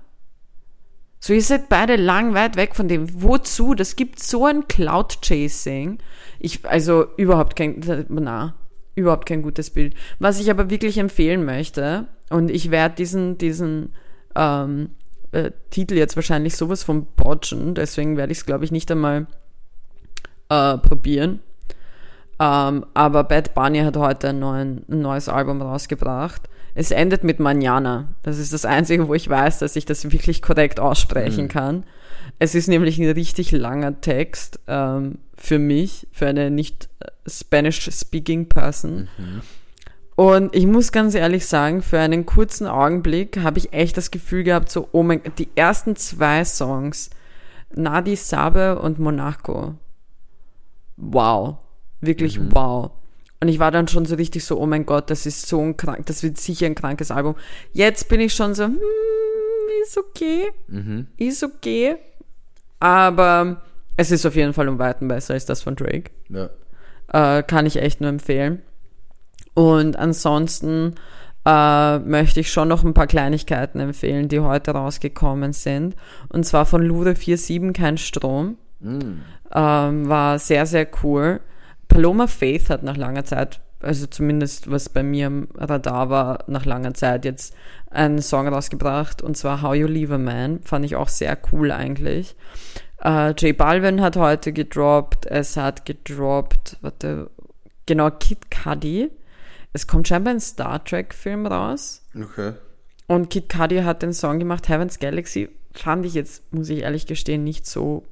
So, 1.21 1.33
ihr 1.33 1.43
seid 1.43 1.69
beide 1.69 1.97
lang 1.97 2.35
weit 2.35 2.55
weg 2.57 2.77
von 2.77 2.87
dem. 2.87 3.23
Wozu? 3.23 3.75
Das 3.75 3.97
gibt 3.97 4.21
so 4.21 4.47
ein 4.47 4.69
Cloud-Chasing. 4.69 5.99
Ich, 6.39 6.65
also 6.65 7.07
überhaupt 7.17 7.57
kein, 7.57 7.81
na, 8.09 8.55
überhaupt 8.95 9.27
kein 9.27 9.43
gutes 9.43 9.71
Bild. 9.71 9.95
Was 10.21 10.39
ich 10.39 10.49
aber 10.49 10.71
wirklich 10.71 10.97
empfehlen 10.99 11.45
möchte, 11.45 12.07
und 12.31 12.51
ich 12.51 12.71
werde 12.71 12.95
diesen, 12.95 13.37
diesen 13.37 13.95
ähm, 14.39 14.91
äh, 15.33 15.51
Titel 15.71 15.95
jetzt 15.97 16.17
wahrscheinlich 16.17 16.57
sowas 16.57 16.83
von 16.83 17.07
botchen, 17.17 17.75
deswegen 17.75 18.17
werde 18.17 18.33
ich 18.33 18.39
es, 18.39 18.47
glaube 18.47 18.65
ich, 18.65 18.73
nicht 18.73 18.91
einmal 18.91 19.27
äh, 20.49 20.79
probieren. 20.79 21.41
Ähm, 22.41 22.87
aber 22.95 23.25
Bad 23.25 23.55
Bunny 23.55 23.81
hat 23.81 23.97
heute 23.97 24.29
ein, 24.29 24.39
neuen, 24.39 24.85
ein 24.89 25.03
neues 25.03 25.29
Album 25.29 25.61
rausgebracht. 25.61 26.49
Es 26.75 26.93
endet 26.93 27.25
mit 27.25 27.41
Manana. 27.41 28.15
Das 28.23 28.39
ist 28.39 28.53
das 28.53 28.65
Einzige, 28.65 29.09
wo 29.09 29.15
ich 29.15 29.29
weiß, 29.29 29.59
dass 29.59 29.75
ich 29.75 29.85
das 29.85 30.11
wirklich 30.11 30.41
korrekt 30.41 30.79
aussprechen 30.79 31.49
kann. 31.49 31.85
Es 32.39 32.55
ist 32.55 32.69
nämlich 32.69 32.99
ein 32.99 33.11
richtig 33.11 33.51
langer 33.51 34.01
Text 34.01 34.61
ähm, 34.69 35.19
für 35.35 35.59
mich, 35.59 36.07
für 36.13 36.29
eine 36.29 36.53
nicht 36.53 36.89
äh, 37.01 37.07
Spanish-speaking 37.29 38.49
Person. 38.49 39.09
Und 40.19 40.53
ich 40.53 40.67
muss 40.67 40.91
ganz 40.91 41.15
ehrlich 41.15 41.47
sagen, 41.47 41.81
für 41.81 42.01
einen 42.01 42.27
kurzen 42.27 42.67
Augenblick 42.67 43.39
habe 43.39 43.59
ich 43.59 43.73
echt 43.73 43.97
das 43.97 44.11
Gefühl 44.11 44.43
gehabt, 44.43 44.69
so, 44.69 44.89
oh 44.91 45.05
mein 45.05 45.23
Gott, 45.23 45.39
die 45.39 45.49
ersten 45.55 45.95
zwei 45.95 46.45
Songs, 46.45 47.11
Nadi 47.73 48.17
Sabe 48.17 48.81
und 48.81 48.99
Monaco, 48.99 49.77
wow, 50.97 51.59
wirklich 52.01 52.41
wow. 52.53 52.91
Und 53.41 53.47
ich 53.47 53.61
war 53.61 53.71
dann 53.71 53.87
schon 53.87 54.07
so 54.07 54.17
richtig 54.17 54.45
so, 54.45 54.59
oh 54.59 54.67
mein 54.67 54.87
Gott, 54.87 55.09
das 55.09 55.25
ist 55.25 55.47
so 55.47 55.61
ein 55.61 55.77
krank, 55.77 56.07
das 56.07 56.25
wird 56.25 56.37
sicher 56.37 56.67
ein 56.67 56.75
krankes 56.75 57.13
Album. 57.13 57.37
Jetzt 57.73 58.09
bin 58.09 58.19
ich 58.19 58.35
schon 58.35 58.57
so, 58.57 58.65
hm, 58.65 58.77
ist 59.85 59.99
okay, 59.99 60.49
ist 61.17 61.45
okay. 61.45 61.95
Aber 62.81 63.63
es 63.97 64.11
ist 64.11 64.27
auf 64.27 64.35
jeden 64.35 64.53
Fall 64.53 64.69
um 64.69 64.81
Weiten 64.81 65.07
besser 65.07 65.35
als 65.35 65.47
das 65.47 65.63
von 65.63 65.77
Drake. 65.77 66.11
Ja. 66.29 66.51
Äh, 67.13 67.45
kann 67.45 67.67
ich 67.67 67.77
echt 67.77 68.01
nur 68.01 68.11
empfehlen. 68.11 68.63
Und 69.59 69.99
ansonsten 69.99 70.95
äh, 71.45 71.99
möchte 71.99 72.39
ich 72.39 72.53
schon 72.53 72.69
noch 72.69 72.85
ein 72.85 72.95
paar 72.95 73.09
Kleinigkeiten 73.09 73.81
empfehlen, 73.81 74.29
die 74.29 74.39
heute 74.39 74.71
rausgekommen 74.71 75.53
sind. 75.53 75.97
Und 76.29 76.47
zwar 76.47 76.65
von 76.65 76.81
Lure 76.81 77.17
47 77.17 77.73
kein 77.73 77.99
Strom. 77.99 78.57
Ähm, 79.53 80.09
war 80.09 80.39
sehr, 80.39 80.65
sehr 80.65 80.87
cool. 81.03 81.41
Paloma 81.89 82.29
Faith 82.29 82.71
hat 82.71 82.85
nach 82.85 82.97
langer 82.97 83.25
Zeit, 83.25 83.59
also 83.81 84.07
zumindest 84.07 84.71
was 84.71 84.89
bei 84.91 85.03
mir 85.03 85.27
im 85.27 85.49
Radar 85.57 86.09
war, 86.09 86.45
nach 86.47 86.65
langer 86.65 86.95
Zeit 86.95 87.25
jetzt 87.25 87.53
einen 87.91 88.23
Song 88.23 88.47
rausgebracht 88.47 89.23
und 89.23 89.37
zwar 89.37 89.63
How 89.63 89.75
You 89.75 89.89
Leave 89.89 90.15
a 90.15 90.19
Man. 90.19 90.61
Fand 90.63 90.85
ich 90.85 90.95
auch 90.95 91.09
sehr 91.09 91.37
cool 91.51 91.73
eigentlich. 91.73 92.37
Äh, 93.03 93.33
J 93.33 93.57
Balvin 93.57 94.03
hat 94.03 94.17
heute 94.17 94.53
gedroppt. 94.53 95.27
Es 95.27 95.57
hat 95.57 95.85
gedroppt, 95.85 96.77
warte, 96.81 97.29
genau, 97.87 98.09
Kid 98.13 98.53
Cudi. 98.53 99.11
Es 99.73 99.87
kommt 99.87 100.09
scheinbar 100.09 100.35
ein 100.35 100.41
Star 100.41 100.83
Trek 100.85 101.15
Film 101.15 101.47
raus. 101.47 102.03
Okay. 102.15 102.53
Und 103.07 103.31
Kid 103.31 103.49
Cudi 103.49 103.79
hat 103.83 104.03
den 104.03 104.13
Song 104.13 104.39
gemacht, 104.39 104.69
Heaven's 104.69 104.99
Galaxy. 104.99 105.49
Fand 105.73 106.05
ich 106.05 106.15
jetzt, 106.15 106.53
muss 106.53 106.69
ich 106.69 106.81
ehrlich 106.81 107.07
gestehen, 107.07 107.45
nicht 107.45 107.67
so 107.67 108.05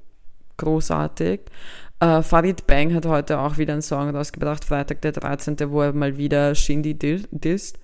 großartig. 0.59 1.41
Äh, 1.99 2.23
Farid 2.23 2.67
Bang 2.67 2.93
hat 2.95 3.07
heute 3.07 3.39
auch 3.39 3.57
wieder 3.57 3.73
einen 3.73 3.83
Song 3.83 4.15
rausgebracht, 4.15 4.65
Freitag 4.65 5.01
der 5.01 5.13
13., 5.13 5.57
wo 5.71 5.81
er 5.83 5.93
mal 5.95 6.19
wieder 6.19 6.55
Shindy 6.55 6.95
di- 6.95 7.27
disst. 7.31 7.79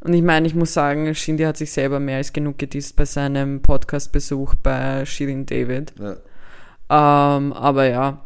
Und 0.00 0.14
ich 0.14 0.22
meine, 0.22 0.46
ich 0.46 0.54
muss 0.54 0.72
sagen, 0.72 1.12
Shindy 1.14 1.42
hat 1.44 1.56
sich 1.56 1.72
selber 1.72 1.98
mehr 1.98 2.18
als 2.18 2.32
genug 2.32 2.58
gedisst 2.58 2.94
bei 2.94 3.04
seinem 3.04 3.60
Podcast-Besuch 3.62 4.54
bei 4.56 5.04
Shirin 5.04 5.44
David. 5.44 5.92
Ja. 5.98 7.36
Ähm, 7.36 7.52
aber 7.52 7.88
ja. 7.88 8.22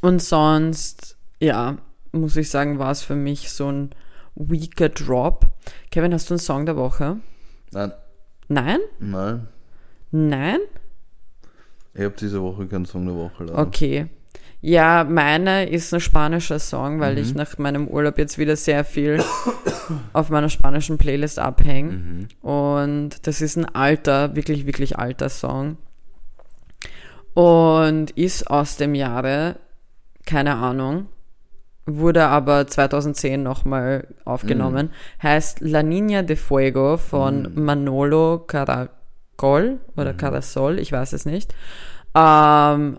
Und 0.00 0.20
sonst, 0.20 1.16
ja, 1.40 1.78
muss 2.12 2.36
ich 2.36 2.50
sagen, 2.50 2.78
war 2.78 2.90
es 2.90 3.02
für 3.02 3.16
mich 3.16 3.50
so 3.50 3.70
ein 3.70 3.90
weaker 4.34 4.88
Drop. 4.88 5.46
Kevin, 5.90 6.12
hast 6.14 6.30
du 6.30 6.34
einen 6.34 6.38
Song 6.40 6.66
der 6.66 6.76
Woche? 6.76 7.16
Nein, 7.72 7.92
Nein? 8.48 8.78
nein. 8.98 9.48
Nein? 10.10 10.58
Ich 11.94 12.02
habe 12.02 12.14
diese 12.18 12.40
Woche 12.42 12.66
keinen 12.66 12.84
Song 12.86 13.06
der 13.06 13.14
Woche 13.14 13.44
leider. 13.44 13.58
Okay. 13.58 14.06
Ja, 14.60 15.04
meine 15.04 15.68
ist 15.68 15.92
ein 15.92 16.00
spanischer 16.00 16.58
Song, 16.58 17.00
weil 17.00 17.14
Mhm. 17.14 17.18
ich 17.20 17.34
nach 17.34 17.58
meinem 17.58 17.88
Urlaub 17.88 18.16
jetzt 18.18 18.38
wieder 18.38 18.56
sehr 18.56 18.84
viel 18.84 19.22
auf 20.12 20.30
meiner 20.30 20.48
spanischen 20.48 20.98
Playlist 20.98 21.38
abhänge. 21.38 21.92
Mhm. 21.92 22.28
Und 22.48 23.26
das 23.26 23.40
ist 23.42 23.56
ein 23.56 23.64
alter, 23.74 24.36
wirklich, 24.36 24.64
wirklich 24.66 24.98
alter 24.98 25.28
Song. 25.28 25.78
Und 27.34 28.10
ist 28.12 28.50
aus 28.50 28.76
dem 28.76 28.94
Jahre, 28.94 29.56
keine 30.26 30.54
Ahnung, 30.56 31.06
wurde 31.86 32.26
aber 32.26 32.66
2010 32.66 33.42
nochmal 33.42 34.06
aufgenommen. 34.24 34.90
Heißt 35.22 35.60
La 35.60 35.80
Niña 35.80 36.22
de 36.22 36.36
Fuego 36.36 36.96
von 36.96 37.52
Manolo 37.54 38.44
Caracol 38.46 39.80
oder 39.96 40.14
Carasol, 40.14 40.78
ich 40.78 40.92
weiß 40.92 41.12
es 41.12 41.26
nicht. 41.26 41.54
Ähm, 42.14 42.98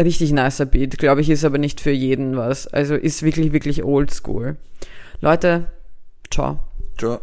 richtig 0.00 0.32
nicer 0.32 0.66
Beat, 0.66 0.98
glaube 0.98 1.20
ich, 1.20 1.30
ist 1.30 1.44
aber 1.44 1.58
nicht 1.58 1.80
für 1.80 1.90
jeden 1.90 2.36
was. 2.36 2.66
Also 2.68 2.94
ist 2.94 3.22
wirklich, 3.22 3.52
wirklich 3.52 3.84
old 3.84 4.12
school. 4.12 4.56
Leute, 5.20 5.66
ciao. 6.30 6.60
Ciao. 6.98 7.20